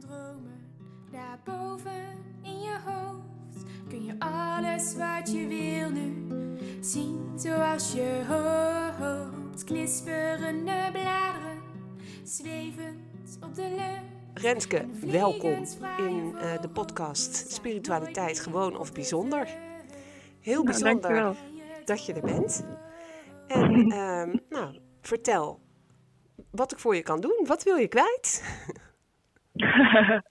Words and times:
Dromen, 0.00 0.60
daarboven 1.10 2.16
in 2.42 2.60
je 2.60 2.78
hoofd 2.84 3.64
kun 3.88 4.04
je 4.04 4.14
alles 4.18 4.96
wat 4.96 5.32
je 5.32 5.46
wil 5.46 5.90
nu 5.90 6.26
zien 6.80 7.32
zoals 7.36 7.92
je 7.92 8.24
hoopt. 8.28 9.64
Knisperende 9.64 10.88
bladeren, 10.92 11.60
zwevend 12.22 13.38
op 13.40 13.54
de 13.54 13.68
lucht. 13.68 14.42
Renske, 14.42 14.86
welkom 15.06 15.64
in 15.98 16.34
uh, 16.34 16.60
de 16.60 16.68
podcast 16.68 17.52
Spiritualiteit 17.52 18.40
Gewoon 18.40 18.78
of 18.78 18.92
Bijzonder. 18.92 19.48
Heel 20.40 20.62
Nou, 20.62 20.64
bijzonder 20.64 21.00
dankjewel. 21.00 21.36
dat 21.84 22.06
je 22.06 22.12
er 22.12 22.20
bent. 22.22 22.62
En 23.46 23.90
ehm, 23.90 24.36
nou, 24.48 24.78
vertel 25.00 25.60
wat 26.50 26.72
ik 26.72 26.78
voor 26.78 26.94
je 26.94 27.02
kan 27.02 27.20
doen. 27.20 27.44
Wat 27.46 27.62
wil 27.62 27.76
je 27.76 27.88
kwijt? 27.88 28.42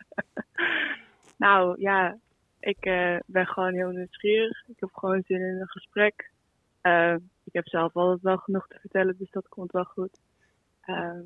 nou 1.46 1.82
ja, 1.82 2.18
ik 2.60 2.86
eh, 2.86 3.16
ben 3.26 3.48
gewoon 3.48 3.74
heel 3.74 3.90
nieuwsgierig. 3.90 4.64
Ik 4.68 4.80
heb 4.80 4.90
gewoon 4.94 5.24
zin 5.26 5.42
in 5.42 5.62
een 5.62 5.70
gesprek. 5.70 6.32
Eh, 6.82 7.16
ik 7.44 7.54
heb 7.54 7.68
zelf 7.68 7.96
altijd 7.96 8.22
wel 8.22 8.38
genoeg 8.38 8.68
te 8.68 8.80
vertellen, 8.80 9.16
dus 9.18 9.32
dat 9.32 9.48
komt 9.48 9.72
wel 9.72 9.84
goed. 9.84 10.20
Eh, 10.82 11.20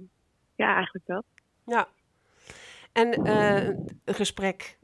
ja, 0.56 0.76
eigenlijk 0.76 1.06
dat. 1.06 1.26
Ja. 1.66 1.88
En 2.92 3.30
een 3.30 3.90
gesprek 4.06 4.78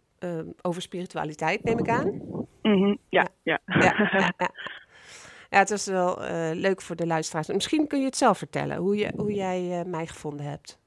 over 0.62 0.82
spiritualiteit 0.82 1.64
neem 1.64 1.80
ik 1.80 1.90
aan. 1.90 2.22
Mhm, 2.62 2.96
ja, 3.10 3.28
ja. 3.44 3.60
Ja, 3.66 3.80
ja, 3.80 4.34
ja. 4.38 4.52
ja 5.50 5.58
het 5.58 5.70
was 5.70 5.86
wel 5.86 6.18
leuk 6.54 6.82
voor 6.82 6.96
de 6.96 7.08
luisteraars. 7.08 7.48
Misschien 7.48 7.88
kun 7.88 8.00
je 8.00 8.06
het 8.06 8.18
zelf 8.18 8.38
vertellen, 8.38 8.78
hoe, 8.78 8.96
je, 8.96 9.14
hoe 9.16 9.34
jij 9.34 9.86
mij 9.86 10.08
gevonden 10.08 10.46
hebt. 10.46 10.80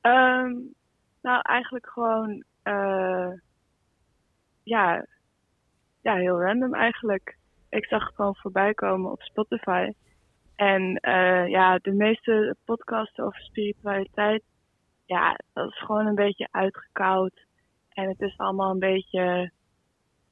Ehm, 0.00 0.52
nou, 1.22 1.40
eigenlijk 1.42 1.86
gewoon, 1.86 2.44
eh, 2.62 3.32
ja, 4.62 5.06
ja, 6.00 6.14
heel 6.14 6.40
random 6.42 6.74
eigenlijk. 6.74 7.38
Ik 7.68 7.84
zag 7.84 8.06
het 8.06 8.14
gewoon 8.14 8.36
voorbij 8.36 8.74
komen 8.74 9.10
op 9.10 9.22
Spotify. 9.22 9.92
En 10.56 10.96
eh, 10.96 11.48
ja, 11.48 11.78
de 11.78 11.92
meeste 11.92 12.56
podcasts 12.64 13.18
over 13.18 13.40
spiritualiteit, 13.40 14.42
ja, 15.04 15.38
dat 15.52 15.70
is 15.70 15.78
gewoon 15.78 16.06
een 16.06 16.14
beetje 16.14 16.48
uitgekoud. 16.50 17.46
En 17.88 18.08
het 18.08 18.20
is 18.20 18.36
allemaal 18.36 18.70
een 18.70 18.78
beetje, 18.78 19.52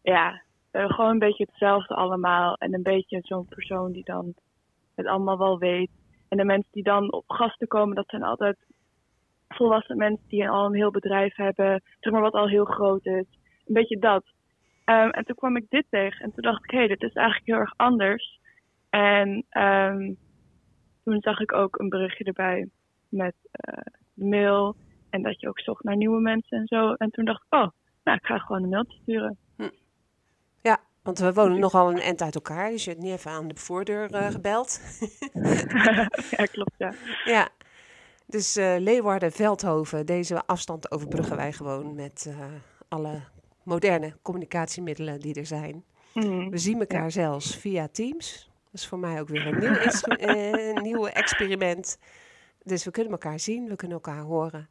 ja, 0.03 0.43
gewoon 0.73 1.11
een 1.11 1.19
beetje 1.19 1.47
hetzelfde 1.51 1.95
allemaal. 1.95 2.55
En 2.55 2.75
een 2.75 2.83
beetje 2.83 3.21
zo'n 3.23 3.47
persoon 3.47 3.93
die 3.93 4.05
dan 4.05 4.35
het 4.95 5.07
allemaal 5.07 5.39
wel 5.39 5.59
weet. 5.59 5.91
En 6.29 6.37
de 6.37 6.45
mensen 6.45 6.73
die 6.73 6.83
dan 6.83 7.13
op 7.13 7.31
gasten 7.31 7.69
komen, 7.69 7.97
dat 7.97 8.09
zijn 8.09 8.23
altijd 8.23 8.57
volwassen 9.49 9.97
mensen 9.97 10.29
die 10.29 10.49
al 10.49 10.67
een 10.67 10.75
heel 10.75 10.91
bedrijf 10.91 11.37
hebben, 11.37 11.83
zeg 12.01 12.13
maar 12.13 12.23
wat 12.23 12.33
al 12.33 12.49
heel 12.49 12.65
groot 12.65 13.07
is. 13.07 13.25
Een 13.67 13.75
beetje 13.75 13.99
dat. 13.99 14.25
Ehm, 14.85 15.09
en 15.09 15.25
toen 15.25 15.37
kwam 15.37 15.57
ik 15.57 15.67
dit 15.69 15.85
tegen 15.91 16.25
en 16.25 16.33
toen 16.33 16.43
dacht 16.43 16.65
ik, 16.65 16.71
hé, 16.71 16.79
hey, 16.79 16.87
dit 16.87 17.03
is 17.03 17.13
eigenlijk 17.13 17.47
heel 17.47 17.59
erg 17.59 17.75
anders. 17.77 18.41
En 18.91 19.45
ehm, 19.49 20.13
toen 21.05 21.21
zag 21.21 21.41
ik 21.41 21.53
ook 21.53 21.79
een 21.79 21.89
berichtje 21.89 22.25
erbij 22.25 22.69
met 23.09 23.35
eh, 23.51 23.93
de 24.15 24.25
mail 24.25 24.77
en 25.11 25.23
dat 25.23 25.41
je 25.41 25.49
ook 25.49 25.61
zocht 25.61 25.85
naar 25.85 25.97
nieuwe 25.97 26.21
mensen 26.21 26.59
en 26.59 26.67
zo. 26.67 26.93
En 26.93 27.11
toen 27.11 27.25
dacht 27.25 27.45
ik, 27.47 27.55
oh, 27.55 27.69
nou, 28.05 28.17
ik 28.17 28.27
ga 28.27 28.39
gewoon 28.39 28.63
een 28.63 28.69
mailtje 28.69 28.99
sturen. 29.03 29.39
Ja, 30.63 30.79
want 31.03 31.19
we 31.19 31.33
wonen 31.33 31.59
nogal 31.59 31.91
een 31.91 32.01
eind 32.01 32.23
uit 32.23 32.35
elkaar, 32.35 32.71
dus 32.71 32.85
je 32.85 32.91
hebt 32.91 33.03
niet 33.03 33.13
even 33.13 33.31
aan 33.31 33.49
de 33.49 33.57
voordeur 33.57 34.11
eh, 34.11 34.31
gebeld. 34.31 34.81
ja, 36.37 36.45
klopt, 36.45 36.75
ja. 36.79 36.93
ja, 37.25 37.49
dus 38.29 38.57
eh, 38.57 38.75
Leeuwarden, 38.79 39.33
Veldhoven, 39.33 40.07
deze 40.07 40.47
afstand 40.47 40.91
overbruggen 40.91 41.37
wij 41.37 41.53
gewoon 41.53 41.95
met 41.95 42.27
eh, 42.29 42.37
alle 42.89 43.21
moderne 43.63 44.17
communicatiemiddelen 44.23 45.21
die 45.21 45.35
er 45.35 45.47
zijn. 45.47 45.85
Mhm. 46.15 46.49
We 46.49 46.59
zien 46.59 46.81
elkaar 46.81 47.11
zelfs 47.11 47.57
via 47.57 47.89
Teams. 47.89 48.51
Dat 48.65 48.81
is 48.81 48.87
voor 48.87 48.99
mij 48.99 49.21
ook 49.21 49.29
weer 49.29 49.47
een 49.47 49.59
nieuw, 49.59 49.75
eh, 50.17 50.83
nieuw 50.83 51.07
experiment. 51.07 51.99
Dus 52.63 52.85
we 52.85 52.91
kunnen 52.91 53.13
elkaar 53.13 53.41
zien, 53.41 53.69
we 53.69 53.77
kunnen 53.77 53.97
elkaar 53.97 54.23
horen. 54.23 54.69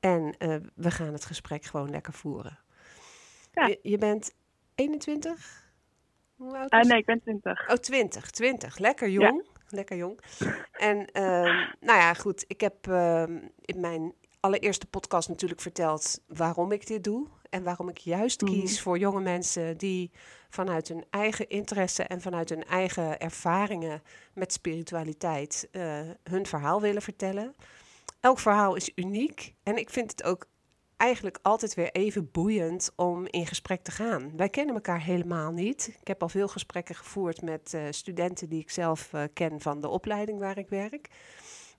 En 0.00 0.34
we 0.74 0.90
gaan 0.90 1.12
het 1.12 1.24
gesprek 1.24 1.64
gewoon 1.64 1.90
lekker 1.90 2.12
voeren. 2.12 2.58
Ja. 3.52 3.66
Je, 3.66 3.78
je 3.82 3.98
bent 3.98 4.34
21? 4.74 5.68
Hoe 6.36 6.68
oud 6.68 6.86
nee, 6.86 6.98
ik 6.98 7.04
ben 7.04 7.20
20. 7.20 7.68
Oh, 7.70 7.76
20, 7.76 8.30
20. 8.30 8.78
Lekker 8.78 9.08
jong. 9.08 9.44
Lekker 9.70 9.96
jong. 9.96 10.20
En 10.72 11.06
ehm, 11.12 11.54
nou 11.80 11.98
ja, 11.98 12.14
goed. 12.14 12.44
Ik 12.46 12.60
heb 12.60 12.86
ehm, 12.88 13.38
in 13.60 13.80
mijn 13.80 14.14
allereerste 14.40 14.86
podcast 14.86 15.28
natuurlijk 15.28 15.60
verteld 15.60 16.20
waarom 16.26 16.72
ik 16.72 16.86
dit 16.86 17.04
doe. 17.04 17.26
En 17.50 17.62
waarom 17.62 17.88
ik 17.88 17.98
juist 17.98 18.40
Mhm. 18.40 18.52
kies 18.52 18.80
voor 18.80 18.98
jonge 18.98 19.20
mensen 19.20 19.76
die 19.78 20.10
vanuit 20.48 20.88
hun 20.88 21.04
eigen 21.10 21.48
interesse 21.48 22.02
en 22.02 22.20
vanuit 22.20 22.48
hun 22.48 22.64
eigen 22.64 23.20
ervaringen 23.20 24.02
met 24.34 24.52
spiritualiteit 24.52 25.68
eh, 25.72 26.00
hun 26.24 26.46
verhaal 26.46 26.80
willen 26.80 27.02
vertellen. 27.02 27.54
Elk 28.20 28.38
verhaal 28.38 28.74
is 28.74 28.92
uniek. 28.94 29.54
En 29.62 29.76
ik 29.76 29.90
vind 29.90 30.10
het 30.10 30.22
ook 30.24 30.46
eigenlijk 31.00 31.38
altijd 31.42 31.74
weer 31.74 31.90
even 31.90 32.30
boeiend 32.30 32.90
om 32.96 33.26
in 33.26 33.46
gesprek 33.46 33.82
te 33.82 33.90
gaan. 33.90 34.36
Wij 34.36 34.48
kennen 34.48 34.74
elkaar 34.74 35.02
helemaal 35.02 35.52
niet. 35.52 35.96
Ik 36.00 36.06
heb 36.06 36.22
al 36.22 36.28
veel 36.28 36.48
gesprekken 36.48 36.94
gevoerd 36.94 37.42
met 37.42 37.74
eh, 37.74 37.82
studenten 37.90 38.48
die 38.48 38.60
ik 38.60 38.70
zelf 38.70 39.12
eh, 39.12 39.22
ken 39.32 39.60
van 39.60 39.80
de 39.80 39.88
opleiding 39.88 40.38
waar 40.38 40.58
ik 40.58 40.68
werk. 40.68 41.08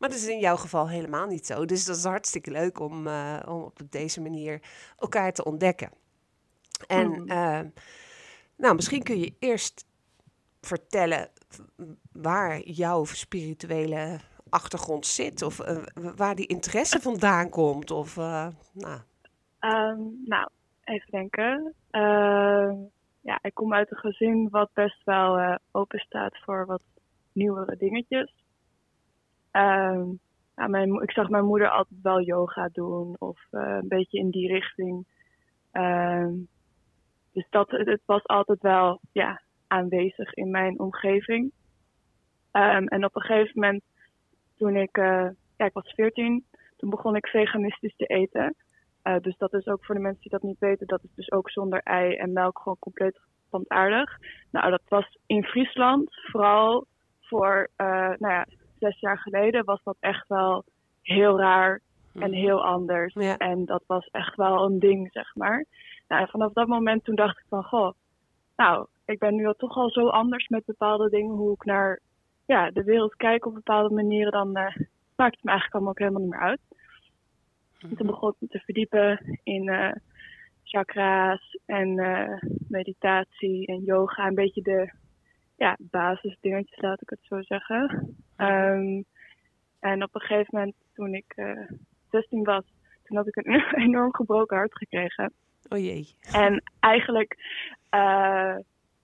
Maar 0.01 0.09
dat 0.09 0.19
is 0.19 0.27
in 0.27 0.39
jouw 0.39 0.57
geval 0.57 0.89
helemaal 0.89 1.27
niet 1.27 1.45
zo. 1.45 1.65
Dus 1.65 1.85
dat 1.85 1.97
is 1.97 2.03
hartstikke 2.03 2.51
leuk 2.51 2.79
om, 2.79 3.07
eh, 3.07 3.39
om 3.45 3.61
op 3.61 3.79
deze 3.89 4.21
manier 4.21 4.61
elkaar 4.97 5.33
te 5.33 5.43
ontdekken. 5.43 5.91
En 6.87 7.27
eh, 7.27 7.59
nou, 8.55 8.75
misschien 8.75 9.03
kun 9.03 9.19
je 9.19 9.33
eerst 9.39 9.85
vertellen 10.61 11.29
waar 12.11 12.61
jouw 12.61 13.05
spirituele 13.05 14.19
achtergrond 14.49 15.05
zit. 15.05 15.41
Of 15.41 15.59
waar 16.15 16.35
die 16.35 16.47
interesse 16.47 16.99
vandaan 17.01 17.49
komt. 17.49 17.91
Of, 17.91 18.15
nou, 18.15 19.01
Ehm, 19.61 19.99
nou, 20.25 20.49
even 20.83 21.11
denken. 21.11 21.73
Ehm, 21.89 22.75
ja, 23.21 23.39
ik 23.41 23.53
kom 23.53 23.73
uit 23.73 23.91
een 23.91 23.97
gezin 23.97 24.49
wat 24.49 24.69
best 24.73 25.03
wel 25.03 25.37
eh, 25.37 25.55
open 25.71 25.99
staat 25.99 26.37
voor 26.37 26.65
wat 26.65 26.83
nieuwere 27.31 27.77
dingetjes. 27.77 28.33
Ehm, 29.51 30.05
nou, 30.55 30.69
mijn, 30.69 31.01
ik 31.01 31.11
zag 31.11 31.29
mijn 31.29 31.45
moeder 31.45 31.69
altijd 31.69 32.01
wel 32.01 32.21
yoga 32.21 32.69
doen 32.73 33.15
of 33.19 33.39
eh, 33.51 33.77
een 33.81 33.87
beetje 33.87 34.17
in 34.17 34.29
die 34.29 34.47
richting. 34.47 35.05
Dus 37.33 37.47
dat, 37.49 37.69
het 37.71 38.01
was 38.05 38.27
altijd 38.27 38.61
wel 38.61 38.99
ja, 39.11 39.41
aanwezig 39.67 40.33
in 40.33 40.51
mijn 40.51 40.79
omgeving. 40.79 41.51
En 42.51 43.05
op 43.05 43.15
een 43.15 43.21
gegeven 43.21 43.51
moment, 43.59 43.83
toen 44.57 44.75
ik, 44.75 44.97
eh, 44.97 45.29
ja, 45.57 45.65
ik 45.65 45.73
was 45.73 45.93
14, 45.95 46.45
toen 46.77 46.89
begon 46.89 47.15
ik 47.15 47.27
veganistisch 47.27 47.95
te 47.95 48.05
eten. 48.05 48.55
Uh, 49.03 49.15
dus 49.21 49.37
dat 49.37 49.53
is 49.53 49.67
ook 49.67 49.85
voor 49.85 49.95
de 49.95 50.01
mensen 50.01 50.21
die 50.21 50.31
dat 50.31 50.41
niet 50.41 50.59
weten, 50.59 50.87
dat 50.87 51.03
is 51.03 51.09
dus 51.15 51.31
ook 51.31 51.49
zonder 51.49 51.81
ei 51.83 52.15
en 52.15 52.33
melk 52.33 52.59
gewoon 52.59 52.79
compleet 52.79 53.19
plantaardig. 53.49 54.17
Nou, 54.51 54.69
dat 54.69 54.81
was 54.87 55.17
in 55.25 55.43
Friesland 55.43 56.09
vooral 56.31 56.85
voor 57.21 57.69
uh, 57.77 57.87
nou 57.97 58.33
ja, 58.33 58.45
zes 58.79 58.99
jaar 58.99 59.17
geleden 59.17 59.65
was 59.65 59.83
dat 59.83 59.97
echt 59.99 60.27
wel 60.27 60.63
heel 61.01 61.39
raar 61.39 61.81
en 62.13 62.29
Mhm. 62.29 62.39
heel 62.39 62.65
anders. 62.65 63.13
Ja. 63.13 63.37
En 63.37 63.65
dat 63.65 63.83
was 63.87 64.05
echt 64.11 64.35
wel 64.35 64.65
een 64.65 64.79
ding, 64.79 65.11
zeg 65.11 65.35
maar. 65.35 65.65
Nou, 66.07 66.21
en 66.21 66.27
vanaf 66.27 66.53
dat 66.53 66.67
moment 66.67 67.03
toen 67.03 67.15
dacht 67.15 67.37
ik 67.37 67.45
van, 67.49 67.63
goh, 67.63 67.91
nou, 68.55 68.87
ik 69.05 69.19
ben 69.19 69.35
nu 69.35 69.45
al 69.45 69.53
toch 69.53 69.75
al 69.75 69.89
zo 69.89 70.07
anders 70.07 70.47
met 70.47 70.65
bepaalde 70.65 71.09
dingen, 71.09 71.35
hoe 71.35 71.53
ik 71.53 71.65
naar 71.65 71.99
ja, 72.45 72.71
de 72.71 72.83
wereld 72.83 73.15
kijk 73.15 73.45
op 73.45 73.53
bepaalde 73.53 73.95
manieren, 73.95 74.31
dan 74.31 74.55
eh, 74.55 74.75
maakt 75.15 75.35
het 75.35 75.43
me 75.43 75.49
eigenlijk 75.49 75.73
allemaal 75.73 75.91
ook 75.91 75.99
helemaal 75.99 76.21
niet 76.21 76.31
meer 76.31 76.39
uit. 76.39 76.59
En 77.81 77.95
toen 77.95 78.07
begon 78.07 78.29
ik 78.29 78.35
me 78.39 78.47
te 78.47 78.59
verdiepen 78.59 79.39
in 79.43 79.69
eh, 79.69 79.91
chakra's 80.63 81.59
en 81.65 81.99
eh, 81.99 82.41
meditatie 82.67 83.67
en 83.67 83.83
yoga. 83.83 84.27
Een 84.27 84.35
beetje 84.35 84.61
de 84.61 84.91
ja, 85.57 85.77
basisdingetjes, 85.79 86.81
laat 86.81 87.01
ik 87.01 87.09
het 87.09 87.19
zo 87.21 87.41
zeggen. 87.41 88.15
Ehm, 88.35 89.01
en 89.79 90.03
op 90.03 90.15
een 90.15 90.21
gegeven 90.21 90.57
moment, 90.57 90.75
toen 90.93 91.13
ik 91.13 91.33
eh 91.35 91.69
16 92.09 92.43
was, 92.43 92.63
toen 93.03 93.17
had 93.17 93.27
ik 93.27 93.35
een 93.35 93.63
enorm 93.85 94.15
gebroken 94.15 94.57
hart 94.57 94.77
gekregen. 94.77 95.33
Oh 95.69 95.77
jee. 95.77 96.15
En 96.31 96.63
eigenlijk 96.79 97.37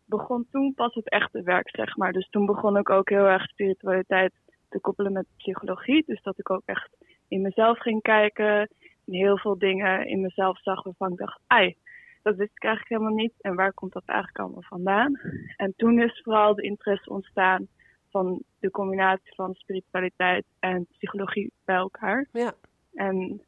begon 0.06 0.48
toen 0.52 0.74
pas 0.74 0.94
het 0.94 1.10
echte 1.10 1.42
werk, 1.42 1.70
zeg 1.70 1.98
maar. 1.98 2.12
Dus 2.12 2.30
toen 2.30 2.46
begon 2.46 2.78
ik 2.78 2.90
ook 2.90 3.10
heel 3.10 3.26
erg 3.26 3.50
spiritualiteit 3.50 4.34
te 4.70 4.80
koppelen 4.80 5.12
met 5.12 5.26
psychologie. 5.38 6.04
Dus 6.06 6.22
dat 6.22 6.40
ik 6.40 6.50
ook 6.50 6.62
echt 6.66 6.98
in 7.28 7.42
mezelf 7.42 7.80
ging 7.80 8.02
kijken. 8.02 8.60
En 9.06 9.14
heel 9.14 9.38
veel 9.38 9.58
dingen 9.58 10.08
in 10.08 10.22
mezelf 10.22 10.62
zag 10.62 10.84
waarvan 10.84 11.12
ik 11.12 11.18
dacht, 11.18 11.40
ai, 11.48 11.76
dat 12.22 12.36
wist 12.36 12.56
ik 12.56 12.64
eigenlijk 12.64 12.94
helemaal 12.94 13.24
niet. 13.24 13.34
En 13.42 13.56
waar 13.56 13.74
komt 13.74 13.94
dat 13.94 14.06
eigenlijk 14.06 14.40
allemaal 14.40 14.62
vandaan? 14.62 15.20
En 15.56 15.74
toen 15.78 16.02
is 16.02 16.22
vooral 16.24 16.56
de 16.56 16.62
interesse 16.62 17.10
ontstaan 17.10 17.68
van 18.10 18.44
de 18.60 18.72
combinatie 18.72 19.36
van 19.36 19.54
spiritualiteit 19.54 20.46
en 20.60 20.88
psychologie 20.92 21.52
bij 21.66 21.76
elkaar. 21.76 22.28
Ja. 22.32 22.54
En 22.94 23.42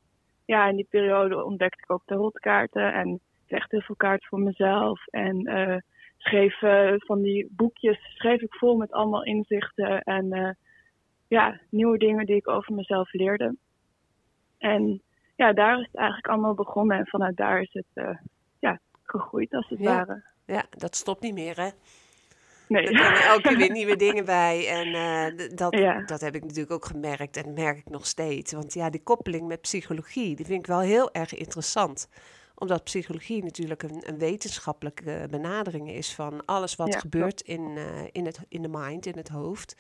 ja, 0.46 0.68
in 0.68 0.76
die 0.76 0.88
periode 0.90 1.44
ontdekte 1.44 1.84
ik 1.84 1.92
ook 1.92 2.04
tarotkaarten 2.06 2.94
en 2.94 3.20
legde 3.48 3.68
heel 3.70 3.82
veel 3.82 3.96
kaarten 3.96 4.28
voor 4.28 4.40
mezelf. 4.40 5.08
En 5.08 5.46
eh, 5.46 5.78
schreef 6.18 6.62
eh, 6.62 6.94
van 6.98 7.22
die 7.22 7.48
boekjes, 7.52 8.00
schreef 8.16 8.42
ik 8.42 8.54
vol 8.54 8.78
met 8.78 8.92
allemaal 8.92 9.24
inzichten 9.24 10.02
en 10.02 10.32
eh, 10.32 10.50
ja, 11.28 11.60
nieuwe 11.70 11.98
dingen 11.98 12.26
die 12.26 12.36
ik 12.36 12.48
over 12.48 12.74
mezelf 12.74 13.14
leerde. 13.14 13.56
En 14.60 15.02
ja, 15.36 15.54
daar 15.54 15.80
is 15.80 15.86
het 15.86 15.96
eigenlijk 15.96 16.28
allemaal 16.28 16.54
begonnen 16.54 16.98
en 16.98 17.08
vanuit 17.08 17.38
daar 17.38 17.62
is 17.62 17.74
het 17.74 17.86
eh, 17.94 18.18
ja, 18.60 18.80
gegroeid 19.04 19.54
als 19.54 19.70
het 19.70 19.80
Ja. 19.80 19.86
ware. 19.96 20.24
Ja, 20.46 20.66
dat 20.70 20.96
stopt 20.96 21.22
niet 21.22 21.34
meer, 21.34 21.56
hè? 21.56 21.70
Nee. 22.68 22.88
Er 22.88 23.02
komen 23.04 23.22
elke 23.22 23.42
keer 23.42 23.58
weer 23.58 23.72
nieuwe 23.80 23.96
dingen 23.96 24.26
bij. 24.26 24.68
En 24.68 24.88
eh, 24.94 25.50
dat, 25.56 25.78
Ja. 25.78 26.02
dat 26.06 26.22
heb 26.22 26.36
ik 26.36 26.42
natuurlijk 26.42 26.72
ook 26.72 26.86
gemerkt 26.86 27.38
en 27.38 27.54
merk 27.54 27.78
ik 27.78 27.90
nog 27.90 28.06
steeds. 28.06 28.52
Want 28.52 28.74
ja, 28.74 28.90
die 28.90 29.04
koppeling 29.04 29.48
met 29.48 29.62
psychologie, 29.62 30.36
die 30.36 30.46
vind 30.46 30.60
ik 30.60 30.68
wel 30.68 30.80
heel 30.80 31.12
erg 31.14 31.34
interessant. 31.34 32.10
Omdat 32.56 32.84
psychologie 32.84 33.44
natuurlijk 33.44 33.84
een, 33.84 34.04
een 34.08 34.18
wetenschappelijke 34.18 35.28
benadering 35.30 35.90
is 35.92 36.16
van 36.16 36.46
alles 36.46 36.76
wat 36.76 36.94
Ja, 36.94 37.00
gebeurt 37.00 37.42
in, 37.42 37.78
eh, 37.78 38.04
in, 38.12 38.26
het, 38.26 38.40
in 38.48 38.62
de 38.62 38.70
mind, 38.72 39.06
in 39.06 39.18
het 39.18 39.30
hoofd. 39.30 39.76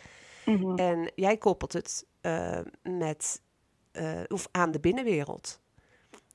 Mhm. 0.46 0.76
En 0.76 1.12
jij 1.16 1.38
koppelt 1.38 1.74
het 1.74 2.08
met, 2.84 3.42
eh, 3.91 4.21
of 4.27 4.47
aan 4.51 4.71
de 4.71 4.80
binnenwereld. 4.80 5.62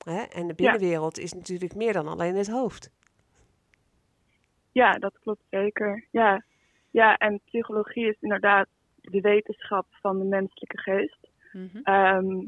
Hè? 0.04 0.22
En 0.22 0.46
de 0.46 0.54
binnenwereld 0.54 1.18
is 1.18 1.32
natuurlijk 1.32 1.74
meer 1.74 1.92
dan 1.92 2.08
alleen 2.08 2.36
het 2.36 2.50
hoofd. 2.50 2.90
Ja, 4.72 4.98
dat 4.98 5.18
klopt 5.18 5.44
zeker. 5.50 6.04
Ja. 6.10 6.44
ja, 6.90 7.16
en 7.16 7.40
psychologie 7.44 8.08
is 8.08 8.16
inderdaad 8.20 8.68
de 9.00 9.20
wetenschap 9.20 9.86
van 9.90 10.18
de 10.18 10.24
menselijke 10.24 10.78
geest. 10.78 11.28
Ehm, 11.82 12.46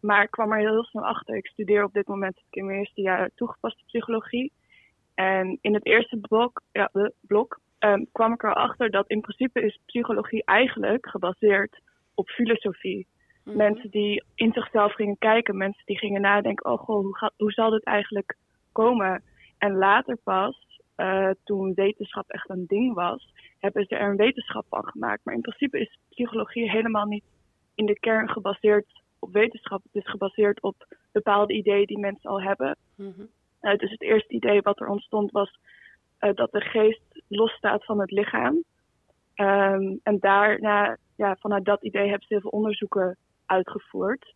maar 0.00 0.22
ik 0.22 0.30
kwam 0.30 0.52
er 0.52 0.58
heel 0.58 0.84
snel 0.84 1.06
achter. 1.06 1.36
Ik 1.36 1.46
studeer 1.46 1.84
op 1.84 1.92
dit 1.92 2.06
moment 2.06 2.36
ik 2.36 2.56
in 2.56 2.66
mijn 2.66 2.78
eerste 2.78 3.00
jaar 3.00 3.30
toegepaste 3.34 3.84
psychologie. 3.86 4.52
En 5.14 5.58
in 5.60 5.74
het 5.74 5.86
eerste 5.86 6.16
blok, 6.16 6.62
ja, 6.72 6.88
de 6.92 7.12
blok 7.20 7.60
ehm, 7.78 8.04
kwam 8.12 8.32
ik 8.32 8.42
erachter 8.42 8.90
dat 8.90 9.08
in 9.08 9.20
principe 9.20 9.60
is 9.60 9.78
psychologie 9.86 10.44
eigenlijk 10.44 11.08
gebaseerd 11.08 11.80
op 12.14 12.28
filosofie. 12.28 13.06
Mhm. 13.44 13.56
Mensen 13.56 13.90
die 13.90 14.24
in 14.34 14.52
zichzelf 14.52 14.92
gingen 14.92 15.18
kijken, 15.18 15.56
mensen 15.56 15.82
die 15.84 15.98
gingen 15.98 16.20
nadenken, 16.20 16.70
oh 16.70 16.78
goh, 16.78 17.02
hoe, 17.02 17.32
hoe 17.36 17.52
zal 17.52 17.70
dit 17.70 17.84
eigenlijk 17.84 18.36
komen? 18.72 19.22
En 19.58 19.76
later 19.76 20.16
pas, 20.24 20.80
eh, 20.94 21.30
toen 21.44 21.74
wetenschap 21.74 22.30
echt 22.30 22.50
een 22.50 22.66
ding 22.66 22.94
was, 22.94 23.32
hebben 23.58 23.84
ze 23.84 23.96
er 23.96 24.10
een 24.10 24.16
wetenschap 24.16 24.66
van 24.68 24.84
gemaakt. 24.84 25.24
Maar 25.24 25.34
in 25.34 25.40
principe 25.40 25.80
is 25.80 25.98
psychologie 26.08 26.70
helemaal 26.70 27.06
niet 27.06 27.24
in 27.74 27.86
de 27.86 27.98
kern 27.98 28.28
gebaseerd 28.28 28.86
op 29.18 29.32
wetenschap. 29.32 29.82
Het 29.82 30.02
is 30.02 30.10
gebaseerd 30.10 30.62
op 30.62 30.86
bepaalde 31.12 31.52
ideeën 31.52 31.86
die 31.86 31.98
mensen 31.98 32.30
al 32.30 32.42
hebben. 32.42 32.76
Mhm. 32.94 33.24
Eh, 33.60 33.76
dus 33.76 33.90
het 33.90 34.02
eerste 34.02 34.34
idee 34.34 34.60
wat 34.60 34.80
er 34.80 34.88
ontstond 34.88 35.30
was 35.30 35.58
eh, 36.18 36.34
dat 36.34 36.52
de 36.52 36.60
geest 36.60 37.02
losstaat 37.28 37.84
van 37.84 38.00
het 38.00 38.10
lichaam. 38.10 38.62
Ehm, 39.34 39.96
en 40.02 40.18
daarna, 40.18 40.96
ja, 41.16 41.36
vanuit 41.40 41.64
dat 41.64 41.82
idee 41.82 42.08
hebben 42.08 42.26
ze 42.26 42.34
heel 42.34 42.40
veel 42.40 42.50
onderzoeken 42.50 43.16
uitgevoerd. 43.46 44.34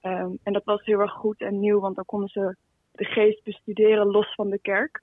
Ehm, 0.00 0.30
en 0.42 0.52
dat 0.52 0.64
was 0.64 0.84
heel 0.84 1.00
erg 1.00 1.12
goed 1.12 1.40
en 1.40 1.60
nieuw, 1.60 1.80
want 1.80 1.96
dan 1.96 2.04
konden 2.04 2.28
ze 2.28 2.56
de 2.92 3.04
geest 3.04 3.42
bestuderen 3.44 4.06
los 4.06 4.34
van 4.34 4.50
de 4.50 4.58
kerk. 4.58 5.02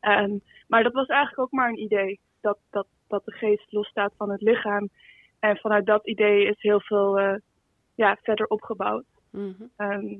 Ehm, 0.00 0.38
maar 0.68 0.82
dat 0.82 0.92
was 0.92 1.06
eigenlijk 1.06 1.40
ook 1.40 1.50
maar 1.50 1.68
een 1.68 1.82
idee, 1.82 2.20
dat, 2.40 2.58
dat, 2.70 2.86
dat 3.08 3.24
de 3.24 3.32
geest 3.32 3.72
losstaat 3.72 4.12
van 4.16 4.30
het 4.30 4.42
lichaam. 4.42 4.88
En 5.38 5.56
vanuit 5.56 5.86
dat 5.86 6.06
idee 6.06 6.46
is 6.46 6.62
heel 6.62 6.80
veel 6.80 7.18
eh, 7.18 7.36
ja, 7.94 8.16
verder 8.22 8.46
opgebouwd. 8.46 9.04
Mhm. 9.30 9.62
Ehm, 9.76 10.16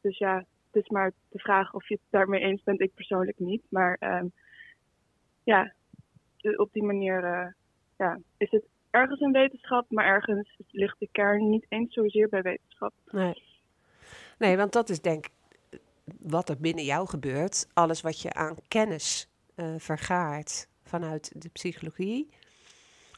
dus 0.00 0.18
ja, 0.18 0.36
het 0.70 0.82
is 0.82 0.88
maar 0.88 1.12
de 1.28 1.38
vraag 1.38 1.74
of 1.74 1.88
je 1.88 1.94
het 1.94 2.02
daarmee 2.10 2.40
eens 2.40 2.62
bent. 2.62 2.80
Ik 2.80 2.94
persoonlijk 2.94 3.38
niet. 3.38 3.62
Maar 3.68 3.98
ja, 5.44 5.72
op 6.56 6.72
die 6.72 6.82
manier 6.82 7.24
eh, 7.24 7.46
ja, 7.96 8.18
is 8.36 8.50
het 8.50 8.64
ergens 8.92 9.20
een 9.20 9.32
wetenschap, 9.32 9.90
maar 9.90 10.04
ergens 10.04 10.56
ligt 10.70 10.98
de 10.98 11.08
kern 11.12 11.50
niet 11.50 11.66
eens 11.68 11.94
zozeer 11.94 12.28
bij 12.28 12.42
wetenschap. 12.42 12.92
Nee. 13.10 13.42
nee, 14.38 14.56
want 14.56 14.72
dat 14.72 14.88
is 14.88 15.00
denk 15.00 15.26
ik 15.26 15.32
wat 16.20 16.48
er 16.48 16.60
binnen 16.60 16.84
jou 16.84 17.08
gebeurt. 17.08 17.66
Alles 17.72 18.00
wat 18.00 18.20
je 18.20 18.32
aan 18.32 18.56
kennis 18.68 19.28
eh, 19.54 19.74
vergaart 19.78 20.68
vanuit 20.82 21.42
de 21.42 21.48
psychologie, 21.48 22.28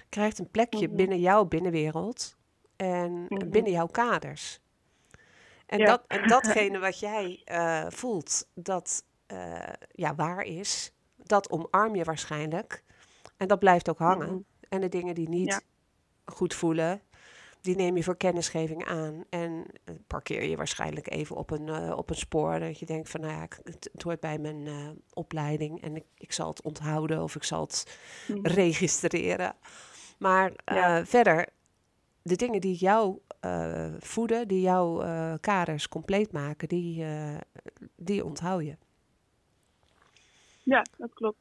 krijgt 0.08 0.38
een 0.38 0.50
plekje 0.50 0.86
Mhm. 0.86 0.96
binnen 0.96 1.20
jouw 1.20 1.44
binnenwereld 1.44 2.36
en 2.76 3.26
Mhm. 3.28 3.50
binnen 3.50 3.72
jouw 3.72 3.86
kaders. 3.86 4.60
En, 5.66 5.78
Ja. 5.78 5.84
dat, 5.84 6.04
en 6.06 6.28
datgene 6.28 6.78
wat 6.78 6.98
jij 6.98 7.42
eh, 7.44 7.86
voelt 7.88 8.48
dat 8.54 9.04
eh, 9.26 9.72
ja, 9.90 10.14
waar 10.14 10.42
is, 10.42 10.92
dat 11.16 11.50
omarm 11.50 11.94
je 11.94 12.04
waarschijnlijk. 12.04 12.82
En 13.36 13.48
dat 13.48 13.58
blijft 13.58 13.88
ook 13.90 13.98
hangen. 13.98 14.28
Mhm. 14.28 14.38
En 14.74 14.80
de 14.80 14.88
dingen 14.88 15.14
die 15.14 15.28
niet 15.28 15.48
Ja. 15.48 15.60
goed 16.24 16.54
voelen, 16.54 17.00
die 17.60 17.76
neem 17.76 17.96
je 17.96 18.02
voor 18.04 18.16
kennisgeving 18.16 18.84
aan. 18.84 19.24
En 19.28 19.64
eh, 19.84 19.94
parkeer 20.06 20.42
je 20.44 20.56
waarschijnlijk 20.56 21.10
even 21.10 21.36
op 21.36 21.50
een, 21.50 21.68
eh, 21.68 21.96
op 21.96 22.10
een 22.10 22.16
spoor. 22.16 22.58
Dat 22.58 22.78
je 22.78 22.86
denkt 22.86 23.08
van, 23.10 23.20
nou 23.20 23.32
ja, 23.32 23.42
ik- 23.42 23.60
het, 23.64 23.88
het 23.92 24.02
hoort 24.02 24.20
bij 24.20 24.38
mijn 24.38 24.66
eh, 24.66 24.88
opleiding. 25.12 25.82
En 25.82 25.96
ik, 25.96 26.04
ik 26.18 26.32
zal 26.32 26.48
het 26.48 26.62
onthouden 26.62 27.22
of 27.22 27.34
ik 27.34 27.44
zal 27.44 27.60
het 27.60 27.98
Mhm. 28.28 28.46
registreren. 28.46 29.54
Maar 30.18 30.52
Ja. 30.64 31.06
verder, 31.06 31.48
de 32.22 32.36
dingen 32.36 32.60
die 32.60 32.76
jou 32.76 33.18
voeden, 33.98 34.48
die 34.48 34.60
jouw 34.60 34.98
kaders 35.40 35.88
compleet 35.88 36.32
maken, 36.32 36.68
die, 36.68 37.04
die 37.96 38.24
onthoud 38.24 38.62
je. 38.64 38.76
Ja, 40.62 40.84
dat 40.98 41.14
klopt. 41.14 41.38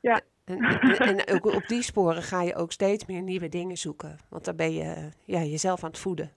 En, 0.00 0.22
en, 0.50 0.98
en 0.98 1.34
ook 1.34 1.44
op 1.54 1.66
die 1.66 1.82
sporen 1.82 2.22
ga 2.22 2.42
je 2.42 2.54
ook 2.54 2.72
steeds 2.72 3.06
meer 3.06 3.22
nieuwe 3.22 3.48
dingen 3.48 3.76
zoeken. 3.76 4.18
Want 4.28 4.44
dan 4.44 4.56
ben 4.56 4.72
je 4.72 5.10
ja, 5.24 5.42
jezelf 5.42 5.84
aan 5.84 5.90
het 5.90 5.98
voeden. 5.98 6.30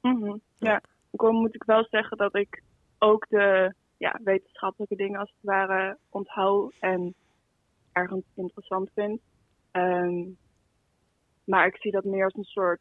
Mhm, 0.00 0.36
Ja, 0.58 0.82
ik 1.10 1.20
moet 1.20 1.54
ik 1.54 1.64
wel 1.64 1.86
zeggen 1.90 2.16
dat 2.16 2.36
ik 2.36 2.62
ook 2.98 3.26
de 3.28 3.74
ja, 3.96 4.20
wetenschappelijke 4.24 4.96
dingen 4.96 5.20
als 5.20 5.30
het 5.30 5.50
ware 5.50 5.98
onthoud 6.08 6.74
en 6.80 7.14
ergens 7.92 8.24
interessant 8.34 8.90
vind. 8.94 9.20
Ehm, 9.70 10.24
maar 11.44 11.66
ik 11.66 11.76
zie 11.76 11.90
dat 11.90 12.04
meer 12.04 12.24
als 12.24 12.34
een 12.34 12.44
soort, 12.44 12.80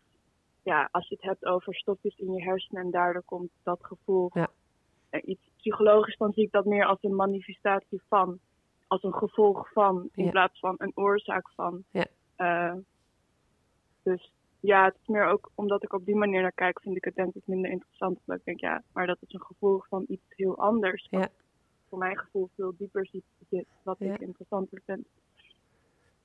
ja, 0.63 0.89
als 0.91 1.07
je 1.07 1.15
het 1.15 1.23
hebt 1.23 1.45
over 1.45 1.75
stofjes 1.75 2.17
in 2.17 2.33
je 2.33 2.43
hersenen 2.43 2.83
en 2.83 2.91
daardoor 2.91 3.23
komt 3.25 3.49
dat 3.63 3.79
gevoel. 3.81 4.29
Ja. 4.33 4.47
iets 5.21 5.49
psychologisch, 5.57 6.17
dan 6.17 6.33
zie 6.33 6.43
ik 6.43 6.51
dat 6.51 6.65
meer 6.65 6.85
als 6.85 6.97
een 7.01 7.15
manifestatie 7.15 8.01
van, 8.07 8.39
als 8.93 9.03
een 9.03 9.13
gevolg 9.13 9.71
van, 9.71 10.09
in 10.13 10.23
Ja. 10.25 10.29
plaats 10.31 10.59
van 10.59 10.75
een 10.77 10.91
oorzaak 10.95 11.49
van. 11.55 11.83
Ja. 11.91 12.05
Eh, 12.35 12.75
dus 14.03 14.31
ja, 14.59 14.85
het 14.85 14.95
is 15.01 15.07
meer 15.07 15.25
ook 15.25 15.51
omdat 15.55 15.83
ik 15.83 15.93
op 15.93 16.05
die 16.05 16.15
manier 16.15 16.41
naar 16.41 16.51
kijk, 16.51 16.81
vind 16.81 16.95
ik 16.95 17.03
het 17.05 17.15
denk 17.15 17.33
ik 17.35 17.41
minder 17.45 17.71
interessant. 17.71 18.17
Omdat 18.19 18.37
ik 18.39 18.45
denk, 18.45 18.59
ja, 18.59 18.83
maar 18.93 19.07
dat 19.07 19.17
is 19.19 19.33
een 19.33 19.41
gevolg 19.41 19.87
van 19.87 20.05
iets 20.07 20.23
heel 20.29 20.57
anders. 20.57 21.07
Wat 21.09 21.21
Ja. 21.21 21.29
voor 21.89 21.97
mijn 21.97 22.17
gevoel 22.17 22.49
veel 22.55 22.73
dieper 22.77 23.07
zit, 23.49 23.65
wat 23.83 23.99
ik 23.99 24.19
interessanter 24.19 24.81
vind. 24.85 25.07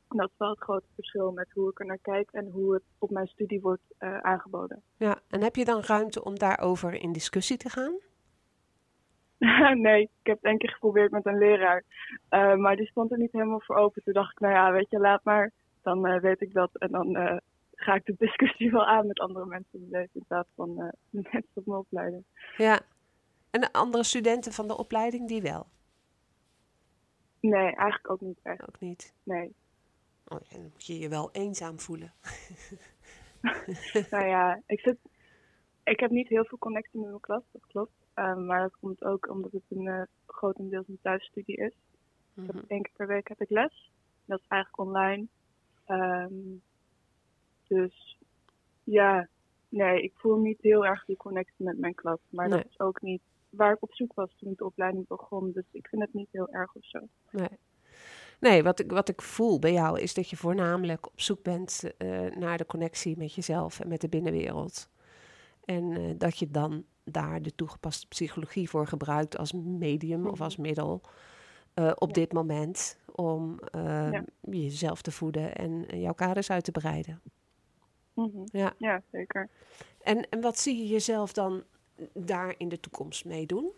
Dat 0.09 0.29
is 0.31 0.35
wel 0.39 0.51
het 0.51 0.59
grote 0.61 0.87
verschil 0.95 1.33
met 1.33 1.51
hoe 1.53 1.71
ik 1.71 1.81
er 1.81 1.87
naar 1.87 1.99
kijk 2.03 2.31
en 2.33 2.47
hoe 2.51 2.75
het 2.75 2.83
op 2.99 3.11
mijn 3.11 3.27
studie 3.27 3.61
wordt 3.61 3.83
eh, 3.99 4.19
aangeboden. 4.19 4.83
Ja, 4.97 5.21
en 5.29 5.43
heb 5.43 5.57
je 5.57 5.65
dan 5.65 5.81
ruimte 5.81 6.25
om 6.25 6.39
daarover 6.39 6.95
in 6.95 7.13
discussie 7.13 7.57
te 7.57 7.69
gaan? 7.69 7.99
nee, 9.87 10.03
ik 10.03 10.27
heb 10.27 10.37
het 10.37 10.45
één 10.45 10.59
keer 10.59 10.71
geprobeerd 10.71 11.11
met 11.11 11.27
een 11.27 11.39
leraar. 11.39 11.85
Uh, 12.31 12.55
maar 12.55 12.77
die 12.77 12.87
stond 12.87 13.11
er 13.11 13.19
niet 13.19 13.33
helemaal 13.33 13.61
voor 13.61 13.77
open. 13.77 14.03
Toen 14.03 14.13
dacht 14.13 14.33
ik, 14.33 14.41
nou 14.41 14.55
ja, 14.55 14.73
weet 14.73 14.91
je, 14.91 14.99
laat 14.99 15.25
maar. 15.25 15.53
Dan 15.83 16.07
uh, 16.07 16.21
weet 16.21 16.41
ik 16.41 16.53
dat. 16.53 16.71
En 16.73 16.91
dan 16.91 17.17
uh, 17.17 17.37
ga 17.75 17.95
ik 17.95 18.05
de 18.05 18.15
discussie 18.27 18.71
wel 18.71 18.87
aan 18.87 19.07
met 19.07 19.19
andere 19.19 19.47
mensen 19.47 19.81
in 19.81 19.89
leven. 19.91 20.11
In 20.13 20.25
plaats 20.29 20.49
van 20.55 20.75
de 21.11 21.29
mensen 21.33 21.51
op 21.55 21.67
mijn 21.67 21.79
opleiding. 21.79 22.25
Ja. 22.57 22.81
En 23.51 23.61
de 23.61 23.73
andere 23.73 24.05
studenten 24.05 24.53
van 24.53 24.69
de 24.69 24.77
opleiding, 24.77 25.29
die 25.29 25.43
wel? 25.43 25.67
Nee, 27.41 27.75
eigenlijk 27.75 28.11
ook 28.11 28.21
niet 28.21 28.41
echt. 28.43 28.69
Ook 28.69 28.81
niet? 28.81 29.15
Nee. 29.23 29.55
Oh, 30.25 30.39
dan 30.51 30.63
moet 30.63 30.87
je 30.87 30.99
je 30.99 31.09
wel 31.09 31.31
eenzaam 31.33 31.81
voelen. 31.81 32.13
nou 34.11 34.27
ja, 34.27 34.63
ik, 34.67 34.81
zit, 34.81 34.97
ik 35.85 36.01
heb 36.01 36.11
niet 36.11 36.29
heel 36.29 36.45
veel 36.45 36.59
connectie 36.59 37.01
met 37.01 37.09
mijn 37.09 37.21
klas, 37.21 37.43
dat 37.53 37.67
klopt. 37.67 37.98
Um, 38.19 38.47
maar 38.47 38.61
dat 38.61 38.77
komt 38.81 39.05
ook 39.05 39.29
omdat 39.31 39.53
het 39.53 39.63
een 39.69 39.85
uh, 39.85 40.03
grotendeels 40.27 40.89
een 40.89 40.99
thuisstudie 41.03 41.57
is. 41.57 41.73
Mm 42.35 42.45
-hmm. 42.45 42.49
Ik 42.49 42.55
heb 42.55 42.71
één 42.71 42.83
keer 42.83 42.93
per 42.97 43.07
week 43.07 43.29
heb 43.29 43.41
ik 43.41 43.51
les. 43.51 43.91
Dat 44.25 44.41
is 44.41 44.47
eigenlijk 44.49 44.89
online. 44.89 45.27
Um, 45.87 46.63
dus 47.67 48.19
ja, 48.85 49.29
nee, 49.69 50.03
ik 50.03 50.13
voel 50.15 50.37
niet 50.37 50.59
heel 50.61 50.87
erg 50.87 51.05
die 51.05 51.17
connectie 51.17 51.65
met 51.65 51.79
mijn 51.79 51.95
klas. 51.95 52.19
Maar 52.29 52.49
nee. 52.49 52.59
dat 52.59 52.71
is 52.71 52.81
ook 52.81 53.01
niet 53.01 53.23
waar 53.51 53.73
ik 53.73 53.83
op 53.83 53.95
zoek 53.95 54.15
was 54.15 54.35
toen 54.37 54.51
ik 54.51 54.59
de 54.59 54.65
opleiding 54.65 55.07
begon. 55.07 55.53
Dus 55.53 55.65
ik 55.71 55.89
vind 55.89 56.03
het 56.03 56.15
niet 56.15 56.29
heel 56.31 56.49
erg 56.49 56.75
of 56.75 56.85
zo. 56.85 56.99
Nee. 57.31 57.59
Nee, 58.41 58.63
wat 58.63 58.81
ik, 58.81 58.91
wat 58.91 59.09
ik 59.09 59.23
voel 59.23 59.59
bij 59.59 59.73
jou 59.73 60.01
is 60.01 60.15
dat 60.15 60.31
je 60.31 60.37
voornamelijk 60.37 61.07
op 61.07 61.21
zoek 61.21 61.43
bent 61.43 61.85
uh, 61.99 62.37
naar 62.37 62.59
de 62.59 62.67
connectie 62.67 63.17
met 63.17 63.35
jezelf 63.35 63.81
en 63.81 63.89
met 63.89 64.01
de 64.01 64.09
binnenwereld. 64.09 64.91
En 65.65 65.85
uh, 65.85 66.15
dat 66.19 66.39
je 66.39 66.51
dan 66.51 66.85
daar 67.11 67.43
de 67.43 67.55
toegepaste 67.55 68.07
psychologie 68.07 68.69
voor 68.69 68.87
gebruikt 68.87 69.39
als 69.39 69.53
medium 69.53 70.27
of 70.27 70.41
als 70.41 70.57
middel 70.57 71.01
uh, 71.75 71.93
op 71.95 72.09
ja. 72.09 72.15
dit 72.15 72.33
moment 72.33 72.99
om 73.15 73.61
ja. 73.73 74.25
jezelf 74.41 75.03
te 75.03 75.13
voeden 75.13 75.55
en 75.55 76.01
jouw 76.01 76.13
kaders 76.13 76.51
uit 76.51 76.65
te 76.65 76.73
breiden. 76.73 77.21
Mm 78.15 78.31
-hmm. 78.33 78.45
ja. 78.45 78.73
ja, 78.79 79.03
zeker. 79.13 79.49
En, 80.03 80.29
en 80.29 80.41
wat 80.41 80.59
zie 80.59 80.77
je 80.77 80.87
jezelf 80.87 81.33
dan 81.33 81.63
daar 82.15 82.55
in 82.57 82.69
de 82.69 82.81
toekomst 82.81 83.25
mee 83.25 83.47
doen? 83.47 83.73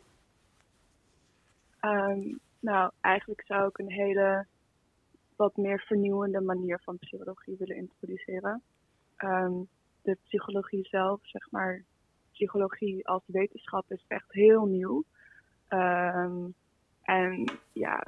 Um, 1.81 2.41
nou, 2.61 2.91
eigenlijk 3.01 3.43
zou 3.47 3.69
ik 3.69 3.79
een 3.79 3.91
hele 3.91 4.47
wat 5.37 5.57
meer 5.57 5.81
vernieuwende 5.81 6.41
manier 6.41 6.81
van 6.85 6.99
psychologie 6.99 7.57
willen 7.59 7.77
introduceren. 7.77 8.63
Um, 9.19 9.69
de 10.03 10.17
psychologie 10.25 10.87
zelf, 10.87 11.21
zeg 11.23 11.51
maar, 11.51 11.85
psychologie 12.41 13.09
als 13.09 13.23
wetenschap 13.27 13.85
is 13.89 14.05
echt 14.09 14.33
heel 14.33 14.65
nieuw. 14.65 15.05
Um, 15.69 16.55
en 17.03 17.45
ja, 17.73 18.07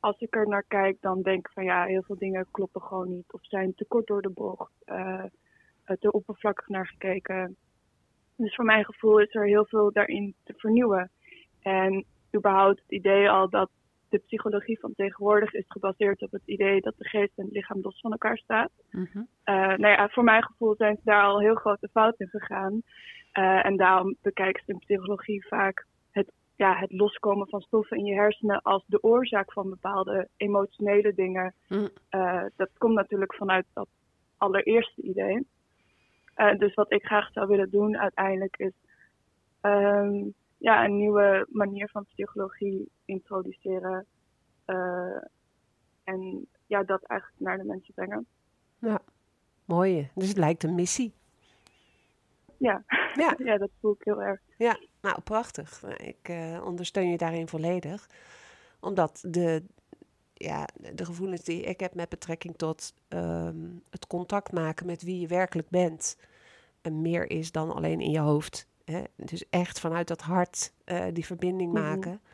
als 0.00 0.18
ik 0.18 0.36
er 0.36 0.48
naar 0.48 0.64
kijk, 0.68 0.96
dan 1.00 1.22
denk 1.22 1.46
ik 1.46 1.52
van 1.52 1.64
ja, 1.64 1.84
heel 1.84 2.02
veel 2.02 2.18
dingen 2.18 2.46
kloppen 2.50 2.82
gewoon 2.82 3.08
niet 3.08 3.32
of 3.32 3.40
zijn 3.42 3.74
te 3.74 3.84
kort 3.88 4.06
door 4.06 4.22
de 4.22 4.30
bocht, 4.30 4.72
uh, 4.86 5.24
te 6.00 6.12
oppervlakkig 6.12 6.68
naar 6.68 6.86
gekeken. 6.86 7.56
Dus 8.36 8.54
voor 8.54 8.64
mijn 8.64 8.84
gevoel 8.84 9.20
is 9.20 9.34
er 9.34 9.46
heel 9.46 9.64
veel 9.64 9.92
daarin 9.92 10.34
te 10.44 10.54
vernieuwen. 10.56 11.10
En 11.60 12.04
überhaupt 12.36 12.80
het 12.80 12.90
idee 12.90 13.30
al 13.30 13.48
dat 13.48 13.70
de 14.08 14.18
psychologie 14.18 14.78
van 14.80 14.94
tegenwoordig 14.94 15.52
is 15.52 15.64
gebaseerd 15.68 16.22
op 16.22 16.30
het 16.30 16.46
idee 16.46 16.80
dat 16.80 16.94
de 16.98 17.08
geest 17.08 17.32
en 17.38 17.44
het 17.44 17.52
lichaam 17.52 17.80
los 17.82 18.00
van 18.00 18.10
elkaar 18.10 18.38
staat. 18.38 18.70
Mm 18.90 19.08
-hmm. 19.12 19.28
uh, 19.44 19.54
nou 19.54 19.88
ja, 19.88 20.08
voor 20.08 20.24
mijn 20.24 20.42
gevoel 20.42 20.74
zijn 20.74 20.96
ze 20.96 21.02
daar 21.04 21.22
al 21.22 21.40
heel 21.40 21.54
grote 21.54 21.88
fouten 21.92 22.24
in 22.24 22.40
gegaan. 22.40 22.82
Uh, 23.38 23.66
en 23.66 23.76
daarom 23.76 24.16
bekijken 24.22 24.62
ze 24.66 24.72
in 24.72 24.78
psychologie 24.78 25.46
vaak 25.46 25.86
het, 26.10 26.32
ja, 26.56 26.76
het 26.76 26.92
loskomen 26.92 27.48
van 27.48 27.60
stoffen 27.60 27.96
in 27.96 28.04
je 28.04 28.14
hersenen 28.14 28.62
als 28.62 28.84
de 28.86 29.02
oorzaak 29.02 29.52
van 29.52 29.70
bepaalde 29.70 30.28
emotionele 30.36 31.14
dingen. 31.14 31.54
Mm. 31.68 31.88
Uh, 32.10 32.44
dat 32.56 32.70
komt 32.78 32.94
natuurlijk 32.94 33.34
vanuit 33.34 33.66
dat 33.72 33.88
allereerste 34.36 35.02
idee. 35.02 35.46
dus 36.58 36.74
wat 36.74 36.92
ik 36.92 37.04
graag 37.04 37.32
zou 37.32 37.46
willen 37.46 37.70
doen 37.70 37.98
uiteindelijk 37.98 38.56
is 38.56 38.72
um, 39.62 40.34
ja, 40.58 40.84
een 40.84 40.96
nieuwe 40.96 41.46
manier 41.48 41.88
van 41.88 42.04
psychologie 42.04 42.90
introduceren. 43.04 44.06
En 46.04 46.46
ja, 46.66 46.82
dat 46.82 47.02
eigenlijk 47.02 47.40
naar 47.40 47.58
de 47.58 47.64
mensen 47.64 47.94
brengen. 47.94 48.26
Ja, 48.78 49.00
mooi. 49.64 50.10
Dus 50.14 50.28
het 50.28 50.36
lijkt 50.36 50.62
een 50.62 50.74
missie. 50.74 51.14
Ja, 52.62 52.84
ja. 53.14 53.34
ja 53.48 53.58
dat 53.58 53.70
voel 53.80 53.92
ik 53.92 54.04
heel 54.04 54.22
erg. 54.22 54.40
Ja, 54.56 54.78
nou 55.00 55.20
prachtig. 55.20 55.82
Ik 55.96 56.28
uh, 56.28 56.64
ondersteun 56.64 57.10
je 57.10 57.16
daarin 57.16 57.48
volledig. 57.48 58.08
Omdat 58.80 59.24
de, 59.26 59.62
ja, 60.34 60.68
de 60.94 61.04
gevoelens 61.04 61.44
die 61.44 61.62
ik 61.62 61.80
heb 61.80 61.94
met 61.94 62.08
betrekking 62.08 62.56
tot 62.56 62.94
um, 63.08 63.82
het 63.90 64.06
contact 64.06 64.52
maken 64.52 64.86
met 64.86 65.02
wie 65.02 65.20
je 65.20 65.26
werkelijk 65.26 65.68
bent, 65.68 66.16
meer 66.90 67.30
is 67.30 67.52
dan 67.52 67.74
alleen 67.74 68.00
in 68.00 68.10
je 68.10 68.18
hoofd. 68.18 68.68
Hè? 68.84 69.02
Dus 69.16 69.48
echt 69.48 69.80
vanuit 69.80 70.08
dat 70.08 70.20
hart 70.20 70.72
uh, 70.84 71.04
die 71.12 71.26
verbinding 71.26 71.72
maken. 71.72 72.10
Mm 72.10 72.20
-hmm. 72.20 72.30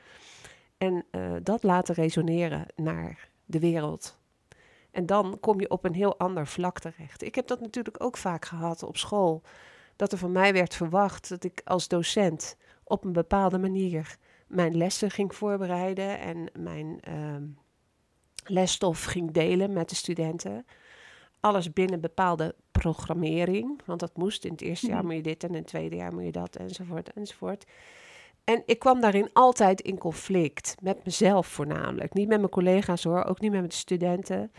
En 0.78 1.04
uh, 1.10 1.36
dat 1.42 1.62
laten 1.62 1.94
resoneren 1.94 2.66
naar 2.76 3.28
de 3.44 3.58
wereld. 3.58 4.18
En 4.90 5.06
dan 5.06 5.40
kom 5.40 5.60
je 5.60 5.70
op 5.70 5.84
een 5.84 5.94
heel 5.94 6.18
ander 6.18 6.46
vlak 6.46 6.78
terecht. 6.78 7.22
Ik 7.22 7.34
heb 7.34 7.46
dat 7.46 7.60
natuurlijk 7.60 8.04
ook 8.04 8.16
vaak 8.16 8.44
gehad 8.44 8.82
op 8.82 8.96
school. 8.96 9.42
Dat 9.98 10.12
er 10.12 10.18
van 10.18 10.32
mij 10.32 10.52
werd 10.52 10.74
verwacht 10.74 11.28
dat 11.28 11.44
ik 11.44 11.60
als 11.64 11.88
docent 11.88 12.56
op 12.84 13.04
een 13.04 13.12
bepaalde 13.12 13.58
manier 13.58 14.16
mijn 14.46 14.76
lessen 14.76 15.10
ging 15.10 15.34
voorbereiden 15.34 16.20
en 16.20 16.50
mijn 16.58 17.00
uh, 17.08 17.36
lesstof 18.44 19.04
ging 19.04 19.30
delen 19.30 19.72
met 19.72 19.88
de 19.88 19.94
studenten. 19.94 20.66
Alles 21.40 21.72
binnen 21.72 22.00
bepaalde 22.00 22.54
programmering, 22.72 23.80
want 23.84 24.00
dat 24.00 24.16
moest. 24.16 24.44
In 24.44 24.52
het 24.52 24.60
eerste 24.60 24.86
jaar 24.86 25.04
moet 25.04 25.14
je 25.14 25.22
dit 25.22 25.42
en 25.42 25.48
in 25.48 25.54
het 25.54 25.66
tweede 25.66 25.96
jaar 25.96 26.12
moet 26.12 26.24
je 26.24 26.32
dat 26.32 26.56
enzovoort 26.56 27.12
enzovoort. 27.12 27.64
En 28.44 28.62
ik 28.66 28.78
kwam 28.78 29.00
daarin 29.00 29.30
altijd 29.32 29.80
in 29.80 29.98
conflict, 29.98 30.74
met 30.80 31.04
mezelf 31.04 31.46
voornamelijk. 31.46 32.14
Niet 32.14 32.28
met 32.28 32.38
mijn 32.38 32.50
collega's 32.50 33.04
hoor, 33.04 33.24
ook 33.24 33.40
niet 33.40 33.50
met 33.50 33.60
mijn 33.60 33.72
studenten. 33.72 34.52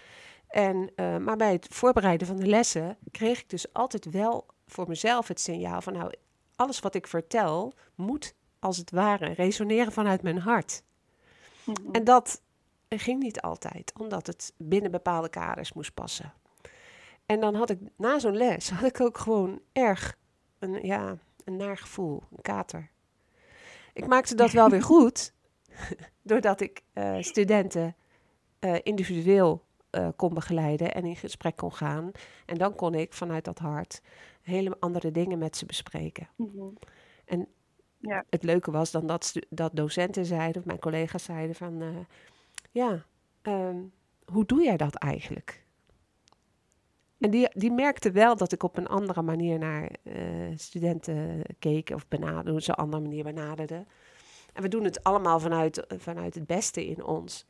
En, 0.48 0.92
uh, 0.96 1.18
maar 1.18 1.38
bij 1.38 1.52
het 1.52 1.68
voorbereiden 1.70 2.28
van 2.28 2.36
de 2.36 2.48
lessen 2.48 2.98
kreeg 3.12 3.40
ik 3.40 3.50
dus 3.50 3.74
altijd 3.74 4.12
wel 4.12 4.46
voor 4.72 4.88
mezelf 4.88 5.28
het 5.28 5.40
signaal 5.40 5.82
van 5.82 5.94
nou, 5.94 6.14
alles 6.56 6.80
wat 6.80 6.96
ik 6.96 7.08
vertel 7.08 7.74
moet 7.96 8.34
als 8.60 8.78
het 8.78 8.92
ware 8.92 9.34
resoneren 9.34 9.92
vanuit 9.92 10.22
mijn 10.22 10.40
hart. 10.40 10.84
Mm 11.64 11.74
-hmm. 11.84 11.92
En 11.94 12.04
dat 12.04 12.42
ging 12.90 13.20
niet 13.24 13.42
altijd, 13.42 13.94
omdat 13.98 14.28
het 14.28 14.54
binnen 14.58 14.92
bepaalde 14.92 15.30
kaders 15.30 15.74
moest 15.74 15.94
passen. 15.94 16.34
En 17.26 17.40
dan 17.40 17.56
had 17.56 17.70
ik 17.70 17.80
na 17.96 18.20
zo'n 18.20 18.38
les 18.38 18.70
had 18.70 18.90
ik 18.90 19.02
ook 19.02 19.18
gewoon 19.18 19.62
erg 19.72 20.18
een, 20.60 20.86
ja, 20.86 21.18
een 21.44 21.56
naar 21.56 21.78
gevoel, 21.78 22.24
een 22.32 22.42
kater. 22.42 22.90
Ik 23.94 24.08
maakte 24.08 24.36
dat 24.36 24.52
wel 24.52 24.70
weer 24.70 24.82
goed, 24.94 25.34
doordat 26.22 26.62
ik 26.62 26.82
uh, 26.94 27.22
studenten 27.22 27.96
uh, 28.60 28.76
individueel 28.84 29.66
uh, 29.92 30.08
kon 30.16 30.34
begeleiden 30.34 30.94
en 30.94 31.06
in 31.06 31.16
gesprek 31.16 31.56
kon 31.56 31.74
gaan. 31.74 32.12
En 32.46 32.58
dan 32.58 32.76
kon 32.76 32.94
ik 32.94 33.14
vanuit 33.14 33.46
dat 33.46 33.60
hart 33.60 34.02
hele 34.50 34.78
andere 34.80 35.12
dingen 35.12 35.38
met 35.38 35.58
ze 35.58 35.66
bespreken. 35.66 36.30
Mm 36.36 36.52
-hmm. 36.56 36.78
En 37.26 37.48
ja. 37.98 38.24
het 38.30 38.44
leuke 38.44 38.72
was 38.72 38.92
dan 38.92 39.08
dat, 39.08 39.34
dat 39.50 39.76
docenten 39.76 40.26
zeiden, 40.26 40.62
of 40.62 40.68
mijn 40.68 40.80
collega's 40.80 41.24
zeiden 41.24 41.56
van, 41.56 42.06
ja, 42.72 43.06
um, 43.42 43.92
hoe 44.26 44.46
doe 44.46 44.64
jij 44.64 44.78
dat 44.78 44.96
eigenlijk? 44.96 45.64
En 47.20 47.30
die, 47.30 47.50
die 47.54 47.72
merkte 47.72 48.12
wel 48.12 48.36
dat 48.36 48.52
ik 48.52 48.64
op 48.64 48.78
een 48.78 48.88
andere 48.88 49.22
manier 49.22 49.58
naar 49.58 49.92
uh, 50.04 50.14
studenten 50.56 51.42
keek 51.60 51.90
of 51.90 52.08
benaderde, 52.08 52.62
ze 52.62 52.70
een 52.70 52.76
andere 52.76 53.02
manier 53.02 53.24
benaderden. 53.24 53.88
En 54.54 54.62
we 54.62 54.68
doen 54.68 54.84
het 54.84 55.04
allemaal 55.04 55.40
vanuit, 55.40 55.86
vanuit 55.98 56.36
het 56.36 56.46
beste 56.46 56.86
in 56.86 57.04
ons. 57.04 57.46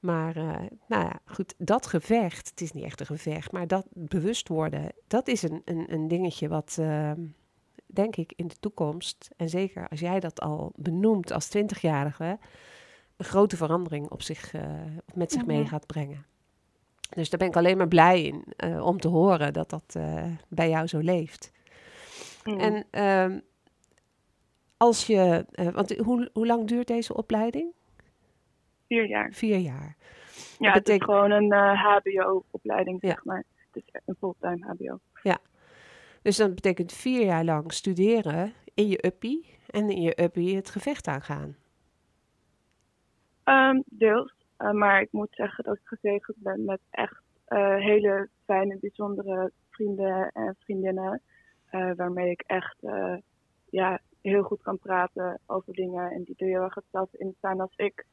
Maar 0.00 0.36
uh, 0.36 0.56
nou 0.86 1.02
ja, 1.04 1.18
goed, 1.24 1.54
dat 1.56 1.86
gevecht, 1.86 2.48
het 2.48 2.60
is 2.60 2.72
niet 2.72 2.84
echt 2.84 3.00
een 3.00 3.06
gevecht, 3.06 3.52
maar 3.52 3.66
dat 3.66 3.86
bewust 3.90 4.48
worden, 4.48 4.92
dat 5.06 5.28
is 5.28 5.42
een, 5.42 5.62
een, 5.64 5.92
een 5.92 6.08
dingetje 6.08 6.48
wat, 6.48 6.76
uh, 6.80 7.12
denk 7.86 8.16
ik, 8.16 8.32
in 8.36 8.48
de 8.48 8.56
toekomst, 8.60 9.30
en 9.36 9.48
zeker 9.48 9.88
als 9.88 10.00
jij 10.00 10.20
dat 10.20 10.40
al 10.40 10.72
benoemt 10.76 11.32
als 11.32 11.46
twintigjarige, 11.46 12.38
een 13.16 13.24
grote 13.24 13.56
verandering 13.56 14.10
op 14.10 14.22
zich, 14.22 14.54
uh, 14.54 14.62
met 15.14 15.32
zich 15.32 15.46
mee 15.46 15.66
gaat 15.66 15.86
brengen. 15.86 16.26
Dus 17.08 17.30
daar 17.30 17.38
ben 17.38 17.48
ik 17.48 17.56
alleen 17.56 17.76
maar 17.76 17.88
blij 17.88 18.22
in 18.22 18.44
uh, 18.64 18.86
om 18.86 19.00
te 19.00 19.08
horen 19.08 19.52
dat 19.52 19.70
dat 19.70 19.96
bij 20.48 20.68
jou 20.68 20.86
zo 20.86 20.98
leeft. 20.98 21.52
Mm. 22.44 22.58
En 22.58 22.86
uh, 22.90 23.38
als 24.76 25.06
je, 25.06 25.46
want 25.72 25.96
hoe, 25.96 26.30
hoe 26.32 26.46
lang 26.46 26.68
duurt 26.68 26.86
deze 26.86 27.14
opleiding? 27.14 27.72
Vier 28.88 29.06
jaar. 29.08 29.32
Vier 29.32 29.58
jaar. 29.58 29.96
Ja, 30.58 30.72
het 30.72 30.82
betekent- 30.84 31.08
is 31.08 31.14
gewoon 31.14 31.30
een 31.30 31.52
eh, 31.52 31.84
HBO-opleiding, 31.84 32.98
Ja. 33.02 33.08
zeg 33.08 33.24
maar. 33.24 33.44
Het 33.72 33.82
is 33.86 34.00
een 34.06 34.16
fulltime 34.18 34.66
HBO. 34.66 34.98
Dus 36.22 36.36
dat 36.36 36.54
betekent 36.54 36.92
vier 36.92 37.24
jaar 37.24 37.44
lang 37.44 37.72
studeren 37.72 38.52
in 38.74 38.88
je 38.88 39.06
uppie 39.06 39.58
en 39.70 39.90
in 39.90 40.02
je 40.02 40.22
uppie 40.22 40.56
het 40.56 40.70
gevecht 40.70 41.06
aangaan. 41.06 41.56
Ehm, 43.44 43.80
deels. 43.86 44.34
Eh, 44.56 44.70
maar 44.70 45.00
ik 45.00 45.08
moet 45.12 45.28
zeggen 45.30 45.64
dat 45.64 45.74
ik 45.76 45.80
gezegend 45.84 46.36
ben 46.38 46.64
met 46.64 46.80
echt 46.90 47.22
eh, 47.44 47.76
hele 47.76 48.28
fijne, 48.44 48.76
bijzondere 48.80 49.52
vrienden 49.70 50.30
en 50.32 50.56
vriendinnen. 50.58 51.22
eh, 51.70 51.90
waarmee 51.96 52.30
ik 52.30 52.40
echt 52.46 52.76
eh, 52.80 53.16
ja, 53.70 54.00
heel 54.20 54.42
goed 54.42 54.62
kan 54.62 54.78
praten 54.78 55.40
over 55.46 55.72
dingen. 55.72 56.10
En 56.10 56.22
die 56.22 56.34
er 56.38 56.46
heel 56.46 56.62
erg 56.62 56.74
hetzelfde 56.74 57.18
in 57.18 57.34
staan 57.38 57.60
als 57.60 57.76
ik. 57.76 58.06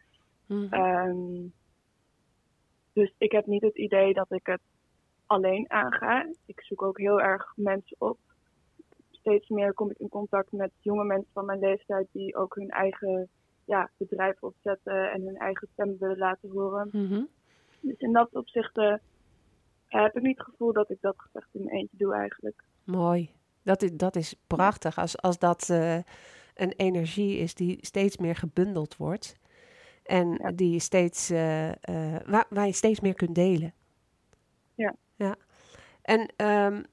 Mhm. 0.48 0.74
Ehm, 0.74 1.48
dus 2.94 3.14
ik 3.18 3.32
heb 3.32 3.46
niet 3.46 3.62
het 3.62 3.78
idee 3.78 4.14
dat 4.14 4.32
ik 4.32 4.46
het 4.46 4.62
alleen 5.26 5.72
aanga. 5.72 6.30
Ik 6.46 6.62
zoek 6.62 6.82
ook 6.82 6.98
heel 6.98 7.22
erg 7.22 7.54
mensen 7.56 7.96
op. 8.00 8.18
Steeds 9.12 9.50
meer 9.50 9.74
kom 9.74 9.90
ik 9.90 10.00
in 10.00 10.10
contact 10.10 10.52
met 10.52 10.72
jonge 10.80 11.04
mensen 11.04 11.32
van 11.34 11.46
mijn 11.46 11.60
leeftijd 11.60 12.08
die 12.12 12.36
ook 12.36 12.56
hun 12.56 12.70
eigen 12.70 13.30
ja, 13.66 13.90
bedrijf 13.98 14.44
opzetten 14.44 15.12
en 15.12 15.22
hun 15.22 15.38
eigen 15.38 15.68
stem 15.74 15.98
willen 16.00 16.18
laten 16.18 16.50
horen. 16.50 16.90
Mhm. 16.92 17.24
Dus 17.80 17.98
in 17.98 18.14
dat 18.14 18.36
opzicht 18.36 18.76
heb 19.88 20.16
ik 20.16 20.22
niet 20.22 20.38
het 20.38 20.48
gevoel 20.48 20.74
dat 20.74 20.90
ik 20.90 21.02
dat 21.02 21.16
gevecht 21.18 21.48
in 21.52 21.64
mijn 21.64 21.76
eentje 21.76 21.98
doe 21.98 22.14
eigenlijk. 22.14 22.64
Mooi. 22.84 23.30
Dat 23.64 23.82
is, 23.82 23.92
dat 23.92 24.16
is 24.16 24.36
prachtig 24.48 24.98
als, 24.98 25.22
als 25.22 25.40
dat 25.40 25.70
eh, 25.70 25.98
een 26.56 26.74
energie 26.76 27.38
is 27.38 27.54
die 27.54 27.78
steeds 27.82 28.18
meer 28.18 28.36
gebundeld 28.36 28.98
wordt. 28.98 29.40
En 30.06 30.40
Ja. 30.42 30.52
die 30.52 30.72
je 30.72 30.80
steeds, 30.80 31.30
eh, 31.30 31.70
eh, 31.72 32.22
waar, 32.26 32.46
waar 32.50 32.66
je 32.66 32.72
steeds 32.72 33.00
meer 33.00 33.14
kunt 33.14 33.36
delen. 33.36 33.74
Ja. 34.76 34.96
ja. 35.16 35.36
En 36.02 36.34
ehm, 36.36 36.84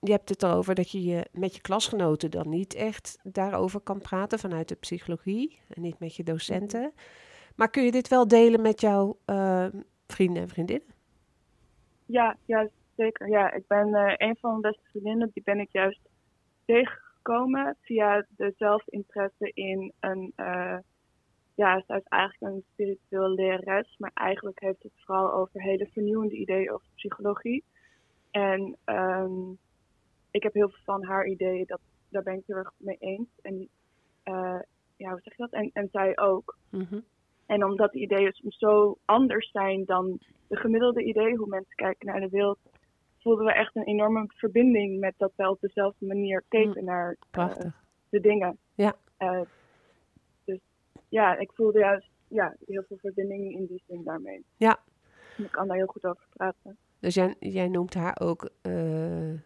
je 0.00 0.10
hebt 0.10 0.28
het 0.28 0.42
erover 0.42 0.74
dat 0.74 0.90
je, 0.90 1.04
je 1.04 1.26
met 1.32 1.54
je 1.54 1.60
klasgenoten 1.60 2.30
dan 2.30 2.48
niet 2.48 2.74
echt 2.74 3.18
daarover 3.22 3.80
kan 3.80 4.00
praten 4.00 4.38
vanuit 4.38 4.68
de 4.68 4.74
psychologie. 4.74 5.58
En 5.68 5.82
niet 5.82 5.98
met 5.98 6.16
je 6.16 6.22
docenten. 6.22 6.92
Maar 7.56 7.70
kun 7.70 7.84
je 7.84 7.90
dit 7.90 8.08
wel 8.08 8.28
delen 8.28 8.62
met 8.62 8.80
jouw 8.80 9.18
eh, 9.24 9.66
vrienden 10.06 10.42
en 10.42 10.48
vriendinnen? 10.48 10.88
Ja, 12.06 12.36
ja, 12.44 12.68
zeker. 12.96 13.28
Ja, 13.28 13.52
ik 13.52 13.66
ben 13.66 13.94
eh, 13.94 14.14
een 14.28 14.36
van 14.40 14.50
mijn 14.50 14.60
beste 14.72 14.88
vriendinnen, 14.90 15.30
die 15.32 15.42
ben 15.42 15.60
ik 15.60 15.72
juist 15.72 16.00
tegengekomen 16.64 17.76
via 17.80 18.26
de 18.28 18.54
zelfinteresse 18.56 19.50
in 19.54 19.92
een, 20.00 20.32
ja, 21.58 21.82
zij 21.86 21.96
is 21.96 22.04
eigenlijk 22.04 22.54
een 22.54 22.64
spiritueel 22.72 23.28
lerares, 23.28 23.94
maar 23.98 24.10
eigenlijk 24.14 24.60
heeft 24.60 24.82
het 24.82 24.92
vooral 24.96 25.32
over 25.32 25.62
hele 25.62 25.88
vernieuwende 25.92 26.34
ideeën 26.34 26.72
over 26.72 26.86
psychologie. 26.94 27.64
En 28.30 28.76
ehm, 28.84 29.50
ik 30.30 30.42
heb 30.42 30.54
heel 30.54 30.68
veel 30.68 30.82
van 30.84 31.04
haar 31.04 31.26
ideeën, 31.26 31.64
dat, 31.66 31.80
daar 32.08 32.22
ben 32.22 32.34
ik 32.34 32.42
heel 32.46 32.56
erg 32.56 32.72
mee 32.76 32.96
eens. 32.98 33.28
En 33.42 33.68
eh, 34.22 34.60
ja, 34.96 35.10
hoe 35.10 35.20
zeg 35.22 35.36
je 35.36 35.42
dat? 35.42 35.50
En, 35.50 35.70
en 35.72 35.88
zij 35.92 36.18
ook. 36.18 36.56
Mhm. 36.70 37.00
En 37.46 37.64
omdat 37.64 37.92
die 37.92 38.02
ideeën 38.02 38.32
soms 38.32 38.58
zo 38.58 38.98
anders 39.04 39.50
zijn 39.50 39.84
dan 39.84 40.18
de 40.46 40.56
gemiddelde 40.56 41.04
ideeën, 41.04 41.36
hoe 41.36 41.48
mensen 41.48 41.74
kijken 41.74 42.06
naar 42.06 42.20
de 42.20 42.28
wereld, 42.28 42.58
voelden 43.18 43.44
we 43.44 43.52
echt 43.52 43.76
een 43.76 43.86
enorme 43.86 44.24
verbinding 44.26 45.00
met 45.00 45.14
dat 45.16 45.32
we 45.36 45.50
op 45.50 45.60
dezelfde 45.60 46.06
manier 46.06 46.44
keken 46.48 46.84
naar 46.84 47.16
eh, 47.30 47.56
de 48.08 48.20
dingen. 48.20 48.58
Ja. 48.74 48.96
Eh, 49.16 49.40
ja, 51.08 51.36
ik 51.38 51.50
voelde 51.54 51.78
juist 51.78 52.10
ja, 52.28 52.56
heel 52.66 52.82
veel 52.88 52.96
verbinding 52.96 53.52
in 53.54 53.66
die 53.66 53.82
zin 53.86 54.02
daarmee. 54.04 54.44
Ja. 54.56 54.78
En 55.36 55.44
ik 55.44 55.50
kan 55.50 55.66
daar 55.68 55.76
heel 55.76 55.86
goed 55.86 56.04
over 56.04 56.26
praten. 56.32 56.76
Dus 57.00 57.14
jij, 57.14 57.34
jij 57.40 57.68
noemt 57.68 57.94
haar 57.94 58.16
ook 58.20 58.50
eh, 58.62 59.32
eh, 59.32 59.38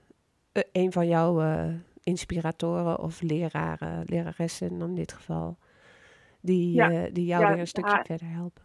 een 0.72 0.92
van 0.92 1.08
jouw 1.08 1.40
eh, 1.40 1.74
inspiratoren 2.02 2.98
of 2.98 3.20
leraren, 3.22 4.04
leraressen 4.06 4.80
in 4.80 4.94
dit 4.94 5.12
geval, 5.12 5.56
die, 6.40 6.74
Ja. 6.74 7.08
die 7.08 7.24
jou 7.26 7.42
Ja, 7.42 7.48
weer 7.50 7.58
een 7.60 7.66
stukje 7.66 7.90
haar- 7.90 8.06
verder 8.06 8.28
helpen. 8.28 8.62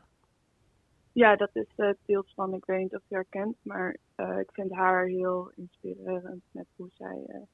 Ja, 1.12 1.36
dat 1.36 1.50
is 1.54 1.96
deels 2.06 2.34
van, 2.36 2.54
ik 2.54 2.66
weet 2.66 2.80
niet 2.82 2.96
of 2.96 3.02
je 3.08 3.16
haar 3.16 3.26
kent, 3.30 3.58
maar 3.62 3.98
ik 4.40 4.50
vind 4.52 4.72
haar 4.72 5.06
heel 5.06 5.52
inspirerend 5.56 6.44
met 6.52 6.66
hoe 6.76 6.90
zij, 6.94 7.46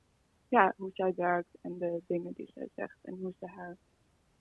ja, 0.48 0.74
hoe 0.78 0.90
zij 0.94 1.14
werkt 1.16 1.58
en 1.62 1.78
de 1.78 2.02
dingen 2.08 2.34
die 2.34 2.52
zij 2.54 2.68
zegt 2.76 2.98
en 3.02 3.18
hoe 3.22 3.34
ze 3.40 3.46
haar 3.48 3.78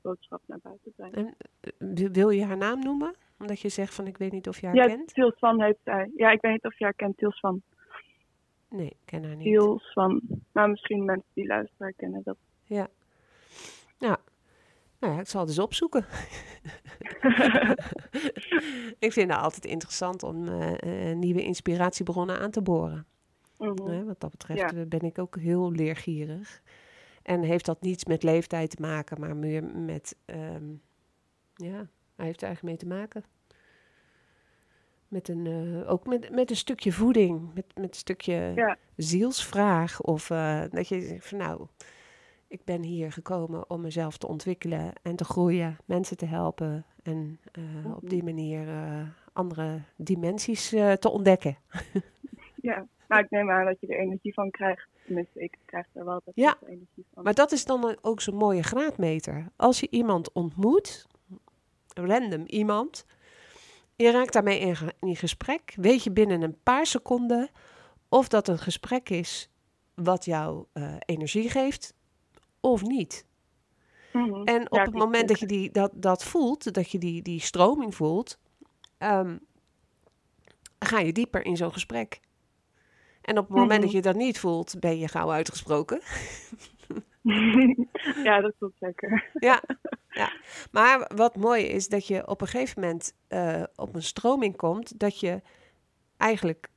boodschap 0.02 0.42
naar 0.46 0.58
buiten 0.62 0.92
brengt. 0.96 1.16
En 1.16 1.34
eh, 1.60 2.08
wil- 2.12 2.30
je 2.30 2.44
haar 2.44 2.56
naam 2.56 2.78
noemen? 2.84 3.14
Omdat 3.38 3.60
je 3.60 3.68
zegt 3.68 3.94
van 3.94 4.06
ik 4.06 4.18
weet 4.18 4.32
niet 4.32 4.48
of 4.48 4.60
je 4.60 4.66
haar 4.66 4.74
Ja, 4.74 4.86
kent. 4.86 5.14
Tiels 5.14 5.38
van 5.38 5.62
heeft 5.62 5.78
zij. 5.84 6.10
Ja, 6.16 6.30
ik 6.30 6.40
weet 6.40 6.52
niet 6.52 6.64
of 6.64 6.78
je 6.78 6.84
haar 6.84 6.94
kent, 6.94 7.16
Tiels 7.16 7.40
van. 7.40 7.62
Nee, 8.68 8.86
ik 8.86 8.96
ken 9.04 9.24
haar 9.24 9.36
niet. 9.36 9.44
Tiels 9.46 9.92
van. 9.92 10.20
Maar 10.52 10.70
misschien 10.70 11.04
mensen 11.04 11.30
die 11.34 11.46
luisteren 11.46 11.94
kennen 11.96 12.20
dat. 12.24 12.36
Nou 14.98 15.14
ja, 15.14 15.20
ik 15.20 15.28
zal 15.28 15.40
het 15.40 15.48
eens 15.48 15.58
opzoeken. 15.58 16.04
ik 19.06 19.12
vind 19.12 19.32
het 19.32 19.40
altijd 19.40 19.64
interessant 19.64 20.22
om 20.22 20.48
eh, 20.48 21.12
nieuwe 21.16 21.42
inspiratiebronnen 21.44 22.38
aan 22.38 22.50
te 22.50 22.62
boren. 22.62 23.06
Hè, 23.58 24.04
wat 24.04 24.20
dat 24.20 24.30
betreft 24.30 24.60
Ja. 24.72 24.84
ben 24.84 25.00
ik 25.00 25.18
ook 25.18 25.36
heel 25.38 25.70
leergierig. 25.72 26.62
En 27.22 27.42
heeft 27.42 27.64
dat 27.66 27.80
niets 27.80 28.04
met 28.04 28.22
leeftijd 28.22 28.70
te 28.76 28.82
maken, 28.82 29.20
maar 29.20 29.36
meer 29.36 29.64
met, 29.64 30.16
ehm, 30.24 30.64
ja, 31.54 31.86
hij 32.16 32.26
heeft 32.26 32.40
er 32.42 32.46
eigenlijk 32.46 32.62
mee 32.62 32.76
te 32.76 32.86
maken. 32.86 33.24
Met 35.08 35.28
een, 35.28 35.46
eh, 35.46 35.90
ook 35.90 36.06
met, 36.06 36.30
met 36.30 36.50
een 36.50 36.56
stukje 36.56 36.92
voeding, 36.92 37.54
met, 37.54 37.64
met 37.74 37.88
een 37.88 37.94
stukje 37.94 38.52
Ja. 38.54 38.76
zielsvraag. 38.96 40.00
Of 40.00 40.30
eh, 40.30 40.62
dat 40.70 40.88
je 40.88 41.00
zegt 41.00 41.28
van 41.28 41.38
nou, 41.38 41.66
ik 42.48 42.64
ben 42.64 42.82
hier 42.82 43.12
gekomen 43.12 43.70
om 43.70 43.80
mezelf 43.80 44.16
te 44.18 44.26
ontwikkelen 44.26 44.92
en 45.02 45.16
te 45.16 45.24
groeien, 45.24 45.76
mensen 45.84 46.16
te 46.16 46.26
helpen 46.26 46.84
en 47.02 47.40
eh, 47.52 47.94
op 47.96 48.08
die 48.08 48.22
manier 48.24 48.68
eh, 48.68 49.08
andere 49.32 49.80
dimensies 49.96 50.68
te 50.68 51.10
ontdekken. 51.10 51.56
ja. 52.68 52.86
Nou, 53.08 53.24
ik 53.24 53.30
neem 53.30 53.50
aan 53.50 53.64
dat 53.64 53.80
je 53.80 53.86
er 53.86 53.98
energie 53.98 54.32
van 54.34 54.50
krijgt. 54.50 54.88
Tenminste, 55.14 55.40
ik 55.40 55.58
krijg 55.64 55.86
er 55.92 56.04
wel 56.04 56.20
dat 56.24 56.34
Ja. 56.34 56.56
energie 56.66 57.04
van. 57.14 57.22
Maar 57.22 57.34
dat 57.34 57.52
is 57.52 57.64
dan 57.64 57.96
ook 58.00 58.20
zo'n 58.20 58.34
mooie 58.34 58.62
graadmeter. 58.62 59.46
Als 59.56 59.80
je 59.80 59.86
iemand 59.90 60.32
ontmoet, 60.32 61.06
random 61.94 62.44
iemand, 62.46 63.04
je 63.96 64.10
raakt 64.10 64.32
daarmee 64.32 64.58
in, 64.58 64.76
ge- 64.76 64.94
in 65.00 65.16
gesprek, 65.16 65.72
weet 65.76 66.02
je 66.04 66.10
binnen 66.10 66.42
een 66.42 66.58
paar 66.62 66.86
seconden 66.86 67.50
of 68.08 68.28
dat 68.28 68.48
een 68.48 68.58
gesprek 68.58 69.08
is 69.10 69.48
wat 69.94 70.24
jou 70.24 70.64
eh, 70.72 70.94
energie 70.98 71.50
geeft 71.50 71.94
of 72.60 72.82
niet. 72.82 73.26
Mhm. 74.12 74.42
En 74.42 74.70
op 74.70 74.78
Ja, 74.78 74.84
het 74.84 74.94
moment 74.94 75.28
dat 75.28 75.38
je 75.38 75.46
die, 75.46 75.70
dat, 75.70 75.90
dat 75.94 76.24
voelt, 76.24 76.72
dat 76.74 76.90
je 76.90 76.98
die, 76.98 77.22
die 77.22 77.40
stroming 77.40 77.94
voelt, 77.94 78.38
ehm, 78.98 79.36
ga 80.78 80.98
je 80.98 81.12
dieper 81.12 81.44
in 81.44 81.56
zo'n 81.56 81.72
gesprek. 81.72 82.20
En 83.22 83.38
op 83.38 83.48
het 83.48 83.56
moment 83.56 83.70
Mhm. 83.72 83.80
dat 83.80 83.90
je 83.90 84.02
dat 84.02 84.16
niet 84.16 84.38
voelt, 84.38 84.80
ben 84.80 84.98
je 84.98 85.08
gauw 85.08 85.30
uitgesproken. 85.30 86.00
ja, 88.24 88.40
dat 88.40 88.52
klopt 88.58 88.76
zeker. 88.80 89.30
Ja, 89.34 89.62
ja. 90.10 90.32
Maar 90.70 91.10
wat 91.14 91.36
mooi 91.36 91.62
is 91.64 91.88
dat 91.88 92.06
je 92.06 92.26
op 92.28 92.40
een 92.40 92.46
gegeven 92.46 92.80
moment 92.80 93.14
eh, 93.28 93.62
op 93.76 93.94
een 93.94 94.02
stroming 94.02 94.56
komt 94.56 94.98
dat 95.00 95.20
je 95.20 95.40
eigenlijk 96.16 96.68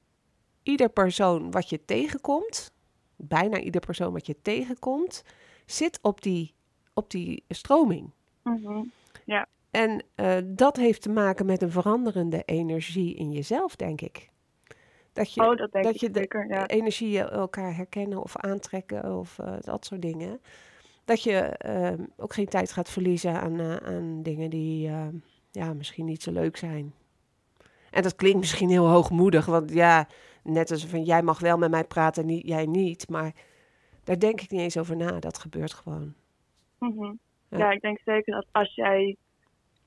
ieder 0.64 0.90
persoon 0.90 1.52
wat 1.52 1.70
je 1.70 1.86
tegenkomt, 1.86 2.74
bijna 3.16 3.60
ieder 3.60 3.82
persoon 3.82 4.14
wat 4.14 4.26
je 4.26 4.42
tegenkomt, 4.42 5.24
zit 5.66 6.00
op 6.02 6.22
die, 6.22 6.54
op 6.94 7.12
die 7.12 7.44
stroming. 7.50 8.12
Mhm. 8.44 8.84
En 9.72 10.04
eh, 10.16 10.38
dat 10.46 10.78
heeft 10.78 11.02
te 11.02 11.10
maken 11.10 11.46
met 11.46 11.62
een 11.62 11.72
veranderende 11.72 12.44
energie 12.46 13.16
in 13.16 13.32
jezelf, 13.32 13.76
denk 13.76 14.02
ik. 14.02 14.30
Dat 15.16 15.34
je, 15.34 15.42
oh, 15.42 15.58
dat 15.58 15.72
denk 15.72 15.86
dat 15.86 15.94
ik 15.94 16.00
je 16.00 16.10
de- 16.10 16.20
zeker. 16.20 16.48
Ja. 16.48 16.68
energieën 16.68 17.30
elkaar 17.30 17.76
herkennen 17.76 18.22
of 18.24 18.38
aantrekken 18.38 19.18
of 19.18 19.40
eh, 19.40 19.54
dat 19.60 19.86
soort 19.86 20.02
dingen. 20.02 20.42
Dat 21.06 21.24
je 21.24 21.34
ehm, 21.40 22.04
ook 22.18 22.34
geen 22.34 22.48
tijd 22.48 22.72
gaat 22.72 22.90
verliezen 22.90 23.42
aan, 23.42 23.60
eh, 23.60 23.76
aan 23.76 24.24
dingen 24.24 24.50
die 24.50 24.88
eh, 24.88 25.08
ja, 25.52 25.74
misschien 25.74 26.06
niet 26.06 26.24
zo 26.24 26.32
leuk 26.32 26.58
zijn. 26.58 26.94
En 27.92 28.04
dat 28.04 28.16
klinkt 28.16 28.40
misschien 28.40 28.70
heel 28.70 28.88
hoogmoedig, 28.88 29.46
want 29.46 29.74
ja, 29.74 30.08
net 30.44 30.72
als 30.72 30.86
van 30.86 31.04
jij 31.04 31.22
mag 31.22 31.40
wel 31.40 31.58
met 31.58 31.70
mij 31.72 31.84
praten, 31.84 32.26
niet, 32.26 32.48
jij 32.48 32.66
niet. 32.66 33.10
Maar 33.10 33.34
daar 34.04 34.20
denk 34.20 34.42
ik 34.42 34.52
niet 34.52 34.62
eens 34.62 34.78
over 34.78 34.96
na, 34.96 35.20
dat 35.20 35.38
gebeurt 35.38 35.74
gewoon. 35.74 36.14
Mhm. 36.80 37.14
Ja. 37.50 37.58
Ja. 37.58 37.72
ik 37.72 37.82
denk 37.82 38.00
zeker 38.06 38.34
dat 38.34 38.46
als 38.52 38.76
jij, 38.76 39.16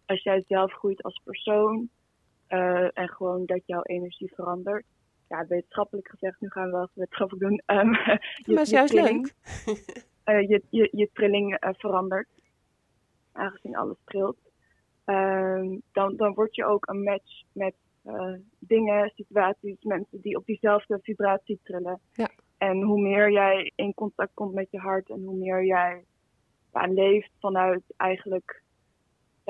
als 0.07 0.23
jij 0.23 0.45
zelf 0.49 0.73
groeit 0.73 1.03
als 1.03 1.21
persoon 1.25 1.89
eh, 2.47 2.99
en 2.99 3.09
gewoon 3.09 3.47
dat 3.47 3.61
jouw 3.67 3.83
energie 3.83 4.33
verandert. 4.35 4.85
Ja, 5.29 5.47
wetenschappelijk 5.47 6.09
gezegd, 6.09 6.41
nu 6.41 6.51
gaan 6.51 6.65
we 6.65 6.71
wel 6.71 6.83
even 6.83 6.93
wetenschappelijk 6.95 7.45
doen. 7.49 7.63
ehm, 7.67 7.93
je, 8.47 8.53
maar 8.55 8.63
is 8.63 8.71
juist 8.71 8.93
trilling, 8.93 9.33
leuk. 9.67 10.05
eh, 10.25 10.49
je, 10.49 10.63
je, 10.71 10.89
je 10.93 11.11
trilling 11.13 11.55
eh, 11.55 11.71
verandert, 11.77 12.29
aangezien 13.33 13.77
alles 13.77 13.97
trilt. 14.05 14.39
ehm, 15.05 15.79
dan, 15.93 16.17
dan 16.17 16.35
word 16.35 16.55
je 16.55 16.65
ook 16.65 16.89
een 16.89 17.03
match 17.03 17.43
met 17.53 17.75
eh, 18.03 18.35
dingen, 18.59 19.13
situaties, 19.15 19.77
mensen 19.81 20.21
die 20.21 20.37
op 20.37 20.47
diezelfde 20.47 20.99
vibratie 21.03 21.61
trillen. 21.63 22.01
Ja. 22.13 22.31
En 22.59 22.83
hoe 22.83 23.01
meer 23.01 23.31
jij 23.31 23.73
in 23.75 23.95
contact 23.95 24.35
komt 24.35 24.55
met 24.55 24.71
je 24.71 24.79
hart 24.79 25.11
en 25.11 25.23
hoe 25.25 25.37
meer 25.37 25.65
jij 25.65 26.05
ja, 26.73 26.87
leeft 26.87 27.31
vanuit 27.41 27.83
eigenlijk 27.97 28.63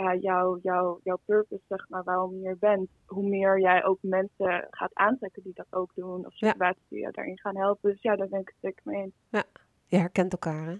ja, 0.02 0.14
jouw, 0.14 0.58
jouw, 0.62 1.00
jouw 1.04 1.18
purpose, 1.24 1.62
zeg 1.68 1.88
maar, 1.88 2.04
waarom 2.04 2.32
je 2.34 2.38
hier 2.38 2.58
bent, 2.58 2.88
hoe 3.06 3.28
meer 3.28 3.60
jij 3.60 3.84
ook 3.84 3.98
mensen 4.00 4.66
gaat 4.70 4.94
aantrekken 4.94 5.42
die 5.42 5.52
dat 5.54 5.66
ook 5.70 5.90
doen, 5.94 6.26
of 6.26 6.34
Ja. 6.40 6.48
situaties 6.50 6.82
die 6.88 7.00
je 7.00 7.10
daarin 7.10 7.38
gaan 7.38 7.56
helpen. 7.56 7.90
Dus 7.90 8.02
ja, 8.02 8.16
daar 8.16 8.28
ben 8.28 8.40
ik 8.40 8.46
het 8.48 8.56
zeker 8.60 8.82
mee 8.84 9.02
eens. 9.02 9.44
Je 9.86 9.96
herkent 9.96 10.32
elkaar, 10.32 10.66
hè? 10.66 10.78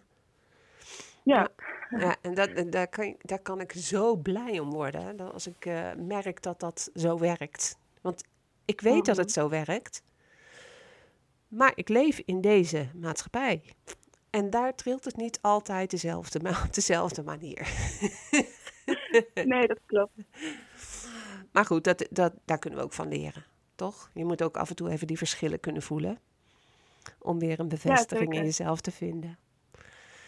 Ja, 1.22 1.48
Ja, 1.90 2.16
en 2.22 2.35
dat, 2.35 2.72
daar, 2.72 2.88
kan, 2.88 3.16
daar 3.18 3.38
kan 3.42 3.61
ik 3.61 3.72
zo 3.72 4.16
blij 4.16 4.59
om 4.59 4.70
worden. 4.70 5.02
hè, 5.16 5.24
Als 5.24 5.46
ik 5.46 5.66
eh, 5.66 5.92
merk 5.94 6.42
dat 6.42 6.61
dat 6.61 6.90
zo 6.94 7.18
werkt. 7.18 7.78
Want 8.00 8.24
ik 8.64 8.81
weet 8.81 9.04
dat 9.04 9.16
het 9.16 9.33
zo 9.33 9.48
werkt. 9.48 10.02
Maar 11.48 11.72
ik 11.74 11.88
leef 11.88 12.18
in 12.24 12.40
deze 12.40 12.88
maatschappij. 12.94 13.62
En 14.31 14.50
daar 14.50 14.74
trilt 14.74 15.04
het 15.04 15.16
niet 15.16 15.38
altijd 15.42 15.90
dezelfde, 15.90 16.40
ma- 16.40 16.62
op 16.66 16.74
dezelfde 16.74 17.22
manier. 17.22 17.59
nee, 19.44 19.66
dat 19.66 19.81
klopt. 19.87 20.12
Maar 21.52 21.64
goed, 21.64 21.85
dat, 21.85 22.09
dat, 22.11 22.33
daar 22.44 22.59
kunnen 22.59 22.78
we 22.78 22.85
ook 22.85 22.92
van 22.92 23.09
leren. 23.09 23.44
Toch? 23.74 24.11
Je 24.14 24.24
moet 24.24 24.42
ook 24.42 24.57
af 24.57 24.68
en 24.68 24.76
toe 24.76 24.90
even 24.90 25.07
die 25.07 25.18
verschillen 25.18 25.61
kunnen 25.61 25.83
voelen. 25.83 26.18
Om 27.18 27.38
weer 27.38 27.61
een 27.61 27.68
bevestiging 27.68 28.35
in 28.35 28.44
jezelf 28.44 28.81
te 28.81 28.90
vinden. 28.90 29.38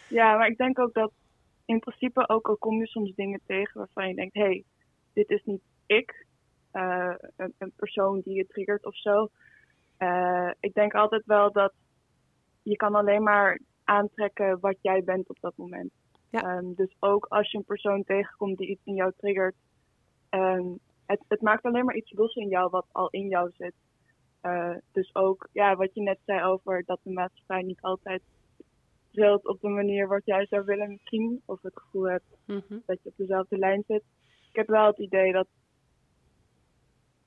Ja, 0.08 0.36
maar 0.36 0.46
ik 0.46 0.56
denk 0.56 0.78
ook 0.78 0.94
dat 0.94 1.12
in 1.64 1.78
principe 1.78 2.28
ook 2.28 2.48
al 2.48 2.56
kom 2.56 2.78
je 2.78 2.86
soms 2.86 3.14
dingen 3.14 3.40
tegen 3.46 3.78
waarvan 3.78 4.08
je 4.08 4.14
denkt, 4.14 4.34
hé, 4.34 4.42
hey, 4.42 4.64
dit 5.12 5.30
is 5.30 5.42
niet 5.44 5.62
ik, 5.86 6.26
eh, 6.70 7.14
een, 7.36 7.54
een 7.58 7.72
persoon 7.76 8.20
die 8.20 8.34
je 8.34 8.46
triggert 8.46 8.84
of 8.84 8.96
zo. 8.96 9.28
Eh, 9.96 10.50
ik 10.60 10.74
denk 10.74 10.94
altijd 10.94 11.22
wel 11.26 11.52
dat 11.52 11.72
je 12.62 12.76
kan 12.76 12.94
alleen 12.94 13.22
maar 13.22 13.60
aantrekken 13.84 14.60
wat 14.60 14.76
jij 14.80 15.02
bent 15.04 15.28
op 15.28 15.36
dat 15.40 15.56
moment. 15.56 15.92
Ja. 16.30 16.40
Ehm, 16.40 16.72
dus 16.74 16.96
ook 16.98 17.26
als 17.28 17.50
je 17.50 17.58
een 17.58 17.64
persoon 17.64 18.04
tegenkomt 18.04 18.58
die 18.58 18.68
iets 18.68 18.84
in 18.84 18.94
jou 18.94 19.12
triggert, 19.16 19.54
ehm, 20.28 20.66
het, 21.06 21.24
het 21.28 21.40
maakt 21.40 21.64
alleen 21.64 21.84
maar 21.84 21.96
iets 21.96 22.12
los 22.12 22.34
in 22.34 22.48
jou 22.48 22.70
wat 22.70 22.86
al 22.92 23.08
in 23.10 23.28
jou 23.28 23.50
zit. 23.58 23.74
Eh, 24.40 24.74
dus 24.92 25.14
ook 25.14 25.48
ja, 25.52 25.76
wat 25.76 25.94
je 25.94 26.02
net 26.02 26.18
zei 26.24 26.42
over 26.44 26.82
dat 26.86 27.00
de 27.02 27.10
maatschappij 27.12 27.62
niet 27.62 27.80
altijd 27.80 28.22
trilt 29.10 29.46
op 29.46 29.60
de 29.60 29.68
manier 29.68 30.08
wat 30.08 30.24
jij 30.24 30.46
zou 30.46 30.64
willen 30.64 30.90
misschien. 30.90 31.42
Of 31.44 31.62
het 31.62 31.76
gevoel 31.78 32.08
hebt 32.08 32.36
Mhm. 32.46 32.78
dat 32.86 33.02
je 33.02 33.08
op 33.08 33.16
dezelfde 33.16 33.58
lijn 33.58 33.84
zit. 33.86 34.02
Ik 34.50 34.56
heb 34.56 34.66
wel 34.66 34.86
het 34.86 34.98
idee 34.98 35.32
dat 35.32 35.46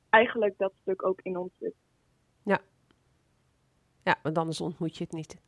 eigenlijk 0.09 0.57
dat 0.57 0.73
stuk 0.81 1.05
ook 1.05 1.19
in 1.21 1.37
ons 1.37 1.51
zit. 1.59 1.73
Ja, 4.05 4.15
want 4.23 4.37
anders 4.37 4.61
ontmoet 4.61 4.97
je 4.97 5.03
het 5.03 5.13
niet. 5.13 5.41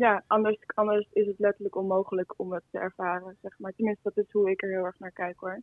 Ja, 0.00 0.22
anders, 0.26 0.56
anders 0.74 1.08
is 1.12 1.26
het 1.26 1.38
letterlijk 1.38 1.76
onmogelijk 1.76 2.34
om 2.36 2.52
het 2.52 2.62
te 2.70 2.78
ervaren, 2.78 3.36
zeg 3.42 3.58
maar. 3.58 3.72
Tenminste, 3.72 4.10
dat 4.14 4.24
is 4.24 4.32
hoe 4.32 4.50
ik 4.50 4.62
er 4.62 4.68
heel 4.68 4.84
erg 4.84 4.98
naar 4.98 5.10
kijk 5.12 5.40
hoor. 5.40 5.62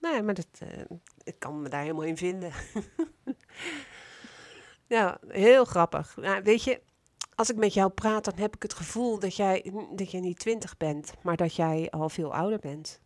Nee, 0.00 0.22
maar 0.22 0.34
dat, 0.34 0.62
eh, 0.68 0.84
ik 1.24 1.38
kan 1.38 1.62
me 1.62 1.68
daar 1.68 1.80
helemaal 1.80 2.04
in 2.04 2.16
vinden. 2.16 2.52
ja, 4.96 5.18
heel 5.28 5.64
grappig. 5.64 6.16
Nou, 6.16 6.42
weet 6.42 6.64
je, 6.64 6.80
als 7.34 7.50
ik 7.50 7.56
met 7.56 7.74
jou 7.74 7.90
praat, 7.90 8.24
dan 8.24 8.36
heb 8.36 8.54
ik 8.54 8.62
het 8.62 8.74
gevoel 8.74 9.18
dat 9.18 9.36
jij, 9.36 9.72
dat 9.94 10.10
jij 10.10 10.20
niet 10.20 10.38
twintig 10.38 10.76
bent, 10.76 11.14
maar 11.22 11.36
dat 11.36 11.56
jij 11.56 11.90
al 11.90 12.08
veel 12.08 12.34
ouder 12.34 12.58
bent. 12.58 13.02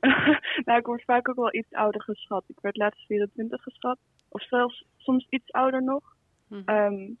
nou, 0.66 0.78
ik 0.78 0.86
word 0.86 1.04
vaak 1.04 1.28
ook 1.28 1.36
wel 1.36 1.54
iets 1.54 1.72
ouder 1.72 2.02
geschat. 2.02 2.44
Ik 2.46 2.60
werd 2.60 2.76
laatst 2.76 3.06
24 3.06 3.62
geschat. 3.62 3.98
Of 4.28 4.42
zelfs 4.42 4.84
soms 4.96 5.26
iets 5.28 5.52
ouder 5.52 5.82
nog. 5.82 6.16
Mhm. 6.48 6.62
Ehm, 6.64 7.12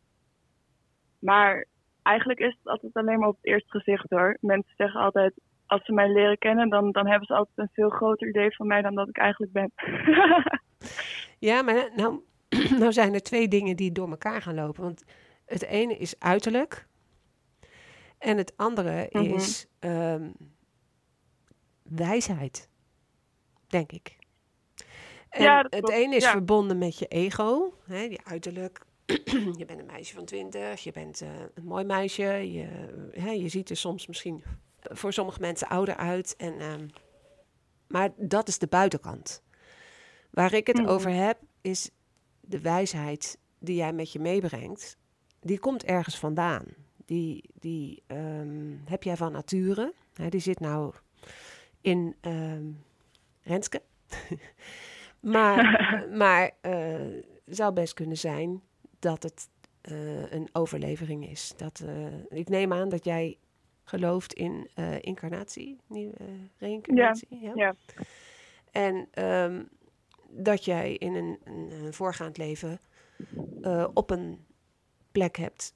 maar 1.18 1.66
eigenlijk 2.08 2.38
is 2.40 2.56
het 2.58 2.68
altijd 2.72 2.94
alleen 2.94 3.18
maar 3.18 3.28
op 3.28 3.36
het 3.36 3.46
eerste 3.46 3.70
gezicht 3.78 4.10
hoor. 4.10 4.36
Mensen 4.40 4.74
zeggen 4.76 5.00
altijd, 5.00 5.34
als 5.66 5.84
ze 5.84 5.92
mij 5.92 6.12
leren 6.12 6.38
kennen, 6.38 6.68
dan, 6.68 6.92
dan 6.92 7.06
hebben 7.06 7.26
ze 7.26 7.34
altijd 7.34 7.58
een 7.58 7.70
veel 7.72 7.88
groter 7.90 8.28
idee 8.28 8.56
van 8.56 8.66
mij 8.66 8.82
dan 8.82 8.94
dat 8.94 9.08
ik 9.08 9.16
eigenlijk 9.18 9.52
ben. 9.52 9.72
Ja, 11.38 11.62
maar 11.62 11.90
nou, 11.96 12.20
nou 12.80 12.92
zijn 12.92 13.14
er 13.14 13.22
twee 13.22 13.48
dingen 13.48 13.76
die 13.76 13.92
door 13.92 14.08
elkaar 14.10 14.42
gaan 14.42 14.54
lopen. 14.54 14.82
Want 14.82 15.04
het 15.46 15.64
ene 15.64 15.96
is 15.96 16.14
uiterlijk. 16.20 16.86
En 18.18 18.36
het 18.36 18.52
andere 18.56 19.06
Mhm. 19.12 19.24
is 19.24 19.66
ehm, 19.78 20.30
wijsheid, 21.82 22.68
denk 23.66 23.92
ik. 23.92 24.16
En 25.28 25.42
Ja, 25.42 25.66
het 25.68 25.90
ene 25.90 26.16
is 26.16 26.24
ja. 26.24 26.30
verbonden 26.30 26.78
met 26.78 26.98
je 26.98 27.06
ego, 27.06 27.72
hè, 27.86 28.00
je 28.00 28.18
uiterlijk. 28.24 28.80
je 29.58 29.64
bent 29.66 29.80
een 29.80 29.86
meisje 29.86 30.14
van 30.14 30.24
twintig, 30.24 30.80
je 30.80 30.92
bent 30.92 31.20
eh, 31.20 31.28
een 31.54 31.64
mooi 31.64 31.84
meisje. 31.84 32.52
Je, 32.52 32.66
hè, 33.12 33.30
je 33.30 33.48
ziet 33.48 33.70
er 33.70 33.76
soms 33.76 34.06
misschien 34.06 34.42
voor 34.80 35.12
sommige 35.12 35.40
mensen 35.40 35.68
ouder 35.68 35.96
uit. 35.96 36.36
En, 36.36 36.58
ehm, 36.58 36.88
maar 37.86 38.10
dat 38.16 38.48
is 38.48 38.58
de 38.58 38.66
buitenkant. 38.66 39.42
Waar 40.30 40.52
ik 40.52 40.66
het 40.66 40.76
Mhm. 40.76 40.86
over 40.88 41.10
heb, 41.10 41.38
is 41.60 41.90
de 42.40 42.60
wijsheid 42.60 43.38
die 43.58 43.76
jij 43.76 43.92
met 43.92 44.12
je 44.12 44.18
meebrengt. 44.18 44.96
Die 45.40 45.58
komt 45.58 45.84
ergens 45.84 46.18
vandaan. 46.18 46.64
Die, 47.04 47.44
die 47.54 48.02
ehm, 48.06 48.74
heb 48.84 49.02
jij 49.02 49.16
van 49.16 49.32
nature. 49.32 49.92
Hè, 50.14 50.28
die 50.28 50.40
zit 50.40 50.60
nou 50.60 50.92
in 51.80 52.16
ehm 52.20 52.66
Renske. 53.42 53.82
maar 55.20 55.78
maar 56.22 56.50
eh, 56.60 57.22
zou 57.46 57.72
best 57.72 57.94
kunnen 57.94 58.16
zijn 58.16 58.62
dat 58.98 59.22
het 59.22 59.48
eh, 59.80 60.32
een 60.32 60.48
overlevering 60.52 61.28
is. 61.28 61.52
Dat, 61.56 61.80
eh, 61.86 62.38
ik 62.38 62.48
neem 62.48 62.72
aan 62.72 62.88
dat 62.88 63.04
jij 63.04 63.38
gelooft 63.84 64.32
in 64.32 64.68
eh, 64.74 65.02
incarnatie, 65.02 65.80
nieuwe, 65.86 66.16
reïncarnatie. 66.58 67.28
Ja. 67.30 67.52
ja. 67.54 67.74
En 68.70 69.08
ehm, 69.10 69.64
dat 70.28 70.64
jij 70.64 70.94
in 70.94 71.14
een, 71.14 71.38
een, 71.44 71.70
eh, 71.70 71.92
voorgaand 71.92 72.36
leven 72.36 72.80
op 73.94 74.10
een 74.10 74.46
plek 75.12 75.36
hebt 75.36 75.74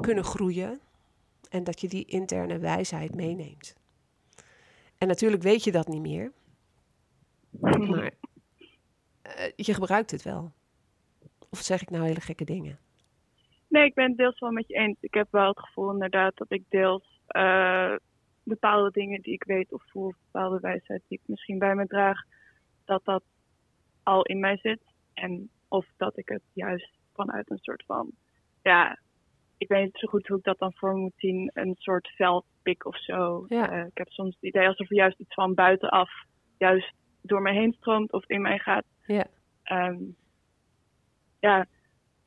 kunnen 0.00 0.24
groeien. 0.24 0.80
En 1.48 1.64
dat 1.64 1.80
je 1.80 1.88
die 1.88 2.04
interne 2.04 2.58
wijsheid 2.58 3.14
meeneemt. 3.14 3.76
En 4.98 5.08
natuurlijk 5.08 5.42
weet 5.42 5.64
je 5.64 5.72
dat 5.72 5.88
niet 5.88 6.00
meer. 6.00 6.32
Maar 7.90 8.12
je 9.56 9.74
gebruikt 9.74 10.10
het 10.10 10.22
wel. 10.22 10.52
Of 11.54 11.60
zeg 11.60 11.82
ik 11.82 11.90
nou 11.90 12.04
hele 12.04 12.20
gekke 12.20 12.44
dingen? 12.44 12.78
Nee, 13.68 13.84
ik 13.84 13.94
ben 13.94 14.08
het 14.08 14.16
deels 14.16 14.38
wel 14.38 14.50
met 14.50 14.68
je 14.68 14.74
eens. 14.74 14.96
Ik 15.00 15.14
heb 15.14 15.28
wel 15.30 15.48
het 15.48 15.58
gevoel 15.60 15.92
inderdaad 15.92 16.36
dat 16.36 16.52
ik 16.52 16.62
deels 16.68 17.20
eh, 17.26 17.94
bepaalde 18.42 18.90
dingen 18.90 19.20
die 19.20 19.32
ik 19.32 19.44
weet 19.44 19.72
of 19.72 19.82
voel, 19.86 20.06
of 20.06 20.16
bepaalde 20.32 20.60
wijsheid 20.60 21.02
die 21.08 21.18
ik 21.18 21.28
misschien 21.28 21.58
bij 21.58 21.74
me 21.74 21.86
draag, 21.86 22.22
dat 22.84 23.04
dat 23.04 23.22
al 24.02 24.22
in 24.22 24.40
mij 24.40 24.56
zit. 24.56 24.80
En 25.12 25.50
of 25.68 25.86
dat 25.96 26.18
ik 26.18 26.28
het 26.28 26.42
juist 26.52 26.90
vanuit 27.12 27.50
een 27.50 27.58
soort 27.58 27.84
van, 27.86 28.10
ja, 28.62 28.98
ik 29.58 29.68
weet 29.68 29.84
niet 29.84 29.98
zo 29.98 30.08
goed 30.08 30.26
hoe 30.26 30.38
ik 30.38 30.44
dat 30.44 30.58
dan 30.58 30.74
voor 30.74 30.94
moet 30.94 31.16
zien, 31.16 31.50
een 31.54 31.74
soort 31.78 32.08
veldpik 32.08 32.86
of 32.86 32.98
zo. 32.98 33.44
Ja. 33.48 33.70
Eh, 33.70 33.86
ik 33.86 33.98
heb 33.98 34.08
soms 34.08 34.34
het 34.34 34.44
idee 34.44 34.66
alsof 34.66 34.90
er 34.90 34.96
juist 34.96 35.20
iets 35.20 35.34
van 35.34 35.54
buitenaf 35.54 36.10
juist 36.58 36.92
door 37.20 37.42
mij 37.42 37.54
heen 37.54 37.72
stroomt 37.72 38.12
of 38.12 38.28
in 38.28 38.42
mij 38.42 38.58
gaat. 38.58 38.84
Ja. 39.06 39.26
Ehm, 39.62 39.96
ja, 41.48 41.66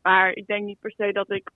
maar 0.02 0.32
ik 0.34 0.48
denk 0.48 0.66
niet 0.66 0.80
per 0.80 0.92
se 0.92 1.12
dat 1.12 1.32
ik 1.32 1.50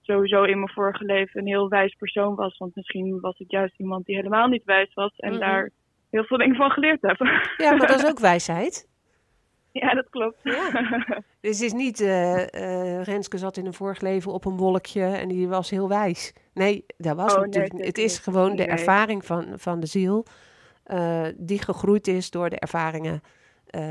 sowieso 0.00 0.42
in 0.42 0.58
mijn 0.58 0.72
vorige 0.72 1.04
leven 1.04 1.40
een 1.40 1.46
heel 1.46 1.68
wijs 1.68 1.94
persoon 1.94 2.34
was. 2.34 2.56
Want 2.56 2.74
misschien 2.74 3.20
was 3.20 3.38
ik 3.38 3.50
juist 3.50 3.78
iemand 3.78 4.04
die 4.06 4.16
helemaal 4.16 4.48
niet 4.48 4.64
wijs 4.64 4.94
was 4.94 5.16
en 5.16 5.30
Mhm. 5.30 5.40
daar 5.40 5.70
heel 6.10 6.24
veel 6.24 6.38
dingen 6.38 6.56
van 6.56 6.70
geleerd 6.70 7.02
heb. 7.02 7.16
Ja, 7.56 7.74
maar 7.74 7.86
dat 7.86 7.98
is 8.02 8.06
ook 8.10 8.18
wijsheid. 8.32 8.88
ja, 9.72 9.94
dat 9.94 10.08
klopt. 10.10 10.38
Ja. 10.42 10.70
Dus 11.40 11.58
het 11.58 11.66
is 11.66 11.72
niet, 11.72 12.00
eh, 12.00 13.02
Renske 13.02 13.38
zat 13.38 13.56
in 13.56 13.66
een 13.66 13.74
vorig 13.74 14.00
leven 14.00 14.32
op 14.32 14.44
een 14.44 14.56
wolkje 14.56 15.04
en 15.04 15.28
die 15.28 15.48
was 15.48 15.70
heel 15.70 15.88
wijs. 15.88 16.32
Nee, 16.54 16.84
dat 16.96 17.16
was 17.16 17.30
Oh, 17.34 17.36
het 17.36 17.46
natuurlijk 17.46 17.74
nee. 17.74 17.86
Het 17.86 17.98
is 17.98 18.12
niet. 18.12 18.22
gewoon 18.22 18.56
de 18.56 18.66
ervaring 18.66 19.24
van, 19.24 19.58
van 19.58 19.80
de 19.80 19.86
ziel, 19.86 20.26
eh, 20.84 21.26
die 21.36 21.62
gegroeid 21.62 22.06
is 22.06 22.30
door 22.30 22.50
de 22.50 22.58
ervaringen 22.58 23.20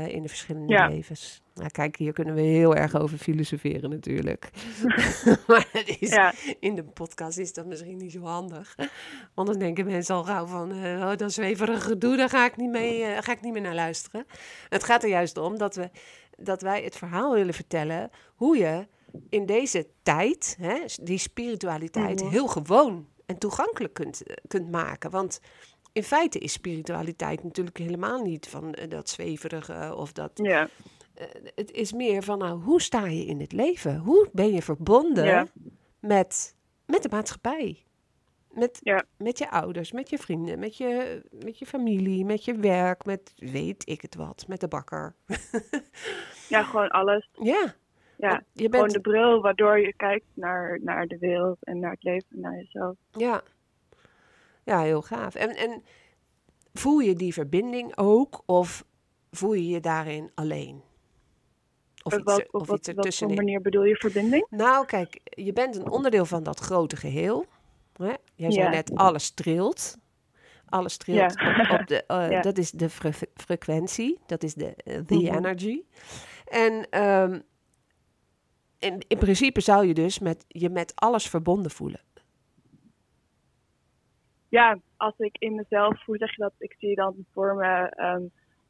in 0.08 0.22
de 0.22 0.28
verschillende 0.28 0.72
Ja. 0.72 0.88
levens. 0.88 1.42
Nou, 1.56 1.70
kijk, 1.70 1.96
hier 1.96 2.12
kunnen 2.12 2.34
we 2.34 2.40
heel 2.40 2.74
erg 2.76 2.96
over 2.96 3.18
filosoferen 3.18 3.90
natuurlijk. 3.90 4.50
maar 5.46 5.68
het 5.72 5.96
is, 6.00 6.10
Ja. 6.10 6.34
in 6.60 6.74
de 6.74 6.84
podcast 6.84 7.38
is 7.38 7.52
dat 7.52 7.66
misschien 7.66 7.96
niet 7.96 8.12
zo 8.12 8.22
handig. 8.22 8.74
Want 9.34 9.48
dan 9.48 9.58
denken 9.58 9.86
mensen 9.86 10.14
al 10.14 10.24
gauw 10.24 10.46
van, 10.46 10.72
eh 10.72 11.00
oh, 11.00 11.16
dat 11.16 11.32
zweverige 11.32 11.80
gedoe, 11.80 12.16
daar 12.16 12.28
ga 12.28 12.44
ik, 12.46 12.56
niet 12.56 12.70
mee, 12.70 13.02
eh, 13.04 13.22
ga 13.22 13.32
ik 13.32 13.40
niet 13.40 13.52
meer 13.52 13.62
naar 13.62 13.74
luisteren. 13.74 14.26
Het 14.68 14.84
gaat 14.84 15.02
er 15.02 15.08
juist 15.08 15.36
om 15.38 15.58
dat, 15.58 15.74
we, 15.74 15.90
dat 16.36 16.62
wij 16.62 16.82
het 16.82 16.96
verhaal 16.96 17.32
willen 17.34 17.54
vertellen 17.54 18.10
hoe 18.34 18.56
je 18.56 18.86
in 19.28 19.46
deze 19.46 19.86
tijd, 20.02 20.56
hè, 20.60 20.78
die 21.02 21.18
spiritualiteit, 21.18 22.20
Mhm. 22.22 22.30
heel 22.30 22.46
gewoon 22.46 23.06
en 23.26 23.38
toegankelijk 23.38 23.94
kunt, 23.94 24.22
eh, 24.22 24.36
kunt 24.48 24.70
maken. 24.70 25.10
Want 25.10 25.40
in 25.92 26.02
feite 26.02 26.38
is 26.38 26.52
spiritualiteit 26.52 27.42
natuurlijk 27.44 27.78
helemaal 27.78 28.22
niet 28.22 28.48
van 28.48 28.76
dat 28.88 29.08
zweverige 29.08 29.94
of 29.96 30.12
dat. 30.12 30.30
Ja, 30.34 30.68
het 31.54 31.70
is 31.72 31.92
meer 31.92 32.22
van, 32.22 32.38
nou, 32.38 32.62
hoe 32.62 32.80
sta 32.82 33.06
je 33.06 33.24
in 33.24 33.40
het 33.40 33.52
leven? 33.52 33.98
Hoe 33.98 34.28
ben 34.32 34.52
je 34.52 34.62
verbonden 34.62 35.24
Ja. 35.24 35.46
met, 36.00 36.56
met 36.86 37.02
de 37.02 37.08
maatschappij? 37.08 37.84
Met, 38.50 38.78
Ja. 38.82 39.04
met 39.18 39.38
je 39.38 39.50
ouders, 39.50 39.92
met 39.92 40.10
je 40.10 40.18
vrienden, 40.18 40.58
met 40.58 40.76
je, 40.76 41.22
met 41.44 41.58
je 41.58 41.66
familie, 41.66 42.24
met 42.24 42.44
je 42.44 42.54
werk, 42.54 43.04
met 43.04 43.32
weet 43.36 43.88
ik 43.88 44.02
het 44.02 44.14
wat, 44.14 44.44
met 44.48 44.60
de 44.60 44.68
bakker. 44.68 45.14
ja, 46.48 46.62
gewoon 46.62 46.88
alles. 46.88 47.28
ja, 47.42 47.74
Ja, 48.16 48.28
want 48.28 48.42
je 48.52 48.62
gewoon 48.64 48.80
bent, 48.80 48.92
de 48.92 49.00
bril 49.00 49.40
waardoor 49.40 49.78
je 49.78 49.92
kijkt 49.96 50.26
naar, 50.34 50.80
naar 50.82 51.06
de 51.06 51.18
wereld 51.18 51.58
en 51.64 51.78
naar 51.78 51.90
het 51.90 52.02
leven 52.02 52.26
en 52.30 52.40
naar 52.40 52.54
jezelf. 52.56 52.96
ja. 53.10 53.42
ja, 54.64 54.80
heel 54.82 55.02
gaaf. 55.02 55.34
En, 55.34 55.56
en 55.56 55.82
voel 56.72 56.98
je 56.98 57.14
die 57.14 57.32
verbinding 57.32 57.96
ook 57.96 58.42
of 58.46 58.84
voel 59.30 59.52
je 59.52 59.68
je 59.68 59.80
daarin 59.80 60.30
alleen? 60.34 60.82
Of 62.06 62.12
Op 62.12 62.18
iets, 62.20 62.32
wat, 62.32 62.46
op 62.52 62.60
of 62.60 62.66
wat, 62.66 62.78
iets 62.78 62.88
voor 62.88 62.96
ertussenin? 62.96 63.34
manier 63.36 63.60
bedoel 63.60 63.84
je 63.84 63.96
verbinding? 63.96 64.46
Nou, 64.50 64.86
kijk, 64.86 65.20
je 65.24 65.52
bent 65.52 65.76
een 65.76 65.90
onderdeel 65.90 66.24
van 66.24 66.42
dat 66.42 66.58
grote 66.60 66.96
geheel. 66.96 67.46
Hè? 67.96 68.12
Jij 68.34 68.50
zei 68.50 68.64
Ja. 68.64 68.70
net, 68.70 68.94
alles 68.94 69.30
trilt. 69.30 69.98
Alles 70.68 70.96
trilt 70.96 71.40
Ja. 71.40 71.70
op, 71.72 71.80
op 71.80 71.86
de... 71.86 72.04
eh, 72.06 72.30
Ja. 72.30 72.40
Dat 72.40 72.58
is 72.58 72.70
de 72.70 72.90
fre- 72.90 73.28
frequentie. 73.34 74.18
Dat 74.26 74.42
is 74.42 74.54
de 74.54 74.74
eh, 74.76 74.98
the 75.00 75.14
Mhm. 75.14 75.34
energy. 75.34 75.82
En 76.48 76.90
ehm, 76.90 77.40
in, 78.78 79.04
in 79.08 79.18
principe 79.18 79.60
zou 79.60 79.86
je 79.86 79.94
dus 79.94 80.18
met, 80.18 80.44
je 80.48 80.70
met 80.70 80.92
alles 80.94 81.28
verbonden 81.28 81.70
voelen. 81.70 82.00
Ja, 84.48 84.78
als 84.96 85.14
ik 85.18 85.36
in 85.38 85.54
mezelf, 85.54 86.04
hoe 86.04 86.16
zeg 86.16 86.36
je 86.36 86.42
dat? 86.42 86.52
Ik 86.58 86.74
zie 86.78 86.94
dan 86.94 87.14
voor 87.32 87.54
me, 87.54 87.88
ehm, 87.88 88.22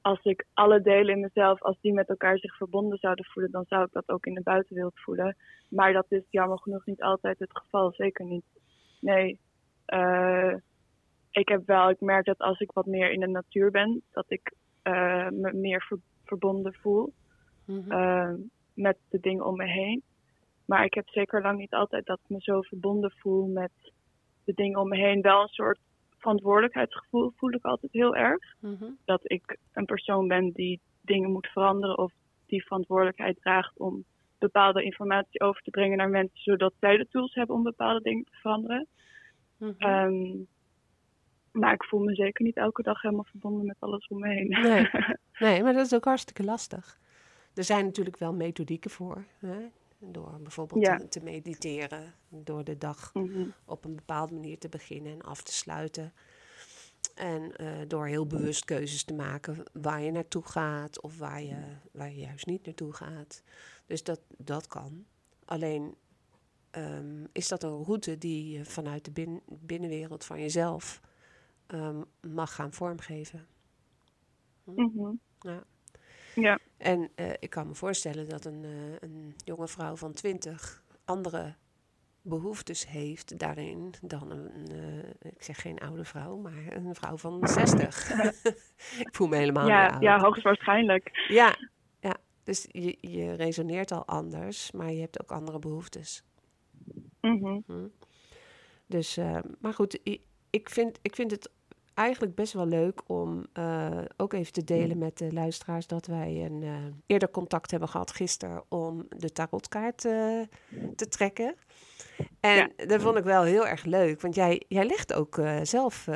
als 0.06 0.22
ik 0.22 0.46
alle 0.54 0.80
delen 0.80 1.14
in 1.14 1.20
mezelf, 1.20 1.62
als 1.62 1.80
die 1.80 1.92
met 1.92 2.08
elkaar 2.08 2.38
zich 2.38 2.56
verbonden 2.56 2.98
zouden 2.98 3.24
voelen, 3.24 3.52
dan 3.52 3.64
zou 3.68 3.84
ik 3.84 3.92
dat 3.92 4.08
ook 4.08 4.26
in 4.26 4.34
de 4.34 4.42
buitenwereld 4.42 5.00
voelen. 5.00 5.36
Maar 5.68 5.92
dat 5.92 6.06
is 6.08 6.22
jammer 6.30 6.58
genoeg 6.58 6.86
niet 6.86 7.02
altijd 7.02 7.38
het 7.38 7.58
geval, 7.58 7.92
zeker 7.92 8.24
niet. 8.24 8.44
Nee, 9.00 9.38
eh, 9.84 10.54
ik 11.30 11.48
heb 11.48 11.66
wel, 11.66 11.90
ik 11.90 12.00
merk 12.00 12.24
dat 12.24 12.38
als 12.38 12.60
ik 12.60 12.72
wat 12.72 12.86
meer 12.86 13.10
in 13.10 13.20
de 13.20 13.26
natuur 13.28 13.70
ben, 13.70 14.02
dat 14.12 14.24
ik 14.28 14.54
eh, 14.82 15.28
me 15.28 15.52
meer 15.52 15.82
ver- 15.82 16.00
verbonden 16.24 16.74
voel 16.74 17.12
Mhm. 17.64 17.90
eh, 17.92 18.32
met 18.74 18.96
de 19.08 19.20
dingen 19.20 19.44
om 19.46 19.56
me 19.56 19.66
heen. 19.66 20.02
Maar 20.64 20.84
ik 20.84 20.94
heb 20.94 21.08
zeker 21.08 21.42
lang 21.42 21.58
niet 21.58 21.74
altijd 21.74 22.06
dat 22.06 22.18
ik 22.22 22.28
me 22.28 22.40
zo 22.40 22.60
verbonden 22.60 23.10
voel 23.10 23.46
met 23.46 23.72
de 24.44 24.52
dingen 24.54 24.80
om 24.80 24.88
me 24.88 24.96
heen. 24.96 25.20
Wel 25.20 25.42
een 25.42 25.48
soort 25.48 25.78
verantwoordelijkheidsgevoel 26.26 27.32
voel 27.36 27.52
ik 27.52 27.64
altijd 27.64 27.92
heel 27.92 28.16
erg. 28.16 28.54
Mhm. 28.60 28.84
Dat 29.04 29.20
ik 29.22 29.58
een 29.72 29.84
persoon 29.84 30.28
ben 30.28 30.50
die 30.50 30.80
dingen 31.00 31.30
moet 31.30 31.46
veranderen 31.46 31.98
of 31.98 32.12
die 32.46 32.64
verantwoordelijkheid 32.66 33.36
draagt 33.40 33.78
om 33.78 34.04
bepaalde 34.38 34.82
informatie 34.82 35.40
over 35.40 35.62
te 35.62 35.70
brengen 35.70 35.96
naar 35.96 36.10
mensen, 36.10 36.42
zodat 36.42 36.72
zij 36.80 36.96
de 36.96 37.06
tools 37.10 37.34
hebben 37.34 37.56
om 37.56 37.62
bepaalde 37.62 38.00
dingen 38.02 38.24
te 38.24 38.36
veranderen. 38.40 38.86
Mhm. 39.56 39.72
Ehm, 39.78 40.34
maar 41.52 41.72
ik 41.72 41.84
voel 41.84 42.00
me 42.00 42.14
zeker 42.14 42.44
niet 42.44 42.56
elke 42.56 42.82
dag 42.82 43.02
helemaal 43.02 43.26
verbonden 43.30 43.66
met 43.66 43.76
alles 43.78 44.06
om 44.06 44.18
me 44.18 44.28
heen. 44.28 44.48
Nee. 44.48 44.88
Nee, 45.38 45.62
maar 45.62 45.72
dat 45.72 45.86
is 45.86 45.94
ook 45.94 46.04
hartstikke 46.04 46.44
lastig. 46.44 46.98
Er 47.54 47.64
zijn 47.64 47.84
natuurlijk 47.84 48.16
wel 48.16 48.32
methodieken 48.32 48.90
voor. 48.90 49.24
Hè? 49.38 49.68
Door 49.98 50.40
bijvoorbeeld 50.42 50.84
Ja. 50.86 50.96
te, 50.96 51.08
te 51.08 51.20
mediteren, 51.22 52.14
door 52.28 52.64
de 52.64 52.78
dag 52.78 53.10
Mhm. 53.14 53.48
op 53.64 53.84
een 53.84 53.94
bepaalde 53.96 54.34
manier 54.34 54.58
te 54.58 54.68
beginnen 54.68 55.12
en 55.12 55.22
af 55.22 55.42
te 55.42 55.52
sluiten. 55.52 56.12
En 57.14 57.56
eh, 57.56 57.88
door 57.88 58.06
heel 58.06 58.26
bewust 58.26 58.64
keuzes 58.64 59.04
te 59.04 59.14
maken 59.14 59.62
waar 59.72 60.02
je 60.02 60.10
naartoe 60.10 60.42
gaat 60.44 61.00
of 61.00 61.18
waar 61.18 61.42
je, 61.42 61.56
waar 61.92 62.10
je 62.10 62.20
juist 62.20 62.46
niet 62.46 62.64
naartoe 62.66 62.92
gaat. 62.92 63.42
Dus 63.86 64.02
dat, 64.02 64.20
dat 64.38 64.66
kan. 64.66 65.04
Alleen 65.44 65.94
ehm, 66.70 67.24
is 67.32 67.48
dat 67.48 67.62
een 67.62 67.82
route 67.84 68.18
die 68.18 68.48
je 68.58 68.64
vanuit 68.64 69.04
de 69.04 69.10
bin- 69.10 69.42
binnenwereld 69.46 70.24
van 70.24 70.40
jezelf 70.40 71.00
ehm, 71.66 72.02
mag 72.20 72.54
gaan 72.54 72.72
vormgeven. 72.72 73.46
Mhm. 74.64 75.14
Ja. 75.40 75.64
Ja. 76.40 76.58
En 76.76 77.10
eh, 77.14 77.30
ik 77.38 77.50
kan 77.50 77.66
me 77.66 77.74
voorstellen 77.74 78.28
dat 78.28 78.44
een, 78.44 78.64
eh, 78.64 79.08
een 79.08 79.34
jonge 79.44 79.68
vrouw 79.68 79.96
van 79.96 80.12
20 80.12 80.82
andere 81.04 81.54
behoeftes 82.22 82.86
heeft 82.88 83.38
daarin 83.38 83.94
dan 84.02 84.30
een, 84.30 84.70
eh, 84.70 85.30
ik 85.32 85.42
zeg 85.42 85.60
geen 85.60 85.78
oude 85.78 86.04
vrouw, 86.04 86.36
maar 86.36 86.52
een 86.68 86.94
vrouw 86.94 87.16
van 87.16 87.48
60. 87.48 88.10
ik 89.04 89.08
voel 89.12 89.28
me 89.28 89.36
helemaal 89.36 89.66
Ja, 89.68 89.88
oud. 89.88 90.02
ja, 90.02 90.18
hoogstwaarschijnlijk. 90.18 91.26
ja, 91.28 91.56
ja. 92.00 92.16
Dus 92.44 92.66
je, 92.68 92.96
je 93.00 93.32
resoneert 93.32 93.92
al 93.92 94.06
anders, 94.06 94.70
maar 94.72 94.92
je 94.92 95.00
hebt 95.00 95.22
ook 95.22 95.30
andere 95.30 95.58
behoeftes. 95.58 96.22
Mhm. 97.20 97.60
Hm. 97.66 97.88
Dus, 98.86 99.16
maar 99.60 99.74
goed, 99.74 100.00
ik 100.50 100.70
vind, 100.70 100.98
ik 101.02 101.14
vind 101.14 101.30
het 101.30 101.50
eigenlijk 101.96 102.34
best 102.34 102.52
wel 102.52 102.66
leuk 102.66 103.00
om 103.06 103.46
eh, 103.52 104.02
ook 104.16 104.32
even 104.32 104.52
te 104.52 104.64
delen 104.64 104.98
met 104.98 105.18
de 105.18 105.32
luisteraars 105.32 105.86
dat 105.86 106.06
wij 106.06 106.44
een 106.44 106.62
eh, 106.62 106.74
eerder 107.06 107.30
contact 107.30 107.70
hebben 107.70 107.88
gehad 107.88 108.10
gisteren 108.10 108.64
om 108.68 109.06
de 109.08 109.32
tarotkaart 109.32 110.04
eh, 110.04 110.40
te 110.96 111.08
trekken. 111.08 111.54
En 112.40 112.72
dat 112.76 113.02
vond 113.02 113.16
ik 113.16 113.24
wel 113.24 113.42
heel 113.42 113.66
erg 113.66 113.84
leuk, 113.84 114.20
want 114.20 114.34
jij, 114.34 114.62
jij 114.68 114.84
legt 114.84 115.14
ook 115.14 115.40
zelf 115.62 116.08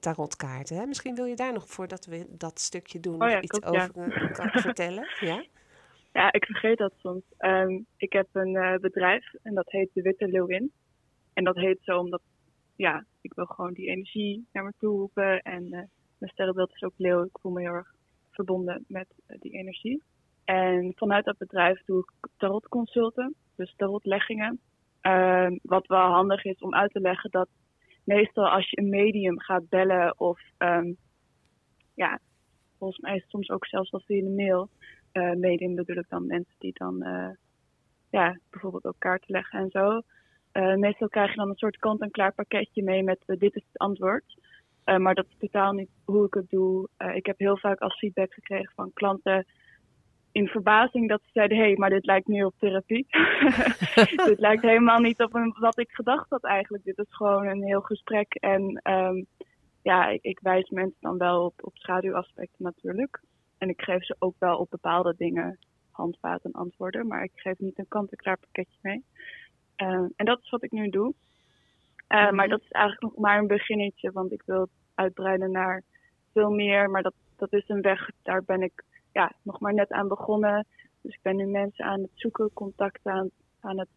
tarotkaarten. 0.00 0.76
Hè? 0.76 0.86
Misschien 0.86 1.14
wil 1.14 1.24
je 1.24 1.36
daar 1.36 1.52
nog, 1.52 1.68
voordat 1.68 2.06
we 2.06 2.26
dat 2.28 2.60
stukje 2.60 3.00
doen, 3.00 3.18
nog 3.18 3.30
ja, 3.30 3.40
iets 3.40 3.58
klopt, 3.58 3.76
ja. 3.76 3.88
over 3.94 4.30
kan 4.32 4.50
vertellen. 4.50 5.08
Ja? 5.20 5.44
Ja, 6.12 6.32
ik 6.32 6.44
vergeet 6.44 6.78
dat 6.78 6.92
soms. 6.96 7.22
Ehm, 7.38 7.78
ik 7.96 8.12
heb 8.12 8.28
een 8.32 8.78
bedrijf 8.80 9.34
en 9.42 9.54
dat 9.54 9.70
heet 9.70 9.90
De 9.92 10.02
Witte 10.02 10.28
Leeuwin. 10.28 10.72
En 11.32 11.44
dat 11.44 11.56
heet 11.56 11.78
zo 11.82 11.98
omdat, 11.98 12.22
ja, 12.78 13.04
ik 13.20 13.34
wil 13.34 13.46
gewoon 13.46 13.72
die 13.72 13.88
energie 13.88 14.46
naar 14.52 14.64
me 14.64 14.72
toe 14.78 14.98
roepen. 14.98 15.42
En 15.42 15.64
eh, 15.64 15.82
mijn 16.18 16.32
sterrenbeeld 16.32 16.74
is 16.74 16.82
ook 16.82 16.94
leeuw. 16.96 17.24
Ik 17.24 17.38
voel 17.40 17.52
me 17.52 17.60
heel 17.60 17.72
erg 17.72 17.94
verbonden 18.30 18.84
met 18.88 19.06
eh, 19.26 19.40
die 19.40 19.52
energie. 19.52 20.02
En 20.44 20.92
vanuit 20.96 21.24
dat 21.24 21.38
bedrijf 21.38 21.84
doe 21.84 21.98
ik 21.98 22.28
tarotconsulten, 22.36 23.34
dus 23.56 23.74
tarotleggingen. 23.76 24.60
Ehm, 25.00 25.58
wat 25.62 25.86
wel 25.86 26.10
handig 26.10 26.44
is 26.44 26.58
om 26.58 26.74
uit 26.74 26.92
te 26.92 27.00
leggen 27.00 27.30
dat 27.30 27.48
meestal 28.04 28.48
als 28.48 28.70
je 28.70 28.78
een 28.80 28.88
medium 28.88 29.40
gaat 29.40 29.68
bellen 29.68 30.20
of, 30.20 30.40
ehm, 30.56 30.92
ja, 31.94 32.20
volgens 32.78 33.00
mij 33.00 33.14
is 33.14 33.22
het 33.22 33.30
soms 33.30 33.50
ook 33.50 33.66
zelfs 33.66 33.90
wel 33.90 34.00
via 34.00 34.22
de 34.22 34.30
mail 34.30 34.68
eh 35.12 35.34
medium 35.34 35.74
bedoel 35.74 35.96
ik 35.96 36.08
dan 36.08 36.26
mensen 36.26 36.54
die 36.58 36.72
dan 36.72 36.98
ja, 38.10 38.38
bijvoorbeeld 38.50 38.84
ook 38.84 38.98
kaarten 38.98 39.32
leggen 39.32 39.58
en 39.60 39.70
zo. 39.70 40.02
Eh, 40.52 40.74
meestal 40.74 41.08
krijg 41.08 41.30
je 41.30 41.36
dan 41.36 41.48
een 41.48 41.56
soort 41.56 41.78
kant-en-klaar 41.78 42.34
pakketje 42.34 42.82
mee 42.82 43.02
met 43.02 43.22
eh, 43.26 43.38
dit 43.38 43.54
is 43.54 43.64
het 43.66 43.78
antwoord. 43.78 44.24
Eh, 44.84 44.96
maar 44.96 45.14
dat 45.14 45.26
is 45.28 45.36
totaal 45.38 45.72
niet 45.72 45.90
hoe 46.04 46.26
ik 46.26 46.34
het 46.34 46.50
doe. 46.50 46.88
Ik 47.14 47.26
heb 47.26 47.38
heel 47.38 47.58
vaak 47.58 47.80
als 47.80 47.98
feedback 47.98 48.32
gekregen 48.32 48.72
van 48.74 48.92
klanten 48.92 49.46
in 50.32 50.46
verbazing 50.46 51.08
dat 51.08 51.20
ze 51.24 51.30
zeiden: 51.32 51.56
hé, 51.56 51.62
hey, 51.62 51.76
maar 51.76 51.90
dit 51.90 52.06
lijkt 52.06 52.26
meer 52.26 52.46
op 52.46 52.54
therapie. 52.58 53.06
dit 54.30 54.38
lijkt 54.38 54.62
helemaal 54.62 55.00
niet 55.00 55.22
op 55.22 55.34
een, 55.34 55.56
wat 55.58 55.78
ik 55.78 55.90
gedacht 55.90 56.30
had 56.30 56.44
eigenlijk. 56.44 56.84
Dit 56.84 56.98
is 56.98 57.14
gewoon 57.14 57.46
een 57.46 57.62
heel 57.62 57.80
gesprek. 57.80 58.34
En 58.34 58.80
ehm, 58.82 59.22
ja, 59.82 60.08
ik, 60.08 60.22
ik 60.22 60.40
wijs 60.40 60.70
mensen 60.70 61.00
dan 61.00 61.18
wel 61.18 61.44
op, 61.44 61.54
op 61.60 61.76
schaduwaspecten 61.76 62.64
natuurlijk. 62.64 63.20
En 63.58 63.68
ik 63.68 63.82
geef 63.82 64.04
ze 64.04 64.16
ook 64.18 64.34
wel 64.38 64.56
op 64.58 64.70
bepaalde 64.70 65.14
dingen 65.16 65.58
handvaten 65.90 66.52
en 66.52 66.60
antwoorden. 66.60 67.06
Maar 67.06 67.22
ik 67.22 67.32
geef 67.34 67.58
niet 67.58 67.78
een 67.78 67.88
kant-en-klaar 67.88 68.38
pakketje 68.38 68.78
mee. 68.82 69.04
Eh, 69.78 70.04
en 70.16 70.24
dat 70.24 70.40
is 70.42 70.50
wat 70.50 70.62
ik 70.62 70.70
nu 70.70 70.88
doe. 70.88 71.14
Eh, 72.06 72.24
Mhm. 72.26 72.34
Maar 72.34 72.48
dat 72.48 72.60
is 72.60 72.70
eigenlijk 72.70 73.02
nog 73.04 73.22
maar 73.22 73.38
een 73.38 73.46
beginnetje. 73.46 74.12
Want 74.12 74.32
ik 74.32 74.42
wil 74.46 74.60
het 74.60 74.70
uitbreiden 74.94 75.50
naar 75.50 75.82
veel 76.32 76.50
meer. 76.50 76.90
Maar 76.90 77.02
dat, 77.02 77.14
dat 77.36 77.52
is 77.52 77.68
een 77.68 77.80
weg. 77.82 78.10
Daar 78.22 78.42
ben 78.44 78.62
ik 78.62 78.84
ja, 79.12 79.32
nog 79.42 79.60
maar 79.60 79.74
net 79.74 79.90
aan 79.90 80.08
begonnen. 80.08 80.66
Dus 81.00 81.14
ik 81.14 81.22
ben 81.22 81.36
nu 81.36 81.46
mensen 81.46 81.84
aan 81.84 82.00
het 82.00 82.10
zoeken. 82.14 82.50
Contacten 82.52 83.12
aan, 83.12 83.30
aan 83.60 83.78
het 83.78 83.88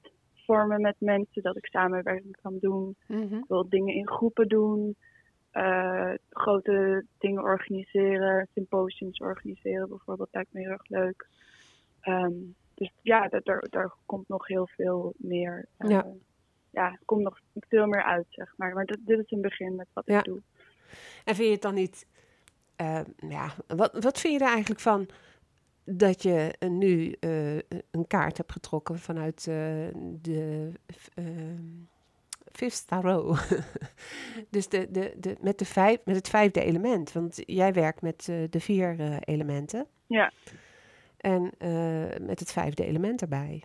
vormen 0.45 0.81
met 0.81 0.95
mensen. 0.99 1.41
Dat 1.43 1.57
ik 1.57 1.65
samenwerking 1.65 2.37
kan 2.41 2.57
doen. 2.59 2.95
Mhm. 3.07 3.35
Ik 3.37 3.45
wil 3.47 3.69
dingen 3.69 3.95
in 3.95 4.07
groepen 4.07 4.47
doen. 4.47 4.95
eh, 5.51 6.13
grote 6.29 7.05
dingen 7.17 7.43
organiseren. 7.43 8.47
Symposiums 8.53 9.19
organiseren 9.19 9.89
bijvoorbeeld. 9.89 10.29
Lijkt 10.31 10.53
me 10.53 10.59
heel 10.59 10.69
erg 10.69 10.87
leuk. 10.87 11.27
Ehm, 12.01 12.33
dus 12.81 12.91
ja, 13.01 13.27
daar, 13.27 13.41
daar, 13.43 13.65
daar 13.69 13.91
komt 14.05 14.27
nog 14.27 14.47
heel 14.47 14.67
veel 14.67 15.13
meer. 15.17 15.65
eh, 15.77 15.89
Ja. 15.89 16.05
ja, 16.69 16.91
er 16.91 16.99
komt 17.05 17.21
nog 17.23 17.39
veel 17.53 17.85
meer 17.87 18.03
uit, 18.03 18.25
zeg 18.29 18.53
maar. 18.57 18.73
Maar 18.73 18.85
dit, 18.85 18.97
dit 19.05 19.19
is 19.19 19.31
een 19.31 19.41
begin 19.41 19.75
met 19.75 19.87
wat 19.93 20.03
Ja. 20.05 20.17
ik 20.19 20.23
doe. 20.23 20.41
En 21.23 21.35
vind 21.35 21.47
je 21.47 21.53
het 21.53 21.61
dan 21.61 21.73
niet. 21.73 22.05
eh, 22.75 23.01
ja, 23.29 23.49
wat, 23.67 23.91
wat 24.03 24.19
vind 24.19 24.33
je 24.39 24.45
er 24.45 24.51
eigenlijk 24.51 24.79
van 24.79 25.07
dat 25.85 26.23
je 26.23 26.55
nu 26.69 27.15
eh, 27.19 27.55
een 27.91 28.07
kaart 28.07 28.37
hebt 28.37 28.51
getrokken 28.51 28.99
vanuit 28.99 29.37
eh, 29.47 29.87
de. 30.21 30.71
eh, 31.13 31.25
fifth 32.51 32.87
tarot. 32.87 33.39
dus 34.49 34.67
de, 34.69 34.91
de, 34.91 35.13
de, 35.19 35.35
met, 35.41 35.59
de 35.59 35.65
vijf, 35.65 35.99
met 36.05 36.15
het 36.15 36.29
vijfde 36.29 36.61
element. 36.63 37.11
Want 37.11 37.39
jij 37.45 37.73
werkt 37.73 38.01
met 38.01 38.27
uh, 38.29 38.43
de 38.49 38.59
vier 38.59 38.99
uh, 38.99 39.17
elementen. 39.19 39.87
Ja. 40.07 40.31
En 41.21 41.51
uh, 41.59 42.27
met 42.27 42.39
het 42.39 42.51
vijfde 42.51 42.85
element 42.85 43.21
erbij. 43.21 43.63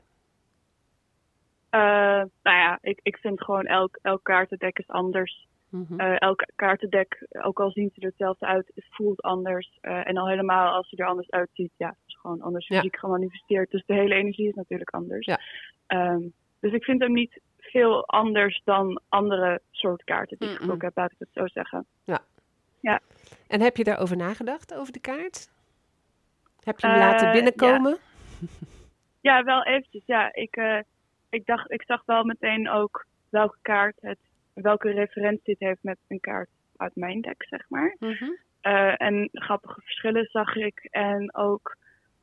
nou 1.70 2.30
ja, 2.42 2.78
ik, 2.80 3.00
ik 3.02 3.16
vind 3.16 3.42
gewoon 3.42 3.66
elk, 3.66 3.98
elk 4.02 4.24
kaartendek 4.24 4.78
is 4.78 4.88
anders. 4.88 5.46
Mm 5.68 5.86
-hmm. 5.88 6.00
elk 6.00 6.44
kaartendek, 6.56 7.26
ook 7.30 7.60
al 7.60 7.70
zien 7.70 7.90
ze 7.94 8.00
er 8.00 8.06
hetzelfde 8.06 8.46
uit, 8.46 8.70
het 8.74 8.84
voelt 8.90 9.22
anders. 9.22 9.78
en 9.80 10.16
al 10.16 10.28
helemaal 10.28 10.74
als 10.74 10.88
ze 10.88 10.96
er 10.96 11.06
anders 11.06 11.30
uitziet, 11.30 11.72
ja, 11.76 11.88
het 11.88 11.98
is 12.06 12.18
gewoon 12.20 12.42
anders 12.42 12.66
fysiek 12.66 12.94
ja. 12.94 13.00
gemanifesteerd. 13.00 13.70
Dus 13.70 13.84
de 13.86 13.94
hele 13.94 14.14
energie 14.14 14.48
is 14.48 14.54
natuurlijk 14.54 14.90
anders. 14.90 15.26
Ja. 15.26 15.40
Um, 15.88 16.32
dus 16.60 16.72
ik 16.72 16.84
vind 16.84 17.00
hem 17.00 17.12
niet 17.12 17.40
veel 17.58 18.06
anders 18.06 18.60
dan 18.64 19.00
andere 19.08 19.60
soort 19.70 20.04
kaarten 20.04 20.38
die 20.38 20.48
mm 20.48 20.56
-mm. 20.56 20.64
ik 20.64 20.72
ook 20.72 20.82
heb, 20.82 20.96
laat 20.96 21.12
ik 21.12 21.18
het 21.18 21.28
zo 21.32 21.46
zeggen. 21.46 21.86
Ja. 22.04 22.20
ja. 22.80 23.00
En 23.48 23.60
heb 23.60 23.76
je 23.76 23.84
daarover 23.84 24.16
nagedacht, 24.16 24.74
over 24.74 24.92
de 24.92 25.00
kaart? 25.00 25.48
Heb 26.66 26.80
je 26.80 26.86
hem 26.86 26.98
laten 26.98 27.32
binnenkomen? 27.32 27.96
Ja. 28.40 28.48
ja, 29.20 29.44
wel 29.44 29.64
eventjes. 29.64 30.02
Ja, 30.06 30.34
ik, 30.34 30.56
uh, 30.56 30.78
ik, 31.28 31.46
dacht, 31.46 31.70
ik 31.70 31.82
zag 31.82 32.02
wel 32.04 32.24
meteen 32.24 32.70
ook 32.70 33.06
welke 33.28 33.58
kaart 33.62 33.96
het, 34.00 34.18
welke 34.52 34.90
referentie 34.90 35.52
het 35.58 35.68
heeft 35.68 35.82
met 35.82 35.98
een 36.08 36.20
kaart 36.20 36.48
uit 36.76 36.96
mijn 36.96 37.20
deck, 37.20 37.44
zeg 37.48 37.64
maar. 37.68 37.96
Mm 37.98 38.12
-hmm. 38.12 38.38
uh, 38.62 39.00
en 39.00 39.28
grappige 39.32 39.80
verschillen 39.80 40.28
zag 40.30 40.56
ik. 40.56 40.88
En 40.90 41.34
ook 41.34 41.76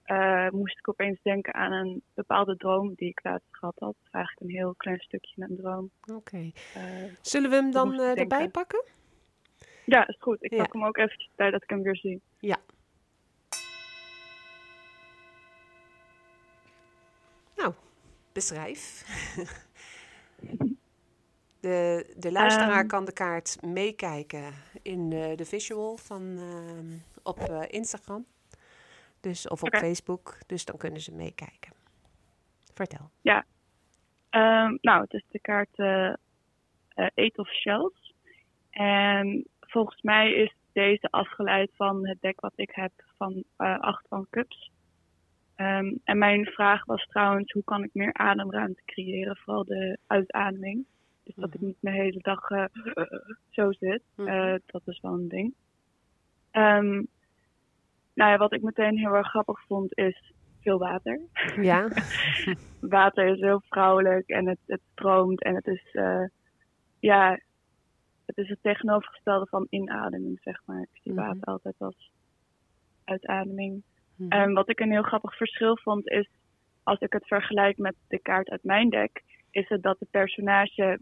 uh, 0.05 0.49
moest 0.49 0.77
ik 0.77 0.89
opeens 0.89 1.21
denken 1.21 1.53
aan 1.53 1.71
een 1.71 2.01
bepaalde 2.13 2.57
droom 2.57 2.93
die 2.95 3.09
ik 3.09 3.19
laatst 3.23 3.47
gehad 3.51 3.75
had. 3.79 3.95
Eigenlijk 4.11 4.45
een 4.45 4.57
heel 4.57 4.73
klein 4.77 4.99
stukje 4.99 5.41
een 5.41 5.57
droom. 5.57 5.89
Oké. 6.01 6.13
Okay. 6.13 6.53
Uh, 6.77 7.13
Zullen 7.21 7.49
we 7.49 7.55
hem 7.55 7.71
dan 7.71 7.99
erbij 8.01 8.49
pakken? 8.49 8.83
Ja, 9.85 10.07
is 10.07 10.17
goed. 10.19 10.43
Ik 10.43 10.51
ja. 10.51 10.57
pak 10.57 10.73
hem 10.73 10.85
ook 10.85 10.97
eventjes 10.97 11.29
bij 11.35 11.51
dat 11.51 11.63
ik 11.63 11.69
hem 11.69 11.81
weer 11.81 11.97
zie. 11.97 12.21
Ja. 12.39 12.57
Nou, 17.63 17.75
beschrijf. 18.33 19.03
de, 21.59 22.05
de 22.17 22.31
luisteraar 22.31 22.81
um, 22.81 22.87
kan 22.87 23.05
de 23.05 23.13
kaart 23.13 23.61
meekijken 23.61 24.53
in 24.81 25.09
de 25.09 25.45
visual 25.45 25.97
van, 25.97 26.39
op 27.23 27.39
Instagram. 27.67 28.25
Dus, 29.19 29.47
of 29.47 29.61
op 29.61 29.67
okay. 29.67 29.79
Facebook. 29.79 30.37
Dus 30.47 30.65
dan 30.65 30.77
kunnen 30.77 31.01
ze 31.01 31.11
meekijken. 31.11 31.73
Vertel. 32.73 33.09
Ja. 33.21 33.45
Um, 34.31 34.77
nou, 34.81 35.01
het 35.01 35.13
is 35.13 35.23
de 35.29 35.39
kaart 35.39 35.77
uh, 35.77 36.13
Eight 36.93 37.37
of 37.37 37.47
Shells. 37.47 38.13
En 38.69 39.47
volgens 39.59 40.01
mij 40.01 40.31
is 40.31 40.55
deze 40.71 41.07
afgeleid 41.09 41.71
van 41.75 42.07
het 42.07 42.21
deck 42.21 42.39
wat 42.39 42.53
ik 42.55 42.71
heb 42.73 42.91
van 43.17 43.43
Acht 43.57 44.05
van 44.07 44.27
Cups. 44.29 44.71
Um, 45.63 45.99
en 46.03 46.17
mijn 46.17 46.45
vraag 46.45 46.85
was 46.85 47.05
trouwens, 47.05 47.51
hoe 47.51 47.63
kan 47.63 47.83
ik 47.83 47.89
meer 47.93 48.13
ademruimte 48.13 48.81
creëren? 48.85 49.37
Vooral 49.37 49.63
de 49.63 49.97
uitademing. 50.07 50.85
Dus 51.23 51.35
dat 51.35 51.53
ik 51.53 51.61
niet 51.61 51.77
mijn 51.79 51.95
hele 51.95 52.19
dag 52.21 52.47
zo 53.57 53.71
zit. 53.71 54.01
Mm 54.15 54.27
-hmm. 54.27 54.59
dat 54.65 54.81
is 54.85 54.99
wel 55.01 55.13
een 55.13 55.27
ding. 55.27 55.53
Um, 56.51 57.07
nou 58.13 58.31
ja, 58.31 58.37
wat 58.37 58.53
ik 58.53 58.61
meteen 58.61 58.97
heel 58.97 59.13
erg 59.13 59.27
grappig 59.27 59.65
vond 59.67 59.97
is 59.97 60.33
veel 60.61 60.77
water. 60.77 61.19
Ja. 61.55 61.87
water 62.79 63.27
is 63.27 63.39
heel 63.39 63.61
vrouwelijk 63.69 64.29
en 64.29 64.47
het, 64.47 64.59
het 64.65 64.81
stroomt 64.91 65.43
en 65.43 65.55
het 65.55 65.67
is, 65.67 65.93
uh, 65.93 66.25
ja, 66.99 67.39
het 68.25 68.37
is 68.37 68.49
het 68.49 68.59
tegenovergestelde 68.61 69.45
van 69.45 69.67
inademing, 69.69 70.39
zeg 70.41 70.61
maar. 70.65 70.81
Ik 70.81 71.01
zie 71.03 71.13
water 71.13 71.33
mm 71.33 71.41
-hmm. 71.43 71.53
altijd 71.53 71.75
als 71.77 72.11
uitademing. 73.03 73.83
Mm 74.15 74.31
-hmm. 74.31 74.39
En 74.39 74.53
wat 74.53 74.69
ik 74.69 74.79
een 74.79 74.91
heel 74.91 75.03
grappig 75.03 75.35
verschil 75.35 75.77
vond 75.77 76.09
is, 76.09 76.29
als 76.83 76.99
ik 76.99 77.13
het 77.13 77.27
vergelijk 77.27 77.77
met 77.77 77.95
de 78.07 78.19
kaart 78.19 78.49
uit 78.49 78.63
mijn 78.63 78.89
deck, 78.89 79.23
is 79.51 79.69
het 79.69 79.83
dat 79.83 79.99
de 79.99 80.07
personage 80.11 80.99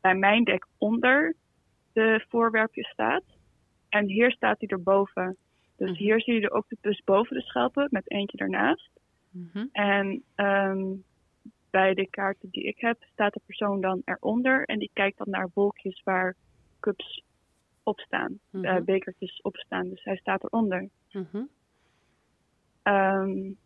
bij 0.00 0.14
mijn 0.14 0.44
deck 0.44 0.66
onder 0.78 1.34
de 1.92 2.24
voorwerpje 2.28 2.84
staat. 2.84 3.24
En 3.88 4.06
hier 4.08 4.30
staat 4.30 4.60
hij 4.60 4.68
erboven. 4.68 5.36
Dus 5.76 5.88
mm-hmm. 5.88 6.04
hier 6.04 6.20
zie 6.20 6.34
je 6.34 6.40
de 6.40 6.54
octopus 6.54 7.02
boven 7.04 7.36
de 7.36 7.42
schelpen 7.42 7.88
met 7.90 8.10
eentje 8.10 8.38
ernaast. 8.38 8.90
Mm-hmm. 9.30 9.68
En 9.72 10.22
um, 10.36 11.04
bij 11.70 11.94
de 11.94 12.10
kaarten 12.10 12.48
die 12.50 12.62
ik 12.62 12.80
heb 12.80 12.96
staat 13.12 13.32
de 13.32 13.40
persoon 13.46 13.80
dan 13.80 14.02
eronder 14.04 14.64
en 14.64 14.78
die 14.78 14.90
kijkt 14.92 15.18
dan 15.18 15.30
naar 15.30 15.50
wolkjes 15.54 16.02
waar 16.04 16.36
cups 16.80 17.24
op 17.82 18.00
staan, 18.00 18.38
uh, 18.52 18.76
bekertjes 18.80 19.40
op 19.42 19.56
staan. 19.56 19.88
Dus 19.88 20.04
hij 20.04 20.16
staat 20.16 20.44
eronder. 20.44 20.88
Mm-hmm. 21.12 21.48
Um, 22.88 23.58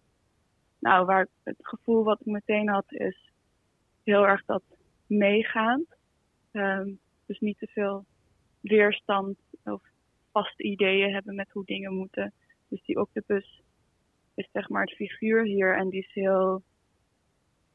nou, 0.78 1.06
waar 1.06 1.28
het 1.42 1.56
gevoel 1.59 2.04
wat 2.04 2.20
ik 2.20 2.26
meteen 2.26 2.68
had 2.68 2.92
is 2.92 3.30
heel 4.02 4.26
erg 4.26 4.44
dat 4.44 4.62
meegaand. 5.06 5.87
Um, 6.52 6.98
dus 7.26 7.38
niet 7.38 7.59
te 7.59 7.66
veel 7.66 8.04
weerstand 8.61 9.38
of 9.64 9.83
vaste 10.33 10.62
ideeën 10.62 11.12
hebben 11.12 11.35
met 11.35 11.50
hoe 11.50 11.64
dingen 11.64 11.94
moeten. 11.94 12.33
Dus 12.68 12.83
die 12.85 13.00
octopus 13.00 13.62
is 14.35 14.48
zeg 14.52 14.68
maar 14.68 14.83
het 14.83 14.94
figuur 14.94 15.44
hier 15.44 15.76
en 15.76 15.88
die 15.88 16.00
is 16.00 16.12
heel 16.12 16.62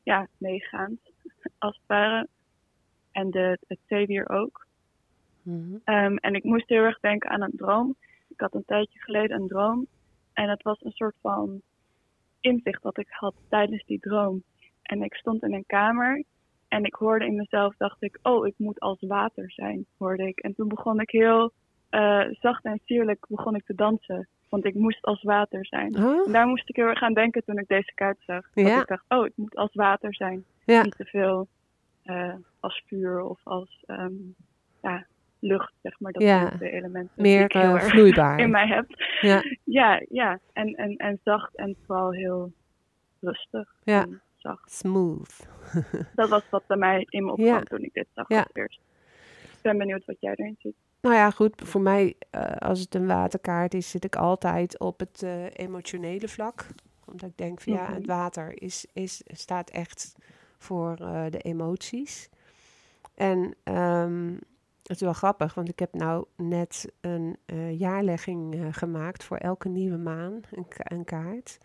ja, 0.04 0.28
meegaand, 0.38 1.00
als 1.58 1.76
het 1.76 1.88
ware. 1.88 2.28
En 3.12 3.32
de, 3.32 3.58
het 3.68 3.80
zeewier 3.88 4.30
ook. 4.30 4.68
Mm-hmm. 5.42 5.82
Um, 5.86 6.18
en 6.18 6.36
ik 6.36 6.44
moest 6.44 6.70
heel 6.70 6.84
erg 6.84 7.00
denken 7.00 7.30
aan 7.30 7.42
een 7.42 7.56
droom. 7.56 7.96
Ik 8.28 8.40
had 8.40 8.54
een 8.54 8.66
tijdje 8.66 9.00
geleden 9.00 9.42
een 9.42 9.48
droom. 9.48 9.88
En 10.36 10.50
het 10.50 10.64
was 10.64 10.84
een 10.84 10.92
soort 10.92 11.16
van 11.22 11.62
inzicht 12.40 12.84
dat 12.84 12.98
ik 12.98 13.08
had 13.10 13.34
tijdens 13.50 13.86
die 13.86 14.00
droom. 14.00 14.44
En 14.82 15.04
ik 15.04 15.14
stond 15.14 15.44
in 15.44 15.54
een 15.54 15.66
kamer 15.68 16.24
en 16.68 16.84
ik 16.84 16.94
hoorde 16.94 17.26
in 17.26 17.36
mezelf, 17.36 17.76
dacht 17.78 18.04
ik, 18.04 18.20
oh, 18.22 18.48
ik 18.48 18.54
moet 18.58 18.80
als 18.80 18.98
water 19.00 19.52
zijn, 19.52 19.86
hoorde 19.98 20.28
ik. 20.28 20.40
En 20.40 20.56
toen 20.56 20.68
begon 20.68 21.00
ik 21.00 21.10
heel 21.10 21.52
uh, 21.92 22.26
zacht 22.32 22.64
en 22.64 22.82
sierlijk 22.86 23.26
begon 23.28 23.56
ik 23.56 23.66
te 23.66 23.76
dansen. 23.76 24.28
Want 24.50 24.66
ik 24.66 24.74
moest 24.74 25.02
als 25.02 25.24
water 25.24 25.66
zijn. 25.66 25.96
Huh? 25.98 26.26
En 26.26 26.32
daar 26.32 26.48
moest 26.48 26.70
ik 26.70 26.76
heel 26.76 26.86
erg 26.86 27.02
aan 27.02 27.14
denken 27.14 27.44
toen 27.44 27.58
ik 27.58 27.68
deze 27.68 27.94
kaart 27.94 28.18
zag. 28.26 28.50
Ja. 28.54 28.64
Dat 28.64 28.82
ik 28.82 28.88
dacht, 28.88 29.06
oh, 29.08 29.26
ik 29.26 29.34
moet 29.36 29.56
als 29.56 29.74
water 29.74 30.16
zijn. 30.16 30.46
Ja. 30.66 30.84
Niet 30.84 30.98
te 30.98 31.06
veel 31.06 31.48
uh, 32.06 32.34
als 32.60 32.84
vuur 32.86 33.22
of 33.22 33.40
als 33.44 33.84
um, 33.88 34.36
ja, 34.82 35.06
lucht, 35.48 35.74
zeg 35.82 36.00
maar. 36.00 36.12
Dat 36.12 36.22
Ja. 36.24 36.50
de 36.50 36.70
elementen 36.70 37.22
Meer 37.22 37.36
die 37.38 37.46
ik 37.46 37.52
heel 37.54 37.62
eh, 37.62 37.74
erg 37.74 37.88
vloeibaar. 37.88 38.40
in 38.46 38.50
mij 38.50 38.68
heb. 38.68 38.86
Ja. 39.22 39.44
Ja, 39.64 40.02
ja. 40.10 40.40
En, 40.54 40.74
en, 40.74 40.96
en 40.96 41.20
zacht 41.24 41.56
en 41.56 41.76
vooral 41.86 42.12
heel 42.12 42.52
rustig. 43.22 43.76
Ja. 43.84 44.06
Zacht. 44.36 44.72
Smooth. 44.72 45.48
Dat 46.16 46.30
was 46.30 46.44
wat 46.50 46.68
bij 46.68 46.78
mij 46.78 47.06
in 47.10 47.24
me 47.26 47.32
opkwam 47.32 47.48
Ja. 47.48 47.62
toen 47.62 47.84
ik 47.84 47.94
dit 47.94 48.08
zag 48.14 48.28
Ja. 48.30 48.48
eerst. 48.54 48.80
Ik 49.44 49.62
ben 49.62 49.78
benieuwd 49.78 50.06
wat 50.06 50.16
jij 50.20 50.32
erin 50.36 50.56
ziet. 50.60 50.76
Nou 51.02 51.16
ja, 51.16 51.30
goed. 51.30 51.62
Voor 51.66 51.82
mij, 51.82 52.16
eh, 52.30 52.42
als 52.58 52.80
het 52.80 52.96
een 52.96 53.08
waterkaart 53.08 53.74
is, 53.74 53.90
zit 53.90 54.04
ik 54.04 54.16
altijd 54.16 54.80
op 54.80 55.00
het 55.00 55.24
eh, 55.24 55.44
emotionele 55.54 56.28
vlak. 56.28 56.66
Omdat 57.06 57.30
ik 57.30 57.38
denk 57.38 57.62
van 57.62 57.74
ja, 57.74 57.82
Mhm. 57.84 57.94
het 57.94 58.06
water 58.06 58.62
is, 58.62 58.86
is, 58.94 59.22
staat 59.28 59.70
echt 59.70 60.16
voor 60.58 60.96
eh, 61.00 61.26
de 61.30 61.40
emoties. 61.40 62.30
En 63.16 63.56
ehm, 63.64 64.34
het 64.88 64.96
is 64.96 65.02
wel 65.02 65.14
grappig, 65.14 65.54
want 65.54 65.70
ik 65.70 65.80
heb 65.80 65.94
nou 65.94 66.26
net 66.36 66.92
een 67.02 67.38
eh, 67.46 67.80
jaarlegging 67.80 68.56
eh, 68.56 68.68
gemaakt 68.72 69.24
voor 69.24 69.38
elke 69.38 69.70
nieuwe 69.70 69.98
maan, 69.98 70.42
een, 70.52 70.68
ka- 70.68 70.96
een 70.96 71.04
kaart. 71.04 71.58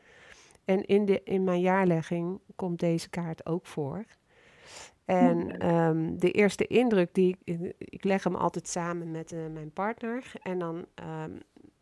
En 0.64 0.84
in, 0.84 1.04
de, 1.04 1.22
in 1.24 1.44
mijn 1.44 1.60
jaarlegging 1.60 2.40
komt 2.56 2.78
deze 2.80 3.10
kaart 3.10 3.46
ook 3.46 3.66
voor. 3.66 4.04
En 5.04 5.46
leuk. 5.46 5.56
ehm, 5.62 6.16
de 6.16 6.30
eerste 6.30 6.66
indruk 6.66 7.14
die 7.14 7.36
ik, 7.44 7.74
ik 7.78 8.04
leg 8.04 8.24
hem 8.24 8.34
altijd 8.34 8.68
samen 8.68 9.10
met 9.10 9.32
eh, 9.32 9.46
mijn 9.52 9.70
partner. 9.72 10.32
En 10.42 10.58
dan 10.58 10.84
ehm, 10.94 11.30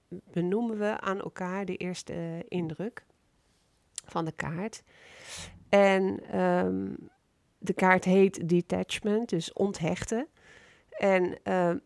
benoemen 0.09 0.78
we 0.78 1.01
aan 1.01 1.20
elkaar 1.20 1.64
de 1.64 1.76
eerste 1.76 2.45
indruk 2.49 3.05
van 4.05 4.24
de 4.24 4.32
kaart. 4.32 4.82
En 5.68 6.20
ehm, 6.30 6.95
de 7.59 7.72
kaart 7.72 8.05
heet 8.05 8.49
detachment, 8.49 9.28
dus 9.28 9.53
onthechten. 9.53 10.26
En 10.99 11.42
ehm, 11.42 11.78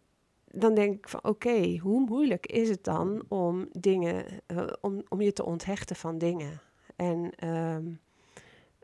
dan 0.45 0.75
denk 0.75 0.97
ik 0.97 1.09
van 1.09 1.25
oké, 1.25 1.77
hoe 1.79 2.01
moeilijk 2.01 2.47
is 2.47 2.69
het 2.69 2.85
dan 2.85 3.23
om 3.29 3.69
dingen, 3.73 4.25
eh, 4.47 4.67
om, 4.81 5.03
om 5.09 5.21
je 5.21 5.33
te 5.33 5.45
onthechten 5.45 5.97
van 5.97 6.19
dingen? 6.19 6.61
En 6.97 7.31
ehm, 7.37 7.87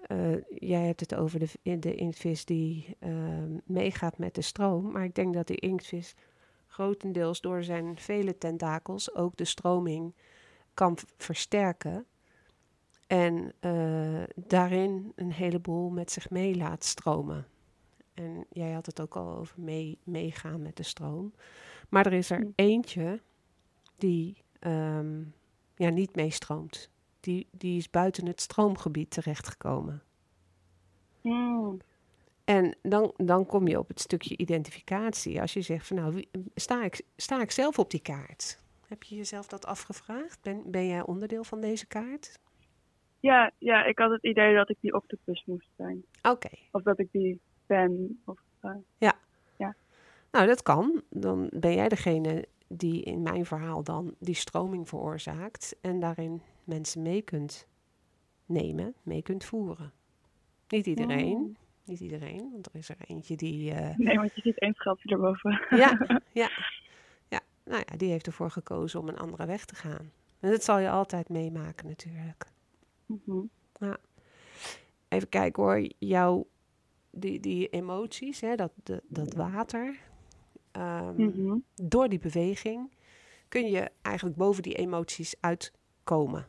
eh, 0.06 0.42
jij 0.48 0.86
hebt 0.86 1.00
het 1.00 1.14
over 1.14 1.38
de, 1.38 1.48
in- 1.62 1.80
de 1.80 1.94
inktvis 1.94 2.44
die 2.44 2.96
ehm, 2.98 3.56
meegaat 3.64 4.18
met 4.18 4.34
de 4.34 4.42
stroom. 4.42 4.92
Maar 4.92 5.04
ik 5.04 5.14
denk 5.14 5.34
dat 5.34 5.46
de 5.46 5.54
inktvis 5.54 6.14
grotendeels 6.66 7.40
door 7.40 7.62
zijn 7.62 7.98
vele 7.98 8.38
tentakels 8.38 9.14
ook 9.14 9.36
de 9.36 9.44
stroming 9.44 10.14
kan 10.74 10.98
versterken. 11.16 12.06
En 13.06 13.52
eh, 13.60 14.22
daarin 14.34 15.12
een 15.14 15.32
heleboel 15.32 15.90
met 15.90 16.10
zich 16.12 16.30
mee 16.30 16.56
laat 16.56 16.84
stromen. 16.84 17.46
En 18.18 18.46
jij 18.50 18.72
had 18.72 18.86
het 18.86 19.00
ook 19.00 19.16
al 19.16 19.36
over 19.36 19.60
mee, 19.60 19.98
meegaan 20.04 20.62
met 20.62 20.76
de 20.76 20.82
stroom. 20.82 21.32
Maar 21.88 22.06
er 22.06 22.12
is 22.12 22.30
er 22.30 22.40
Mm. 22.40 22.52
eentje 22.54 23.20
die 23.96 24.42
ehm, 24.58 25.22
ja, 25.76 25.88
niet 25.88 26.16
meestroomt. 26.16 26.90
Die, 27.20 27.46
die 27.50 27.78
is 27.78 27.90
buiten 27.90 28.26
het 28.26 28.40
stroomgebied 28.40 29.10
terechtgekomen. 29.10 30.02
Hmm. 31.20 31.78
En 32.44 32.76
dan, 32.82 33.12
dan 33.16 33.46
kom 33.46 33.68
je 33.68 33.78
op 33.78 33.88
het 33.88 34.00
stukje 34.00 34.36
identificatie. 34.36 35.40
Als 35.40 35.52
je 35.52 35.60
zegt 35.60 35.86
van 35.86 35.96
nou, 35.96 36.14
wie- 36.14 36.28
sta 36.54 36.84
ik, 36.84 37.02
sta 37.16 37.40
ik 37.42 37.50
zelf 37.50 37.78
op 37.78 37.90
die 37.90 38.00
kaart? 38.02 38.58
Heb 38.86 39.02
je 39.02 39.16
jezelf 39.16 39.46
dat 39.46 39.66
afgevraagd? 39.66 40.42
Ben, 40.42 40.62
ben 40.70 40.86
jij 40.86 41.02
onderdeel 41.06 41.44
van 41.44 41.60
deze 41.60 41.86
kaart? 41.86 42.38
Ja, 43.20 43.52
ja, 43.58 43.84
ik 43.84 43.98
had 43.98 44.10
het 44.10 44.24
idee 44.24 44.54
dat 44.54 44.70
ik 44.70 44.76
die 44.80 44.94
octopus 44.94 45.42
moest 45.46 45.68
zijn. 45.76 46.04
Oké, 46.22 46.48
Of 46.72 46.82
dat 46.82 46.98
ik 46.98 47.08
die 47.12 47.40
ben. 47.68 48.20
Of, 48.24 48.38
eh, 48.60 48.70
nou 50.30 50.46
dat 50.46 50.62
kan. 50.62 51.02
Dan 51.10 51.48
ben 51.52 51.74
jij 51.74 51.88
degene 51.88 52.44
die 52.66 53.02
in 53.02 53.22
mijn 53.22 53.46
verhaal 53.46 53.82
dan 53.82 54.14
die 54.18 54.34
stroming 54.34 54.88
veroorzaakt 54.88 55.76
en 55.80 56.00
daarin 56.00 56.42
mensen 56.64 57.02
mee 57.02 57.22
kunt 57.22 57.66
nemen, 58.46 58.94
mee 59.02 59.22
kunt 59.22 59.44
voeren. 59.44 59.92
Niet 60.68 60.86
iedereen, 60.86 61.36
Hmm. 61.36 61.56
niet 61.84 62.00
iedereen, 62.00 62.48
want 62.52 62.66
er 62.66 62.74
is 62.74 62.88
er 62.88 62.96
eentje 63.06 63.36
die... 63.36 63.72
eh, 63.72 63.96
Nee, 63.96 64.16
want 64.16 64.34
je 64.34 64.40
ziet 64.40 64.58
één 64.58 64.74
schatje 64.74 65.08
erboven. 65.10 65.66
Ja, 65.70 65.98
ja, 66.32 66.50
ja. 67.28 67.40
Nou 67.64 67.82
ja, 67.86 67.96
die 67.96 68.10
heeft 68.10 68.26
ervoor 68.26 68.50
gekozen 68.50 69.00
om 69.00 69.08
een 69.08 69.18
andere 69.18 69.46
weg 69.46 69.64
te 69.64 69.74
gaan. 69.74 70.10
En 70.40 70.50
dat 70.50 70.64
zal 70.64 70.78
je 70.78 70.90
altijd 70.90 71.28
meemaken 71.28 71.86
natuurlijk. 71.86 72.46
Mhm. 73.06 73.40
Even 75.08 75.28
kijken 75.28 75.62
hoor, 75.62 75.88
jouw, 75.98 76.46
die, 77.10 77.40
die 77.40 77.68
emoties, 77.68 78.40
hè, 78.40 78.54
dat, 78.56 78.72
de, 78.82 79.02
dat 79.08 79.34
water, 79.34 79.98
ehm, 80.72 81.22
Mhm. 81.24 81.56
door 81.74 82.08
die 82.08 82.18
beweging 82.18 82.90
kun 83.48 83.66
je 83.70 83.90
eigenlijk 84.02 84.36
boven 84.36 84.62
die 84.62 84.74
emoties 84.74 85.34
uitkomen. 85.40 86.46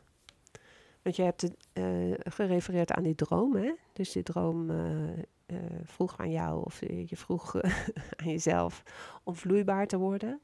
Want 1.02 1.16
je 1.16 1.22
hebt 1.22 1.40
het, 1.40 1.56
eh, 1.72 1.84
gerefereerd 2.18 2.92
aan 2.92 3.02
die 3.02 3.14
droom, 3.14 3.54
hè? 3.56 3.72
Dus 3.92 4.12
die 4.12 4.22
droom 4.22 4.70
eh, 4.70 5.18
eh, 5.46 5.56
vroeg 5.84 6.18
aan 6.18 6.30
jou, 6.30 6.64
of 6.64 6.80
je 6.80 7.16
vroeg 7.16 7.54
aan 8.16 8.28
jezelf 8.28 8.82
om 9.24 9.34
vloeibaar 9.34 9.86
te 9.86 9.98
worden. 9.98 10.40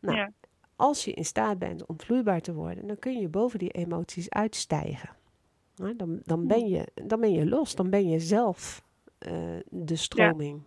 Nou, 0.00 0.16
Ja. 0.16 0.30
als 0.76 1.04
je 1.04 1.12
in 1.12 1.24
staat 1.24 1.58
bent 1.58 1.86
om 1.86 2.00
vloeibaar 2.00 2.40
te 2.40 2.54
worden, 2.54 2.86
dan 2.86 2.98
kun 2.98 3.20
je 3.20 3.28
boven 3.28 3.58
die 3.58 3.70
emoties 3.70 4.30
uitstijgen. 4.30 5.10
Nou, 5.76 5.96
dan, 5.96 6.20
dan, 6.24 6.46
ben 6.46 6.68
je, 6.68 6.86
dan 6.94 7.20
ben 7.20 7.32
je 7.32 7.46
los, 7.46 7.74
dan 7.74 7.90
ben 7.90 8.08
je 8.08 8.20
zelf 8.20 8.82
de 9.68 9.96
stroming. 9.96 10.62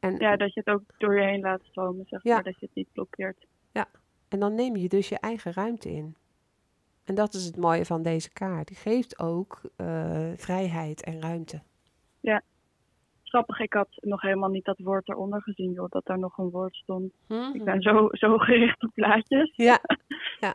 En, 0.00 0.16
Ja, 0.16 0.36
dat 0.36 0.54
je 0.54 0.60
het 0.64 0.74
ook 0.74 0.82
door 0.98 1.16
je 1.16 1.24
heen 1.24 1.40
laat 1.40 1.60
stromen, 1.62 2.06
zeg 2.08 2.22
Ja. 2.22 2.34
maar. 2.34 2.42
Dat 2.42 2.60
je 2.60 2.66
het 2.66 2.74
niet 2.74 2.92
blokkeert. 2.92 3.46
En 4.28 4.38
dan 4.38 4.54
neem 4.54 4.76
je 4.76 4.88
dus 4.88 5.08
je 5.08 5.18
eigen 5.18 5.52
ruimte 5.52 5.90
in. 5.90 6.16
En 7.04 7.14
dat 7.14 7.34
is 7.34 7.44
het 7.44 7.56
mooie 7.56 7.84
van 7.84 8.02
deze 8.02 8.32
kaart. 8.32 8.68
Die 8.68 8.76
geeft 8.76 9.18
ook 9.18 9.60
eh, 9.76 10.32
vrijheid 10.36 11.02
en 11.04 11.20
ruimte. 11.20 11.62
Grappig, 13.28 13.60
ik 13.60 13.72
had 13.72 13.88
nog 14.00 14.20
helemaal 14.22 14.48
niet 14.48 14.64
dat 14.64 14.78
woord 14.78 15.08
eronder 15.08 15.42
gezien, 15.42 15.72
joh. 15.72 15.90
Dat 15.90 16.04
daar 16.04 16.18
nog 16.18 16.38
een 16.38 16.50
woord 16.50 16.74
stond. 16.74 17.12
Mhm. 17.28 17.54
Ik 17.54 17.64
ben 17.64 17.82
zo, 17.82 18.08
zo 18.10 18.38
gericht 18.38 18.82
op 18.82 18.90
plaatjes. 18.94 19.52
Ja, 19.56 19.80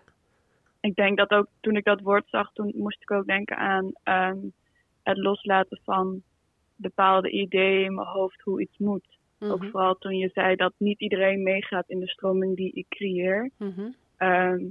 Ik 0.80 0.96
denk 0.96 1.18
dat 1.18 1.30
ook 1.30 1.48
toen 1.60 1.76
ik 1.76 1.84
dat 1.84 2.02
woord 2.02 2.30
zag, 2.30 2.54
toen 2.54 2.74
moest 2.76 3.02
ik 3.02 3.12
ook 3.12 3.26
denken 3.26 3.58
aan 3.58 3.92
ehm, 4.04 4.38
het 5.04 5.18
loslaten 5.18 5.80
van 5.84 6.22
bepaalde 6.82 7.30
ideeën 7.32 7.86
in 7.86 7.96
mijn 7.96 8.08
hoofd 8.08 8.42
hoe 8.42 8.62
iets 8.62 8.78
moet. 8.78 9.18
Ook 9.40 9.60
mhm, 9.60 9.70
vooral 9.70 9.96
toen 9.96 10.18
je 10.18 10.30
zei 10.34 10.56
dat 10.56 10.74
niet 10.78 11.00
iedereen 11.00 11.44
meegaat 11.44 11.90
in 11.90 12.00
de 12.00 12.08
stroming 12.10 12.56
die 12.56 12.72
ik 12.74 12.86
creëer. 12.90 13.52
mhm, 13.58 13.90
Ehm, 14.18 14.66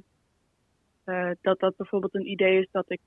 eh, 1.05 1.31
dat 1.41 1.59
dat 1.61 1.77
bijvoorbeeld 1.77 2.15
een 2.15 2.31
idee 2.31 2.61
is 2.61 2.69
dat 2.71 2.91
ik, 2.91 3.01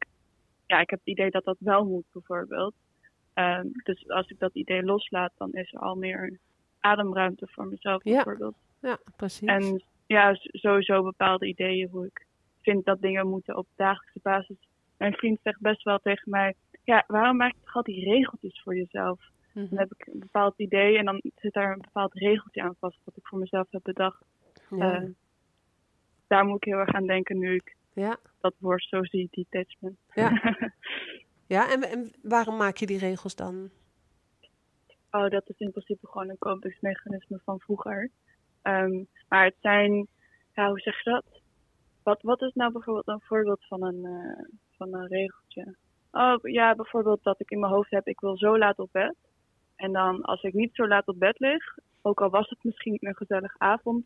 ja, 0.67 0.79
ik 0.79 0.89
heb 0.89 0.99
het 0.99 1.07
idee 1.07 1.29
dat 1.29 1.43
dat 1.43 1.57
wel 1.59 1.85
moet 1.85 2.05
bijvoorbeeld. 2.11 2.73
Ehm, 3.33 3.67
dus 3.83 4.09
als 4.09 4.27
ik 4.29 4.39
dat 4.39 4.55
idee 4.55 4.83
loslaat, 4.83 5.31
dan 5.37 5.51
is 5.51 5.73
er 5.73 5.79
al 5.79 5.95
meer 5.95 6.39
ademruimte 6.79 7.47
voor 7.51 7.67
mezelf 7.67 8.03
Ja. 8.03 8.13
bijvoorbeeld. 8.13 8.55
ja, 8.81 8.97
precies. 9.15 9.47
En 9.47 9.83
ja, 10.05 10.33
sowieso 10.41 11.03
bepaalde 11.03 11.47
ideeën 11.47 11.89
hoe 11.89 12.05
ik 12.05 12.25
vind 12.61 12.85
dat 12.85 13.01
dingen 13.01 13.27
moeten 13.29 13.57
op 13.57 13.67
dagelijkse 13.75 14.19
basis. 14.23 14.57
Mijn 14.97 15.13
vriend 15.13 15.39
zegt 15.43 15.59
best 15.61 15.83
wel 15.83 15.99
tegen 15.99 16.29
mij, 16.29 16.55
ja, 16.83 17.03
waarom 17.07 17.37
maak 17.37 17.51
je 17.53 17.59
toch 17.63 17.75
al 17.75 17.83
die 17.83 18.03
regeltjes 18.09 18.61
voor 18.61 18.75
jezelf? 18.75 19.21
Mhm, 19.53 19.69
Dan 19.69 19.77
heb 19.79 19.93
ik 19.93 20.07
een 20.07 20.19
bepaald 20.19 20.59
idee 20.59 20.97
en 20.97 21.05
dan 21.05 21.21
zit 21.35 21.53
daar 21.53 21.71
een 21.71 21.81
bepaald 21.81 22.13
regeltje 22.13 22.61
aan 22.61 22.75
vast 22.79 22.99
wat 23.03 23.17
ik 23.17 23.27
voor 23.27 23.39
mezelf 23.39 23.67
heb 23.71 23.83
bedacht. 23.83 24.25
ja, 24.69 25.01
Eh, 25.01 25.09
daar 26.27 26.45
moet 26.45 26.55
ik 26.57 26.63
heel 26.63 26.77
erg 26.79 26.93
aan 26.95 27.07
denken 27.07 27.37
nu 27.39 27.55
ik 27.55 27.75
ja, 27.93 28.17
dat 28.41 28.53
woord 28.59 28.83
zo 28.83 29.03
zie, 29.03 29.27
detachment. 29.31 29.97
ja. 30.13 30.29
ja 31.55 31.71
en, 31.71 31.81
en 31.83 32.11
waarom 32.21 32.57
maak 32.57 32.77
je 32.77 32.85
die 32.85 32.97
regels 32.97 33.35
dan? 33.35 33.69
oh, 35.11 35.29
dat 35.29 35.49
is 35.49 35.57
in 35.59 35.71
principe 35.71 36.07
gewoon 36.07 36.29
een 36.29 36.37
kopingsmechanisme 36.37 37.39
van 37.43 37.59
vroeger. 37.59 38.09
Ehm, 38.61 39.03
maar 39.29 39.45
het 39.45 39.55
zijn, 39.61 40.07
ja, 40.53 40.67
hoe 40.67 40.79
zeg 40.79 41.03
je 41.03 41.09
dat? 41.09 41.41
Wat, 42.03 42.21
wat 42.21 42.41
is 42.41 42.53
nou 42.53 42.71
bijvoorbeeld 42.71 43.07
een 43.07 43.21
voorbeeld 43.27 43.65
van 43.67 43.83
een, 43.83 44.05
eh, 44.05 44.45
van 44.77 44.93
een 44.93 45.07
regeltje? 45.07 45.75
Oh 46.13 46.35
ja, 46.41 46.75
bijvoorbeeld 46.75 47.23
dat 47.23 47.39
ik 47.39 47.51
in 47.51 47.59
mijn 47.59 47.71
hoofd 47.71 47.91
heb, 47.91 48.07
ik 48.07 48.19
wil 48.19 48.37
zo 48.37 48.57
laat 48.57 48.79
op 48.79 48.89
bed. 48.91 49.15
En 49.75 49.91
dan 49.91 50.21
als 50.21 50.41
ik 50.43 50.53
niet 50.53 50.75
zo 50.75 50.87
laat 50.87 51.07
op 51.07 51.19
bed 51.19 51.39
lig, 51.39 51.77
ook 52.01 52.21
al 52.21 52.29
was 52.29 52.49
het 52.49 52.63
misschien 52.63 52.97
een 52.99 53.15
gezellige 53.15 53.59
avond, 53.59 54.05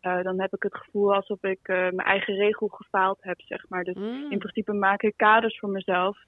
eh, 0.00 0.22
dan 0.22 0.40
heb 0.40 0.54
ik 0.54 0.62
het 0.62 0.76
gevoel 0.76 1.14
alsof 1.14 1.42
ik 1.42 1.68
eh, 1.68 1.76
mijn 1.76 2.08
eigen 2.08 2.34
regel 2.34 2.66
gefaald 2.68 3.18
heb, 3.20 3.40
zeg 3.40 3.68
maar. 3.68 3.84
Dus 3.84 3.94
Mm, 3.94 4.30
in 4.30 4.38
principe 4.38 4.72
maak 4.72 5.02
ik 5.02 5.16
kaders 5.16 5.58
voor 5.58 5.68
mezelf 5.70 6.18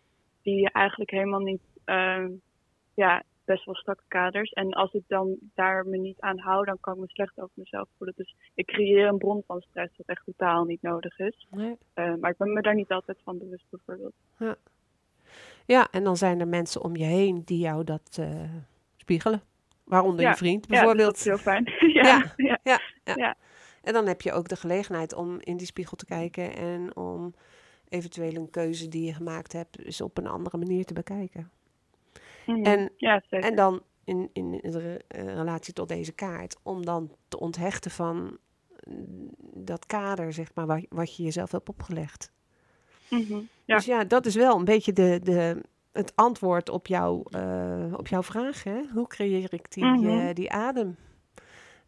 die 0.42 0.70
eigenlijk 0.70 1.10
helemaal 1.10 1.40
niet, 1.40 1.62
ehm, 1.84 2.30
ja, 2.94 3.22
best 3.44 3.64
wel 3.64 3.74
strakke 3.74 4.02
kaders. 4.08 4.50
En 4.50 4.72
als 4.72 4.92
ik 4.92 5.02
dan 5.06 5.36
daar 5.54 5.86
me 5.86 5.96
niet 5.96 6.20
aan 6.20 6.38
hou, 6.38 6.64
dan 6.64 6.80
kan 6.80 6.94
ik 6.94 7.00
me 7.00 7.06
slecht 7.08 7.38
over 7.38 7.52
mezelf 7.54 7.88
voelen. 7.96 8.16
Dus 8.16 8.34
ik 8.54 8.66
creëer 8.66 9.06
een 9.08 9.18
bron 9.18 9.42
van 9.46 9.60
stress 9.60 9.96
wat 9.96 10.06
echt 10.06 10.24
totaal 10.24 10.64
niet 10.64 10.82
nodig 10.82 11.18
is. 11.18 11.46
nee. 11.50 11.76
Eh, 11.94 12.14
maar 12.14 12.30
ik 12.30 12.36
ben 12.36 12.52
me 12.52 12.60
daar 12.62 12.74
niet 12.74 12.90
altijd 12.90 13.18
van 13.24 13.38
bewust, 13.38 13.64
bijvoorbeeld. 13.70 14.14
Ja, 14.38 14.56
en 15.90 16.04
dan 16.04 16.16
zijn 16.16 16.40
er 16.40 16.48
mensen 16.48 16.82
om 16.82 16.96
je 16.96 17.04
heen 17.04 17.42
die 17.44 17.58
jou 17.58 17.84
dat 17.84 18.16
eh, 18.20 18.28
spiegelen. 18.96 19.42
Waaronder 19.84 20.20
Ja, 20.20 20.30
je 20.30 20.36
vriend 20.36 20.64
Ja, 20.64 20.68
dus 20.68 20.78
bijvoorbeeld. 20.78 21.08
dat 21.08 21.16
is 21.18 21.24
heel 21.24 21.38
fijn. 21.38 21.64
ja, 21.94 22.02
Ja. 22.02 22.32
ja. 22.36 22.58
Ja, 22.62 22.80
ja. 23.04 23.14
Ja. 23.16 23.34
En 23.82 23.92
dan 23.92 24.06
heb 24.06 24.20
je 24.22 24.32
ook 24.32 24.48
de 24.48 24.56
gelegenheid 24.56 25.14
om 25.14 25.40
in 25.40 25.56
die 25.56 25.66
spiegel 25.66 25.96
te 25.96 26.04
kijken 26.04 26.56
en 26.56 26.96
om 26.96 27.34
eventueel 27.88 28.34
een 28.34 28.50
keuze 28.50 28.88
die 28.88 29.04
je 29.06 29.14
gemaakt 29.14 29.52
hebt, 29.52 29.78
eens 29.84 30.00
op 30.00 30.18
een 30.18 30.26
andere 30.26 30.56
manier 30.58 30.84
te 30.84 30.94
bekijken. 30.94 31.50
Mhm. 32.46 32.64
En, 32.64 32.92
ja, 32.96 33.22
en 33.30 33.54
dan 33.54 33.82
in, 34.04 34.30
in 34.32 34.50
de 34.50 34.78
re- 35.08 35.24
relatie 35.34 35.72
tot 35.74 35.88
deze 35.88 36.12
kaart, 36.12 36.56
om 36.62 36.84
dan 36.84 37.10
te 37.28 37.38
onthechten 37.38 37.90
van 37.90 38.38
mm, 38.88 39.30
dat 39.54 39.86
kader, 39.86 40.32
zeg 40.32 40.54
maar, 40.54 40.66
wat, 40.66 40.86
wat 40.88 41.16
je 41.16 41.22
jezelf 41.22 41.50
hebt 41.52 41.68
opgelegd. 41.68 42.32
Mhm. 43.10 43.38
Ja. 43.64 43.76
Dus 43.76 43.84
ja, 43.84 44.04
dat 44.04 44.26
is 44.26 44.34
wel 44.34 44.56
een 44.58 44.64
beetje 44.64 44.92
de, 44.92 45.20
de, 45.22 45.62
het 45.92 46.12
antwoord 46.16 46.68
op, 46.68 46.86
jouw 46.86 47.22
eh, 47.30 47.92
op 47.96 48.06
jouw 48.08 48.22
vraag. 48.22 48.64
Hè? 48.64 48.80
Hoe 48.92 49.06
creëer 49.06 49.52
ik 49.52 49.72
die, 49.72 49.84
Mhm. 49.84 50.06
eh, 50.08 50.34
die 50.34 50.50
adem? 50.52 50.96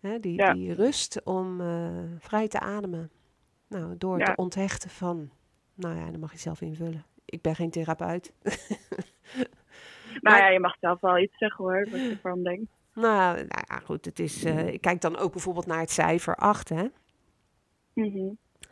Hè? 0.00 0.20
Die, 0.20 0.34
Ja. 0.34 0.52
die 0.52 0.72
rust 0.74 1.20
om 1.24 1.60
eh, 1.60 1.88
vrij 2.18 2.48
te 2.48 2.60
ademen. 2.60 3.10
Nou, 3.68 3.94
door 3.98 4.18
Ja. 4.18 4.24
te 4.24 4.32
onthechten 4.36 4.90
van... 4.90 5.30
Nou 5.74 5.96
ja, 5.96 6.10
dan 6.10 6.20
mag 6.20 6.32
je 6.32 6.38
zelf 6.38 6.60
invullen. 6.60 7.04
Ik 7.24 7.42
ben 7.42 7.54
geen 7.54 7.70
therapeut. 7.70 8.32
Nou 10.20 10.36
maar- 10.36 10.38
ja, 10.38 10.48
je 10.48 10.60
mag 10.60 10.76
zelf 10.80 11.00
wel 11.00 11.18
iets 11.18 11.38
zeggen 11.38 11.64
hoor, 11.64 11.88
wat 11.90 12.00
je 12.00 12.10
ervan 12.10 12.42
denkt. 12.42 12.70
nou, 12.94 13.34
nou 13.36 13.62
ja, 13.68 13.78
goed. 13.84 14.04
Het 14.04 14.18
is, 14.18 14.44
ik 14.44 14.80
kijk 14.80 15.00
dan 15.00 15.16
ook 15.16 15.32
bijvoorbeeld 15.32 15.66
naar 15.66 15.80
het 15.80 15.90
cijfer 15.90 16.36
8. 16.36 16.68
Hè? 16.68 16.84
Mhm. 17.92 18.28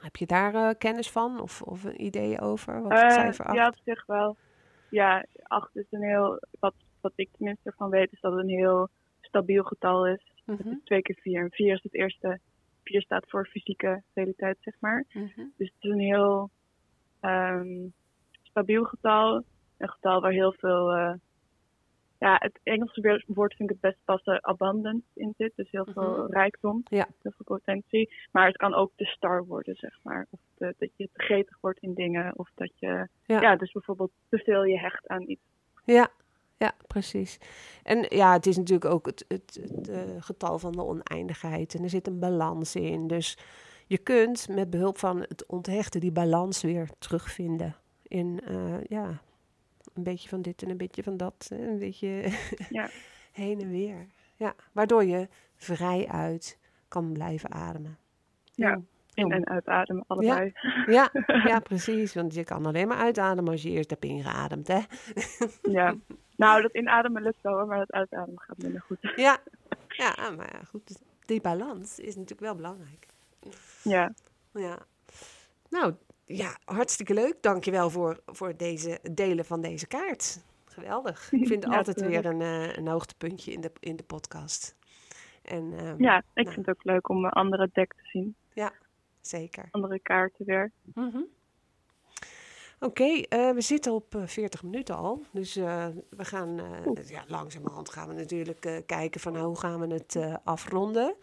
Heb 0.07 0.17
je 0.17 0.27
daar 0.27 0.55
eh, 0.55 0.71
kennis 0.79 1.11
van 1.11 1.41
of, 1.41 1.63
of 1.63 1.85
een 1.85 2.05
idee 2.05 2.41
over? 2.41 2.83
Wat 2.83 2.93
het 2.93 3.01
Eh, 3.03 3.11
cijfer 3.11 3.45
8? 3.45 3.55
ja, 3.57 3.67
op 3.67 3.77
zich 3.85 4.07
wel. 4.07 4.37
Ja, 4.89 5.27
8 5.43 5.77
is 5.77 5.87
een 5.91 6.03
heel, 6.03 6.41
wat, 6.61 6.75
wat 7.01 7.13
ik 7.17 7.29
tenminste 7.37 7.69
ervan 7.71 7.91
weet, 7.91 8.13
is 8.13 8.21
dat 8.21 8.33
het 8.33 8.41
een 8.43 8.49
heel 8.49 8.89
stabiel 9.21 9.63
getal 9.65 10.07
is. 10.07 10.33
Het 10.45 10.59
Mhm, 10.61 10.69
is 10.69 10.77
twee 10.85 11.03
keer 11.03 11.19
vier. 11.21 11.43
En 11.43 11.51
vier 11.51 11.75
is 11.75 11.83
het 11.83 11.95
eerste. 11.95 12.41
Vier 12.85 13.03
staat 13.03 13.25
voor 13.29 13.47
fysieke 13.47 14.03
realiteit, 14.15 14.57
zeg 14.61 14.75
maar. 14.81 15.05
mhm. 15.13 15.43
Dus 15.57 15.73
het 15.75 15.85
is 15.85 15.91
een 15.91 15.99
heel 15.99 16.51
ehm, 17.21 17.87
stabiel 18.43 18.85
getal. 18.85 19.43
Een 19.79 19.89
getal 19.91 20.21
waar 20.21 20.33
heel 20.33 20.53
veel. 20.59 21.19
Ja, 22.19 22.37
het 22.39 22.61
Engelse 22.63 23.23
woord 23.27 23.55
vind 23.55 23.71
ik 23.71 23.77
het 23.81 23.91
best 23.93 24.05
passen. 24.05 24.45
Abundance 24.45 25.07
in 25.15 25.35
zit. 25.37 25.53
Dus 25.57 25.71
heel 25.71 25.87
veel 25.95 26.23
Mhm. 26.23 26.33
rijkdom. 26.33 26.83
Ja. 26.85 27.07
Heel 27.23 27.33
veel 27.37 27.45
potentie. 27.57 28.15
Maar 28.33 28.47
het 28.47 28.57
kan 28.57 28.75
ook 28.75 28.93
de 28.97 29.05
star 29.07 29.45
worden, 29.47 29.75
zeg 29.77 29.99
maar. 30.03 30.27
Of 30.31 30.41
de- 30.59 30.75
dat 30.79 30.91
je 30.97 31.09
te 31.13 31.23
gretig 31.23 31.59
wordt 31.61 31.79
in 31.81 31.95
dingen. 31.95 32.39
Of 32.39 32.51
dat 32.55 32.71
je. 32.79 33.09
Ja. 33.25 33.41
Ja. 33.41 33.57
dus 33.57 33.73
bijvoorbeeld 33.73 34.11
te 34.29 34.39
veel 34.39 34.65
je 34.65 34.79
hecht 34.79 35.09
aan 35.09 35.23
iets. 35.31 35.43
Ja, 35.85 36.09
ja, 36.57 36.73
precies. 36.87 37.39
En 37.83 38.07
ja, 38.09 38.33
het 38.33 38.47
is 38.47 38.57
natuurlijk 38.57 38.91
ook 38.93 39.07
het, 39.07 39.25
het, 39.29 39.59
het 39.63 39.89
eh, 39.89 40.01
getal 40.19 40.59
van 40.59 40.73
de 40.73 40.83
oneindigheid. 40.85 41.75
En 41.75 41.83
er 41.83 41.91
zit 41.91 42.07
een 42.07 42.19
balans 42.19 42.75
in. 42.77 43.07
Dus 43.07 43.39
je 43.87 43.99
kunt 43.99 44.49
met 44.49 44.71
behulp 44.71 44.99
van 44.99 45.19
het 45.21 45.47
onthechten 45.47 46.01
die 46.01 46.13
balans 46.13 46.63
weer 46.63 46.89
terugvinden. 46.99 47.75
In 48.03 48.41
eh, 48.45 48.85
ja, 48.85 49.21
een 49.97 50.03
beetje 50.03 50.29
van 50.29 50.43
dit 50.43 50.63
en 50.63 50.71
een 50.71 50.77
beetje 50.77 51.03
van 51.03 51.17
dat. 51.17 51.47
hè, 51.49 51.69
Een 51.69 51.79
beetje 51.79 52.33
Ja. 52.71 52.89
heen 53.33 53.61
en 53.61 53.71
weer. 53.71 54.07
Ja, 54.37 54.55
waardoor 54.73 55.05
je 55.05 55.29
vrij 55.57 56.07
uit 56.09 56.59
kan 56.89 57.13
blijven 57.13 57.51
ademen. 57.53 57.99
Ja, 58.55 58.69
Heel- 58.71 58.77
In- 59.25 59.33
heel 59.33 59.41
en 59.41 59.47
uitademen, 59.49 60.05
allebei. 60.07 60.53
ja, 60.87 61.11
ja, 61.51 61.59
precies. 61.61 62.15
Want 62.15 62.35
je 62.35 62.45
kan 62.45 62.67
alleen 62.67 62.89
maar 62.89 62.97
uitademen 62.97 63.53
als 63.53 63.63
je 63.63 63.71
eerst 63.71 63.91
hebt 63.91 64.05
ingeademd, 64.05 64.69
hè? 64.69 64.81
Ja. 65.79 65.95
Nou, 66.37 66.63
dat 66.63 66.75
inademen 66.75 67.23
lukt 67.23 67.43
wel 67.43 67.53
hoor, 67.53 67.67
maar 67.67 67.79
dat 67.79 67.93
uitademen 67.93 68.41
gaat 68.41 68.59
minder 68.59 68.81
goed. 68.81 69.13
Ja, 69.17 69.39
ja 69.89 70.31
maar 70.37 70.53
ja, 70.53 70.65
goed. 70.65 70.99
Die 71.27 71.41
balans 71.41 71.99
is 71.99 72.15
natuurlijk 72.15 72.41
wel 72.41 72.55
belangrijk. 72.55 73.07
Ja, 73.83 74.13
Ja. 74.53 74.79
Nou, 75.71 75.95
ja, 76.27 76.57
hartstikke 76.65 77.15
leuk. 77.15 77.37
Dankjewel 77.43 77.91
voor, 77.91 78.21
voor 78.27 78.57
deze 78.57 78.99
delen 79.13 79.45
van 79.45 79.61
deze 79.61 79.87
kaart. 79.87 80.41
Geweldig. 80.65 81.33
Ik 81.33 81.47
vind 81.47 81.63
het 81.65 81.73
Ja, 81.73 81.79
altijd 81.79 82.01
weer 82.01 82.25
een, 82.27 82.41
eh, 82.41 82.77
een 82.77 82.89
hoogtepuntje 82.89 83.53
in 83.53 83.61
de, 83.61 83.73
in 83.81 83.97
de 83.97 84.03
podcast. 84.03 84.77
En, 85.43 85.73
ehm, 85.79 86.03
ja 86.03 86.19
ik 86.35 86.45
nou. 86.45 86.55
vind 86.55 86.67
het 86.67 86.77
ook 86.77 86.85
leuk 86.85 87.09
om 87.09 87.25
een 87.25 87.31
andere 87.31 87.71
deck 87.73 87.93
te 87.95 88.03
zien. 88.13 88.35
Zeker. 89.21 89.69
Andere 89.71 89.99
kaarten 89.99 90.45
weer. 90.47 90.73
Mhm. 90.95 91.21
Oké, 92.81 93.05
eh, 93.05 93.51
we 93.51 93.61
zitten 93.61 93.93
op 93.93 94.15
eh, 94.15 94.27
40 94.27 94.63
minuten 94.63 94.97
al. 94.97 95.23
Dus 95.33 95.57
eh, 95.57 95.87
we 96.11 96.25
gaan 96.25 96.59
eh, 96.59 97.09
ja, 97.09 97.25
langzamerhand 97.27 97.89
gaan 97.91 98.09
we 98.09 98.15
natuurlijk 98.15 98.65
eh, 98.65 98.77
kijken 98.87 99.21
van 99.21 99.33
nou, 99.33 99.47
hoe 99.47 99.59
gaan 99.59 99.81
we 99.81 99.95
het 99.95 100.17
eh, 100.17 100.35
afronden. 100.45 101.15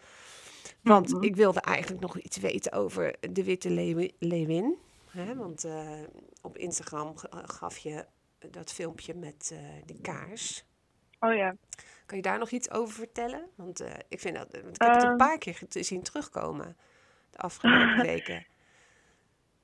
Want 0.82 1.12
Mhm. 1.12 1.22
ik 1.22 1.36
wilde 1.36 1.60
eigenlijk 1.60 2.02
nog 2.02 2.18
iets 2.18 2.36
weten 2.36 2.72
over 2.72 3.16
de 3.30 3.44
witte 3.44 3.70
leeuwin. 4.18 4.76
Hè? 5.14 5.34
Want 5.36 5.64
eh, 5.64 6.00
op 6.42 6.56
Instagram 6.56 7.16
g- 7.18 7.28
gaf 7.32 7.78
je 7.78 8.06
dat 8.50 8.72
filmpje 8.72 9.14
met 9.14 9.50
eh, 9.54 9.86
die 9.86 10.00
kaars. 10.00 10.64
Oh 11.20 11.34
ja. 11.34 11.56
Kan 12.06 12.16
je 12.16 12.22
daar 12.22 12.38
nog 12.38 12.50
iets 12.50 12.70
over 12.70 12.94
vertellen? 12.94 13.46
Want 13.54 13.84
ik, 14.08 14.20
vind 14.20 14.36
dat, 14.36 14.52
want 14.62 14.74
ik 14.76 14.82
heb 14.82 14.92
het 14.94 15.02
een 15.02 15.08
Ehm. 15.08 15.16
paar 15.16 15.38
keer 15.38 15.58
zien 15.68 16.02
terugkomen 16.02 16.76
de 17.30 17.38
afgelopen 17.38 18.02
weken. 18.12 18.46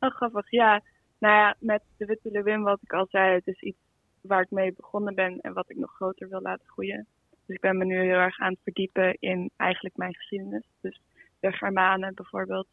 Oh, 0.01 0.11
grappig. 0.11 0.51
Ja, 0.51 0.83
nou 1.19 1.35
ja, 1.35 1.57
met 1.59 1.83
de 1.97 2.05
Witte 2.05 2.31
Lewin, 2.31 2.63
wat 2.63 2.79
ik 2.83 2.93
al 2.93 3.07
zei, 3.11 3.35
het 3.35 3.47
is 3.47 3.61
iets 3.61 3.79
waar 4.21 4.43
ik 4.43 4.51
mee 4.51 4.73
begonnen 4.73 5.15
ben 5.15 5.41
en 5.41 5.53
wat 5.53 5.71
ik 5.71 5.77
nog 5.77 5.95
groter 5.95 6.29
wil 6.29 6.41
laten 6.41 6.67
groeien. 6.67 7.07
Dus 7.47 7.57
ik 7.57 7.61
ben 7.61 7.77
me 7.77 7.85
nu 7.85 8.01
heel 8.01 8.19
erg 8.19 8.39
aan 8.41 8.51
het 8.53 8.61
verdiepen 8.63 9.17
in 9.19 9.51
eigenlijk 9.57 9.97
mijn 9.97 10.15
geschiedenis. 10.15 10.63
Dus 10.81 11.01
de 11.41 11.53
Germanen 11.53 12.15
bijvoorbeeld 12.15 12.67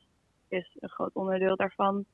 is 0.47 0.75
een 0.79 0.89
groot 0.89 1.13
onderdeel 1.13 1.55
daarvan. 1.55 2.05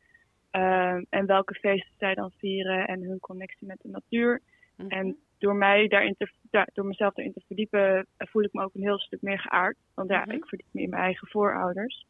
Ehm, 0.54 1.04
en 1.10 1.26
welke 1.26 1.54
feesten 1.54 1.94
zij 1.98 2.14
dan 2.14 2.32
vieren 2.38 2.88
en 2.88 3.02
hun 3.04 3.20
connectie 3.20 3.68
met 3.68 3.80
de 3.82 3.90
natuur. 3.90 4.42
Mhm. 4.78 4.90
En 4.90 5.18
door, 5.38 5.56
mij 5.56 5.88
daarin 5.88 6.16
te, 6.18 6.32
ja, 6.52 6.68
door 6.74 6.86
mezelf 6.86 7.14
daarin 7.14 7.34
te 7.34 7.44
verdiepen, 7.48 8.08
eh, 8.18 8.28
voel 8.28 8.44
ik 8.44 8.54
me 8.54 8.64
ook 8.64 8.74
een 8.74 8.82
heel 8.82 9.00
stuk 9.00 9.22
meer 9.22 9.40
geaard. 9.40 9.78
Want 9.94 10.10
ja, 10.10 10.20
Mhm. 10.22 10.32
ik 10.32 10.46
verdiep 10.46 10.68
me 10.72 10.82
in 10.82 10.90
mijn 10.90 11.02
eigen 11.02 11.28
voorouders. 11.28 12.06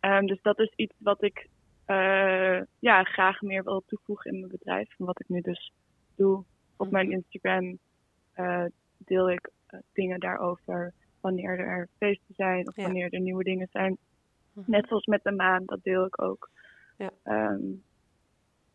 Ehm, 0.00 0.26
dus 0.26 0.42
dat 0.42 0.58
is 0.58 0.72
iets 0.76 0.94
wat 0.98 1.22
ik 1.22 1.48
eh, 1.86 2.60
ja, 2.78 3.02
graag 3.02 3.40
meer 3.40 3.64
wil 3.64 3.82
toevoegen 3.86 4.30
in 4.32 4.38
mijn 4.38 4.50
bedrijf. 4.52 4.88
En 4.98 5.04
wat 5.04 5.20
ik 5.20 5.28
nu 5.28 5.40
dus 5.40 5.72
doe. 6.16 6.44
Op 6.76 6.90
mijn 6.90 7.06
Mhm. 7.06 7.14
Instagram 7.14 7.78
eh, 8.32 8.64
deel 8.98 9.30
ik 9.30 9.50
dingen 9.92 10.20
daarover. 10.20 10.92
Wanneer 11.20 11.58
er 11.58 11.88
feesten 11.98 12.34
zijn 12.34 12.68
of 12.68 12.76
Ja. 12.76 12.82
wanneer 12.82 13.12
er 13.12 13.20
nieuwe 13.20 13.42
dingen 13.44 13.68
zijn. 13.70 13.96
Net 14.66 14.88
zoals 14.88 15.06
met 15.06 15.22
de 15.22 15.32
maan, 15.32 15.62
dat 15.66 15.82
deel 15.82 16.04
ik 16.04 16.22
ook. 16.22 16.50
Ja. 16.96 17.10
Ehm, 17.22 17.60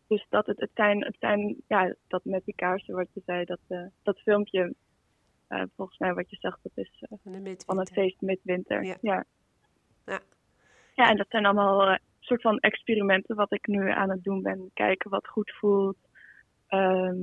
dus 0.06 0.26
dat 0.28 0.46
het, 0.46 0.60
het 0.60 0.70
zijn, 0.74 1.04
het 1.04 1.16
zijn, 1.18 1.56
ja, 1.66 1.94
dat 2.06 2.24
met 2.24 2.44
die 2.44 2.54
kaarsen 2.54 2.94
wat 2.94 3.08
je 3.12 3.22
zei, 3.26 3.44
dat, 3.44 3.60
eh, 3.68 3.86
dat 4.02 4.20
filmpje, 4.20 4.74
eh, 5.46 5.62
volgens 5.76 5.98
mij 5.98 6.14
wat 6.14 6.30
je 6.30 6.36
zegt, 6.36 6.58
dat 6.62 6.72
is 6.74 7.04
eh, 7.08 7.54
Van 7.66 7.78
het 7.78 7.92
feest 7.92 8.20
midwinter. 8.20 8.84
Ja. 8.84 8.96
Ja. 9.00 9.24
Ja. 10.04 10.20
Ja, 10.94 11.10
en 11.10 11.16
dat 11.16 11.26
zijn 11.28 11.44
allemaal 11.44 11.98
soort 12.20 12.42
van 12.42 12.58
experimenten 12.58 13.36
wat 13.36 13.52
ik 13.52 13.66
nu 13.66 13.90
aan 13.90 14.10
het 14.10 14.24
doen 14.24 14.42
ben. 14.42 14.70
Kijken 14.74 15.10
wat 15.10 15.28
goed 15.28 15.52
voelt. 15.58 15.96
Ehm, 16.66 17.18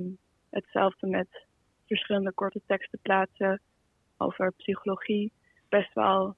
hetzelfde 0.50 1.08
met 1.08 1.46
verschillende 1.86 2.32
korte 2.32 2.62
teksten 2.66 3.00
plaatsen 3.02 3.62
over 4.18 4.52
psychologie. 4.52 5.32
Best 5.70 5.94
wel 5.94 6.36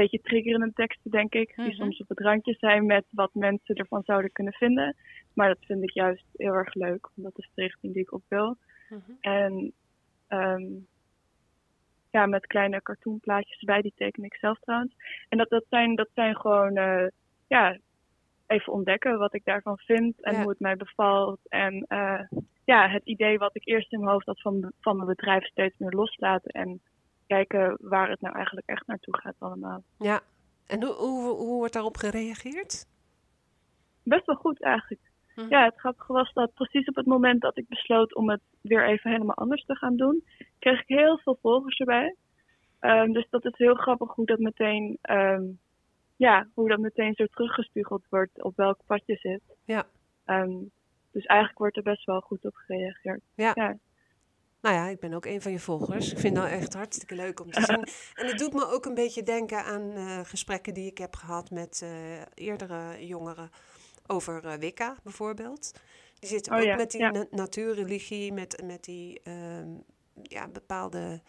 beetje 0.00 0.20
triggerende 0.20 0.72
teksten, 0.74 1.10
denk 1.10 1.34
ik. 1.34 1.52
Die 1.56 1.64
Mhm. 1.64 1.74
soms 1.74 2.00
op 2.00 2.08
het 2.08 2.20
randje 2.20 2.54
zijn 2.58 2.86
met 2.86 3.04
wat 3.10 3.30
mensen 3.34 3.74
ervan 3.74 4.02
zouden 4.04 4.32
kunnen 4.32 4.52
vinden. 4.52 4.96
Maar 5.34 5.48
dat 5.48 5.64
vind 5.66 5.82
ik 5.82 5.90
juist 5.90 6.24
heel 6.36 6.52
erg 6.54 6.74
leuk, 6.74 7.08
want 7.14 7.34
dat 7.34 7.38
is 7.44 7.50
de 7.54 7.62
richting 7.62 7.92
die 7.92 8.02
ik 8.02 8.12
op 8.12 8.22
wil. 8.28 8.56
Mhm. 8.88 9.00
En 9.20 9.72
ehm, 10.28 10.64
ja, 12.10 12.26
met 12.26 12.46
kleine 12.46 12.82
cartoonplaatjes 12.82 13.58
erbij, 13.60 13.82
die 13.82 13.92
teken 13.96 14.24
ik 14.24 14.34
zelf 14.34 14.58
trouwens. 14.60 14.94
En 15.28 15.38
dat, 15.38 15.48
dat, 15.48 15.64
zijn, 15.68 15.94
dat 15.94 16.08
zijn 16.14 16.36
gewoon, 16.36 16.76
eh, 16.76 17.06
ja, 17.48 17.78
even 18.46 18.72
ontdekken 18.72 19.18
wat 19.18 19.34
ik 19.34 19.44
daarvan 19.44 19.78
vind 19.78 20.22
en 20.22 20.32
Ja. 20.34 20.40
hoe 20.40 20.50
het 20.50 20.60
mij 20.60 20.76
bevalt. 20.76 21.40
En 21.48 21.84
eh, 21.88 22.20
ja, 22.64 22.88
het 22.88 23.04
idee 23.04 23.38
wat 23.38 23.56
ik 23.56 23.66
eerst 23.66 23.92
in 23.92 23.98
mijn 23.98 24.10
hoofd 24.12 24.26
had 24.26 24.40
van, 24.40 24.72
van 24.80 24.96
mijn 24.96 25.08
bedrijf 25.08 25.44
steeds 25.44 25.78
meer 25.78 25.90
loslaten. 25.92 26.50
En 26.50 26.80
kijken 27.34 27.76
waar 27.80 28.10
het 28.10 28.20
nou 28.20 28.34
eigenlijk 28.34 28.66
echt 28.66 28.86
naartoe 28.86 29.16
gaat 29.20 29.34
allemaal. 29.38 29.82
Ja. 29.98 30.20
En 30.66 30.82
hoe, 30.82 30.94
hoe, 30.94 31.36
hoe 31.36 31.56
wordt 31.58 31.72
daarop 31.72 31.96
gereageerd? 31.96 32.86
Best 34.02 34.26
wel 34.26 34.36
goed 34.36 34.62
eigenlijk. 34.62 35.00
Mhm. 35.34 35.48
Ja, 35.48 35.64
het 35.64 35.78
grappige 35.78 36.12
was 36.12 36.32
dat 36.32 36.54
precies 36.54 36.88
op 36.88 36.94
het 36.94 37.06
moment 37.06 37.40
dat 37.40 37.58
ik 37.58 37.68
besloot 37.68 38.14
om 38.14 38.30
het 38.30 38.40
weer 38.60 38.88
even 38.88 39.10
helemaal 39.10 39.36
anders 39.36 39.64
te 39.64 39.76
gaan 39.76 39.96
doen, 39.96 40.24
kreeg 40.58 40.80
ik 40.80 40.88
heel 40.88 41.18
veel 41.18 41.38
volgers 41.42 41.78
erbij. 41.78 42.16
Ehm, 42.80 43.12
dus 43.12 43.26
dat 43.30 43.44
is 43.44 43.56
heel 43.56 43.74
grappig 43.74 44.14
hoe 44.14 44.26
dat 44.26 44.38
meteen, 44.38 44.98
ehm, 45.02 45.42
ja, 46.16 46.48
hoe 46.54 46.68
dat 46.68 46.78
meteen 46.78 47.14
zo 47.14 47.24
teruggespiegeld 47.26 48.06
wordt 48.08 48.42
op 48.42 48.56
welk 48.56 48.78
pad 48.86 49.02
je 49.06 49.16
zit. 49.16 49.42
Ja. 49.64 49.84
Ehm, 50.24 50.58
dus 51.12 51.24
eigenlijk 51.24 51.58
wordt 51.58 51.76
er 51.76 51.82
best 51.82 52.04
wel 52.04 52.20
goed 52.20 52.44
op 52.44 52.54
gereageerd. 52.54 53.22
Ja. 53.34 53.50
Ja. 53.54 53.76
Nou 54.60 54.74
ja, 54.74 54.86
ik 54.88 55.00
ben 55.00 55.12
ook 55.14 55.24
een 55.24 55.42
van 55.42 55.52
je 55.52 55.58
volgers. 55.58 56.12
Ik 56.12 56.18
vind 56.18 56.36
het 56.36 56.44
nou 56.46 56.58
echt 56.60 56.74
hartstikke 56.74 57.14
leuk 57.14 57.40
om 57.40 57.50
te 57.50 57.60
zien. 57.62 57.88
En 58.24 58.26
het 58.26 58.38
doet 58.38 58.52
me 58.52 58.66
ook 58.70 58.84
een 58.84 58.94
beetje 58.94 59.22
denken 59.22 59.64
aan 59.64 59.90
eh, 59.92 60.20
gesprekken 60.24 60.74
die 60.74 60.86
ik 60.90 60.98
heb 60.98 61.16
gehad 61.16 61.50
met 61.50 61.80
eh, 61.82 62.20
eerdere 62.34 63.06
jongeren 63.06 63.50
over 64.06 64.44
eh, 64.46 64.54
Wicca 64.54 64.96
bijvoorbeeld. 65.02 65.72
Die 66.18 66.28
zitten 66.28 66.52
Oh 66.52 66.58
ook 66.58 66.64
ja, 66.64 66.76
met 66.76 66.90
die 66.90 67.00
ja. 67.00 67.10
na- 67.10 67.26
natuurreligie, 67.30 68.32
met, 68.32 68.62
met 68.64 68.84
die 68.84 69.20
ehm, 69.22 69.68
ja, 70.22 70.48
bepaalde 70.48 71.20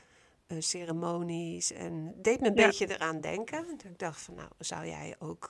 ceremonies. 0.60 1.74
En 1.74 2.06
het 2.16 2.24
deed 2.24 2.40
me 2.42 2.48
een 2.48 2.56
Ja. 2.56 2.66
beetje 2.66 2.90
eraan 2.94 3.22
denken. 3.22 3.66
Dat 3.68 3.84
Ik 3.84 4.00
dacht 4.00 4.22
van, 4.22 4.36
nou, 4.36 4.50
zou 4.58 4.86
jij 4.86 5.16
ook 5.20 5.50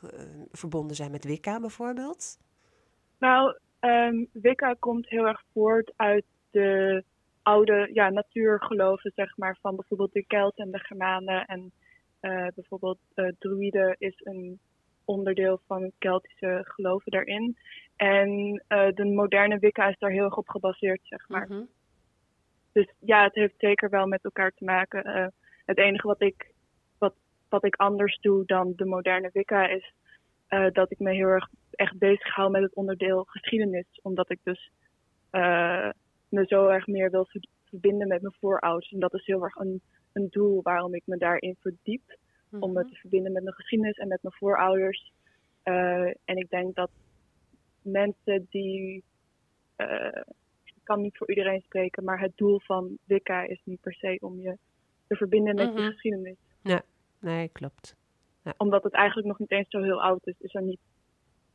verbonden 0.51 0.95
zijn 0.95 1.11
met 1.11 1.23
Wicca 1.23 1.59
bijvoorbeeld? 1.59 2.37
Nou, 3.19 3.57
ehm, 3.79 4.25
Wicca 4.31 4.75
komt 4.79 5.09
heel 5.09 5.25
erg 5.27 5.43
voort 5.53 5.93
uit 5.95 6.25
de 6.51 7.03
oude 7.43 7.89
ja, 7.93 8.09
natuurgeloven, 8.09 9.11
zeg 9.15 9.37
maar, 9.37 9.57
van 9.61 9.75
bijvoorbeeld 9.75 10.13
de 10.13 10.25
Kelten 10.25 10.65
en 10.65 10.71
de 10.71 10.79
Germanen. 10.79 11.45
En 11.45 11.71
eh, 12.19 12.47
bijvoorbeeld 12.55 12.99
eh 13.13 13.27
druïden 13.39 13.95
is 13.97 14.13
een 14.23 14.59
onderdeel 15.05 15.61
van 15.67 15.81
het 15.83 15.93
Keltische 15.97 16.61
geloven 16.63 17.11
daarin. 17.11 17.57
En 17.95 18.63
eh, 18.67 18.89
de 18.93 19.05
moderne 19.05 19.59
Wicca 19.59 19.87
is 19.87 19.97
daar 19.97 20.11
heel 20.11 20.23
erg 20.23 20.37
op 20.37 20.49
gebaseerd, 20.49 20.99
zeg 21.03 21.29
maar. 21.29 21.47
Mhm. 21.47 21.63
Dus 22.73 22.93
ja, 22.99 23.23
het 23.23 23.35
heeft 23.35 23.53
zeker 23.57 23.89
wel 23.89 24.07
met 24.07 24.23
elkaar 24.23 24.51
te 24.51 24.63
maken. 24.63 25.33
Het 25.65 25.77
enige 25.77 26.07
wat 26.07 26.21
ik, 26.21 26.51
wat, 26.97 27.13
wat 27.49 27.65
ik 27.65 27.75
anders 27.75 28.17
doe 28.19 28.45
dan 28.45 28.73
de 28.75 28.85
moderne 28.85 29.29
Wicca 29.33 29.67
is 29.67 29.93
dat 30.71 30.91
ik 30.91 30.99
me 30.99 31.13
heel 31.13 31.27
erg 31.27 31.47
echt 31.71 31.97
bezig 31.97 32.35
hou 32.35 32.51
met 32.51 32.61
het 32.61 32.75
onderdeel 32.75 33.23
geschiedenis. 33.23 33.99
Omdat 34.01 34.31
ik 34.31 34.39
dus 34.43 34.71
me 36.31 36.45
zo 36.47 36.67
erg 36.67 36.87
meer 36.87 37.11
wil 37.11 37.25
ver- 37.25 37.45
verbinden 37.65 38.07
met 38.07 38.21
mijn 38.21 38.33
voorouders. 38.39 38.91
En 38.91 38.99
dat 38.99 39.13
is 39.13 39.25
heel 39.25 39.43
erg 39.43 39.55
een, 39.55 39.81
een 40.13 40.27
doel 40.29 40.61
waarom 40.61 40.93
ik 40.95 41.03
me 41.05 41.17
daarin 41.17 41.55
verdiep. 41.59 42.17
Om 42.59 42.71
me 42.73 42.79
Mhm. 42.81 42.89
te 42.91 42.95
verbinden 42.95 43.31
met 43.31 43.43
mijn 43.43 43.55
geschiedenis 43.55 43.97
en 43.97 44.07
met 44.07 44.21
mijn 44.21 44.33
voorouders. 44.33 45.11
Eh, 45.63 46.05
en 46.05 46.37
ik 46.37 46.49
denk 46.49 46.75
dat 46.75 46.91
mensen 47.81 48.47
die. 48.49 49.03
eh, 49.75 50.21
ik 50.63 50.73
kan 50.83 51.01
niet 51.01 51.17
voor 51.17 51.29
iedereen 51.29 51.61
spreken, 51.61 52.03
maar 52.03 52.19
het 52.19 52.31
doel 52.37 52.59
van 52.59 52.97
Wicca 53.03 53.43
is 53.43 53.61
niet 53.63 53.81
per 53.81 53.93
se 53.93 54.17
om 54.21 54.39
je 54.39 54.57
te 55.07 55.15
verbinden 55.15 55.55
met 55.55 55.73
Mhm. 55.73 55.81
je 55.81 55.91
geschiedenis. 55.91 56.35
Nee, 57.19 57.49
klopt. 57.49 57.95
Omdat 58.57 58.83
het 58.83 58.93
eigenlijk 58.93 59.27
nog 59.27 59.39
niet 59.39 59.51
eens 59.51 59.69
zo 59.69 59.81
heel 59.81 60.01
oud 60.03 60.27
is, 60.27 60.35
is 60.39 60.53
er 60.55 60.61
niet. 60.61 60.79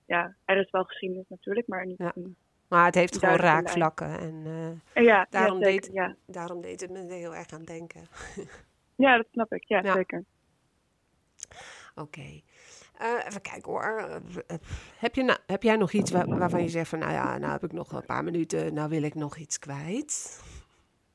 Ja, 0.06 0.36
er 0.44 0.56
is 0.56 0.70
wel 0.70 0.84
geschiedenis 0.84 1.28
natuurlijk, 1.28 1.66
maar 1.66 1.86
niet 1.86 1.98
Ja. 1.98 2.12
een 2.14 2.36
Maar 2.68 2.84
het 2.84 2.94
heeft 2.94 3.18
gewoon 3.18 3.36
raakvlakken. 3.36 4.18
En 4.18 4.42
eh, 4.94 5.04
Ja, 5.04 5.26
Daarom 5.30 5.58
ja, 5.58 5.64
zeker, 5.64 5.80
deed- 5.82 5.94
ja. 5.94 6.16
daarom 6.26 6.60
deed 6.60 6.80
het 6.80 6.90
me 6.90 7.12
heel 7.14 7.34
erg 7.34 7.50
aan 7.50 7.64
denken. 7.64 8.00
ja, 8.96 9.16
dat 9.16 9.26
snap 9.32 9.52
ik. 9.52 9.64
Ja, 9.64 9.80
Ja. 9.82 9.92
zeker. 9.92 10.24
Oké. 11.94 12.40
Eh, 12.98 13.26
even 13.26 13.40
kijken 13.40 13.72
hoor. 13.72 14.20
Heb, 14.98 15.14
je 15.14 15.22
nou, 15.22 15.38
heb 15.46 15.62
jij 15.62 15.76
nog 15.76 15.92
iets 15.92 16.10
waar- 16.10 16.38
waarvan 16.38 16.62
je 16.62 16.68
zegt 16.68 16.88
van, 16.88 16.98
nou 16.98 17.12
ja, 17.12 17.38
nou 17.38 17.52
heb 17.52 17.64
ik 17.64 17.72
nog 17.72 17.92
een 17.92 18.06
paar 18.06 18.24
minuten, 18.24 18.74
nou 18.74 18.88
wil 18.88 19.02
ik 19.02 19.14
nog 19.14 19.36
iets 19.36 19.58
kwijt? 19.58 20.42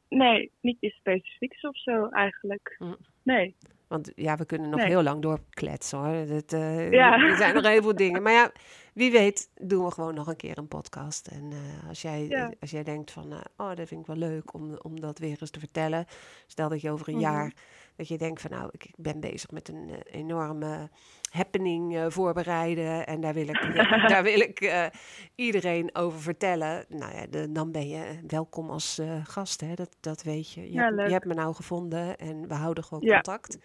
Nee, 0.09 0.51
niet 0.61 0.77
iets 0.79 0.95
specifieks 0.95 1.61
of 1.61 1.77
zo 1.77 2.07
eigenlijk. 2.09 2.75
Hm. 2.77 2.93
Nee. 3.23 3.55
Want 3.87 4.11
ja, 4.15 4.35
we 4.35 4.45
kunnen 4.45 4.69
nog 4.69 4.79
Nee. 4.79 4.87
heel 4.89 5.03
lang 5.03 5.21
doorkletsen 5.21 5.97
hoor. 5.99 6.25
Dat, 6.27 6.53
eh, 6.53 6.91
Ja. 6.91 7.23
Er 7.29 7.35
zijn 7.35 7.53
nog 7.53 7.67
heel 7.67 7.81
veel 7.81 7.95
dingen. 7.95 8.21
Maar 8.21 8.33
ja, 8.33 8.51
wie 8.93 9.11
weet 9.11 9.49
doen 9.61 9.85
we 9.85 9.91
gewoon 9.91 10.13
nog 10.13 10.27
een 10.27 10.35
keer 10.35 10.57
een 10.57 10.67
podcast. 10.67 11.27
En 11.27 11.51
eh, 11.51 11.87
als, 11.89 12.01
jij, 12.01 12.27
Ja. 12.27 12.51
als 12.59 12.71
jij 12.71 12.83
denkt 12.83 13.11
van, 13.11 13.31
eh, 13.31 13.39
oh, 13.57 13.75
dat 13.75 13.87
vind 13.87 14.01
ik 14.01 14.05
wel 14.07 14.15
leuk 14.15 14.53
om, 14.53 14.77
om 14.81 14.99
dat 14.99 15.19
weer 15.19 15.37
eens 15.39 15.49
te 15.49 15.59
vertellen. 15.59 16.05
Stel 16.47 16.69
dat 16.69 16.81
je 16.81 16.91
over 16.91 17.07
een 17.07 17.13
Mhm. 17.13 17.23
jaar, 17.23 17.53
dat 17.95 18.07
je 18.07 18.17
denkt 18.17 18.41
van, 18.41 18.51
nou, 18.51 18.69
ik, 18.71 18.83
ik 18.85 18.93
ben 18.97 19.19
bezig 19.19 19.51
met 19.51 19.69
een 19.69 19.89
eh, 19.89 20.19
enorme 20.19 20.89
happening 21.29 22.13
voorbereiden. 22.13 23.07
En 23.07 23.21
daar 23.21 23.33
wil 23.33 23.47
ik, 23.47 23.61
daar 24.13 24.23
wil 24.23 24.39
ik 24.39 24.89
iedereen 25.35 25.95
over 25.95 26.21
vertellen. 26.21 26.85
Nou 26.89 27.15
ja, 27.15 27.25
de- 27.29 27.51
dan 27.51 27.71
ben 27.71 27.87
je 27.87 28.19
welkom 28.27 28.69
als 28.69 29.01
gast, 29.23 29.61
hè. 29.61 29.73
Dat, 29.73 29.95
dat 29.99 30.23
weet 30.23 30.51
je. 30.51 30.61
Je, 30.61 30.71
Ja, 30.71 30.83
hebt, 30.85 31.07
je 31.07 31.11
hebt 31.13 31.25
me 31.25 31.33
nou 31.33 31.53
gevonden 31.55 32.17
en 32.17 32.47
we 32.47 32.53
houden 32.53 32.83
gewoon 32.83 33.03
Ja. 33.03 33.13
contact. 33.13 33.57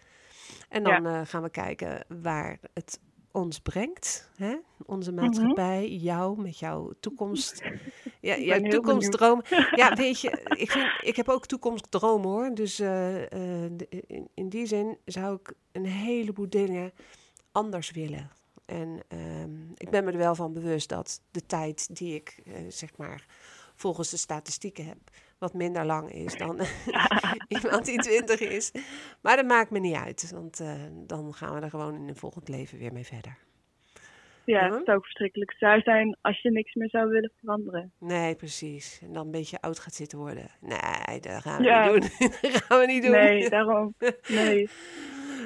En 0.68 0.82
dan 0.82 1.26
gaan 1.26 1.42
we 1.42 1.50
kijken 1.50 2.04
waar 2.22 2.58
het 2.74 3.00
ons 3.36 3.58
brengt. 3.58 4.30
Hè? 4.36 4.56
Onze 4.86 5.12
maatschappij, 5.12 5.88
jou 5.88 6.40
met 6.40 6.58
jouw 6.58 6.92
toekomst. 7.00 7.62
Ja, 8.20 8.36
jouw 8.50 8.60
toekomstdroom. 8.60 9.42
Ja, 9.74 9.94
weet 10.04 10.20
je, 10.20 10.30
ik, 10.56 10.70
vind, 10.70 10.86
ik 11.00 11.16
heb 11.16 11.28
ook 11.28 11.46
toekomstdromen 11.46 12.28
hoor. 12.30 12.54
Dus 12.54 12.78
eh, 12.78 13.22
eh, 13.24 13.70
de- 13.72 13.88
in, 14.06 14.28
in 14.34 14.48
die 14.48 14.66
zin 14.66 14.98
zou 15.04 15.34
ik 15.40 15.52
een 15.72 15.86
heleboel 15.86 16.48
dingen 16.50 16.92
anders 17.52 17.90
willen. 17.90 18.30
En 18.66 19.00
ehm, 19.08 19.70
ik 19.76 19.90
ben 19.90 20.04
me 20.04 20.10
er 20.12 20.18
wel 20.18 20.34
van 20.34 20.52
bewust 20.52 20.88
dat 20.88 21.20
de 21.30 21.46
tijd 21.46 21.96
die 21.96 22.14
ik, 22.14 22.40
eh, 22.44 22.52
zeg 22.68 22.96
maar, 22.96 23.26
volgens 23.74 24.10
de 24.10 24.16
statistieken 24.16 24.86
heb, 24.86 24.98
wat 25.38 25.54
minder 25.54 25.84
lang 25.84 26.12
is 26.12 26.36
dan 26.36 26.60
iemand 27.48 27.84
die 27.84 27.98
20 27.98 28.40
is. 28.40 28.72
Maar 29.22 29.36
dat 29.36 29.46
maakt 29.46 29.70
me 29.70 29.78
niet 29.78 29.96
uit, 29.96 30.30
want 30.30 30.60
eh, 30.60 30.72
dan 30.92 31.34
gaan 31.34 31.54
we 31.54 31.60
er 31.60 31.70
gewoon 31.70 31.94
in 31.94 32.08
een 32.08 32.16
volgend 32.16 32.48
leven 32.48 32.78
weer 32.78 32.92
mee 32.92 33.04
verder. 33.06 33.38
Ja, 34.44 34.66
Mhm. 34.66 34.74
het 34.74 34.84
zou 34.84 34.96
ook 34.96 35.04
verschrikkelijk 35.04 35.50
saai 35.52 35.80
zijn 35.82 36.16
als 36.20 36.42
je 36.42 36.50
niks 36.50 36.74
meer 36.74 36.88
zou 36.90 37.08
willen 37.08 37.32
veranderen. 37.40 37.92
Nee, 37.98 38.34
precies. 38.34 38.98
En 39.02 39.12
dan 39.12 39.24
een 39.24 39.30
beetje 39.30 39.60
oud 39.60 39.78
gaat 39.78 39.94
zitten 39.94 40.18
worden. 40.18 40.50
Nee, 40.60 41.20
dat 41.20 41.42
gaan 41.42 41.58
we 41.58 41.64
Ja. 41.64 41.90
niet 41.92 42.18
doen. 42.18 42.28
dat 42.52 42.62
gaan 42.62 42.78
we 42.80 42.86
niet 42.86 43.02
doen. 43.02 43.10
Nee, 43.12 43.48
daarom. 43.50 43.94
Nee. 44.28 44.68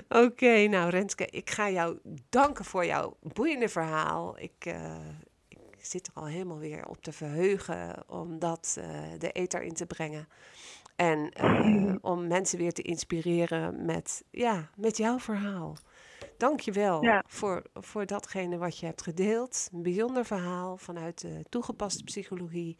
Oké, 0.08 0.66
nou 0.66 0.90
Renske, 0.90 1.26
ik 1.26 1.50
ga 1.50 1.70
jou 1.70 1.98
danken 2.28 2.64
voor 2.64 2.84
jouw 2.86 3.16
boeiende 3.34 3.68
verhaal. 3.68 4.38
Ik, 4.38 4.52
eh, 4.58 4.94
ik 5.22 5.29
zit 5.82 6.06
er 6.06 6.12
al 6.14 6.26
helemaal 6.26 6.58
weer 6.58 6.86
op 6.88 7.02
te 7.02 7.12
verheugen 7.12 8.04
om 8.08 8.38
dat 8.38 8.76
eh, 8.80 8.88
de 9.18 9.32
ether 9.32 9.62
in 9.62 9.74
te 9.74 9.86
brengen. 9.86 10.28
En 10.96 11.30
eh, 11.30 11.94
om 12.00 12.26
mensen 12.26 12.58
weer 12.58 12.72
te 12.72 12.82
inspireren 12.82 13.84
met, 13.84 14.24
ja, 14.30 14.70
met 14.76 14.96
jouw 14.96 15.18
verhaal. 15.18 15.76
Dank 16.36 16.60
je 16.60 16.72
wel 16.72 17.02
Ja. 17.02 17.24
voor, 17.26 17.62
voor 17.74 18.06
datgene 18.06 18.58
wat 18.58 18.78
je 18.78 18.86
hebt 18.86 19.02
gedeeld. 19.02 19.68
Een 19.72 19.82
bijzonder 19.82 20.24
verhaal 20.24 20.76
vanuit 20.76 21.20
de 21.20 21.44
toegepaste 21.48 22.04
psychologie. 22.04 22.76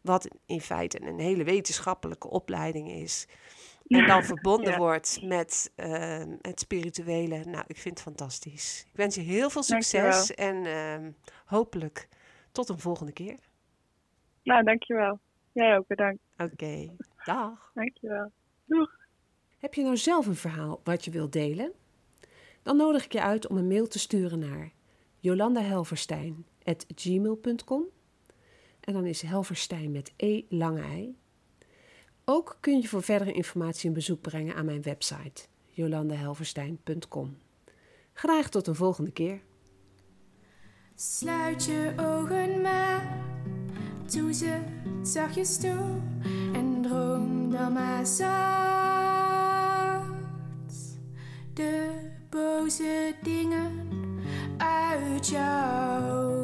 Wat 0.00 0.28
in 0.46 0.60
feite 0.60 1.02
een 1.02 1.18
hele 1.18 1.44
wetenschappelijke 1.44 2.28
opleiding 2.30 2.90
is. 2.90 3.26
En 3.86 4.06
dan 4.06 4.24
verbonden 4.24 4.70
Ja. 4.72 4.78
wordt 4.78 5.18
met 5.22 5.72
eh, 5.74 6.22
het 6.40 6.60
spirituele. 6.60 7.44
Nou, 7.44 7.64
ik 7.66 7.76
vind 7.76 7.94
het 7.94 8.02
fantastisch. 8.02 8.84
Ik 8.90 8.96
wens 8.96 9.14
je 9.14 9.20
heel 9.20 9.50
veel 9.50 9.62
succes. 9.62 10.34
En 10.34 10.66
ehm, 10.66 11.10
hopelijk 11.44 12.08
tot 12.56 12.68
een 12.68 12.78
volgende 12.78 13.12
keer. 13.12 13.38
Nou, 14.42 14.64
dankjewel. 14.64 15.18
Jij 15.52 15.76
ook 15.76 15.86
bedankt. 15.86 16.22
Oké, 16.36 16.90
dag. 17.24 17.70
Dankjewel. 17.74 18.30
Heb 19.58 19.74
je 19.74 19.82
nou 19.82 19.96
zelf 19.96 20.26
een 20.26 20.34
verhaal 20.34 20.80
wat 20.84 21.04
je 21.04 21.10
wilt 21.10 21.32
delen? 21.32 21.72
Dan 22.62 22.76
nodig 22.76 23.04
ik 23.04 23.12
je 23.12 23.22
uit 23.22 23.48
om 23.48 23.56
een 23.56 23.68
mail 23.68 23.86
te 23.86 23.98
sturen 23.98 24.38
naar 24.38 24.72
jolandahelverstein.gmail.com 25.18 27.84
En 28.80 28.92
dan 28.92 29.06
is 29.06 29.22
Helverstein 29.22 29.92
met 29.92 30.12
E 30.16 30.42
lange 30.48 30.82
ei. 30.82 31.16
Ook 32.24 32.56
kun 32.60 32.80
je 32.80 32.88
voor 32.88 33.02
verdere 33.02 33.32
informatie 33.32 33.88
een 33.88 33.94
bezoek 33.94 34.20
brengen 34.20 34.54
aan 34.54 34.64
mijn 34.64 34.82
website 34.82 35.46
jolandahelverstein.com. 35.70 37.38
Graag 38.12 38.48
tot 38.48 38.66
een 38.66 38.74
volgende 38.74 39.10
keer. 39.10 39.40
Sluit 40.98 41.64
je 41.64 41.92
ogen 41.96 42.60
maar, 42.60 43.18
doe 44.12 44.32
ze 44.34 44.58
zachtjes 45.02 45.58
toe 45.58 46.00
en 46.52 46.82
droom 46.82 47.50
dan 47.50 47.72
maar 47.72 48.06
zacht. 48.06 48.26
De 51.52 51.90
boze 52.30 53.14
dingen 53.22 53.88
uit 54.56 55.28
jouw 55.28 56.35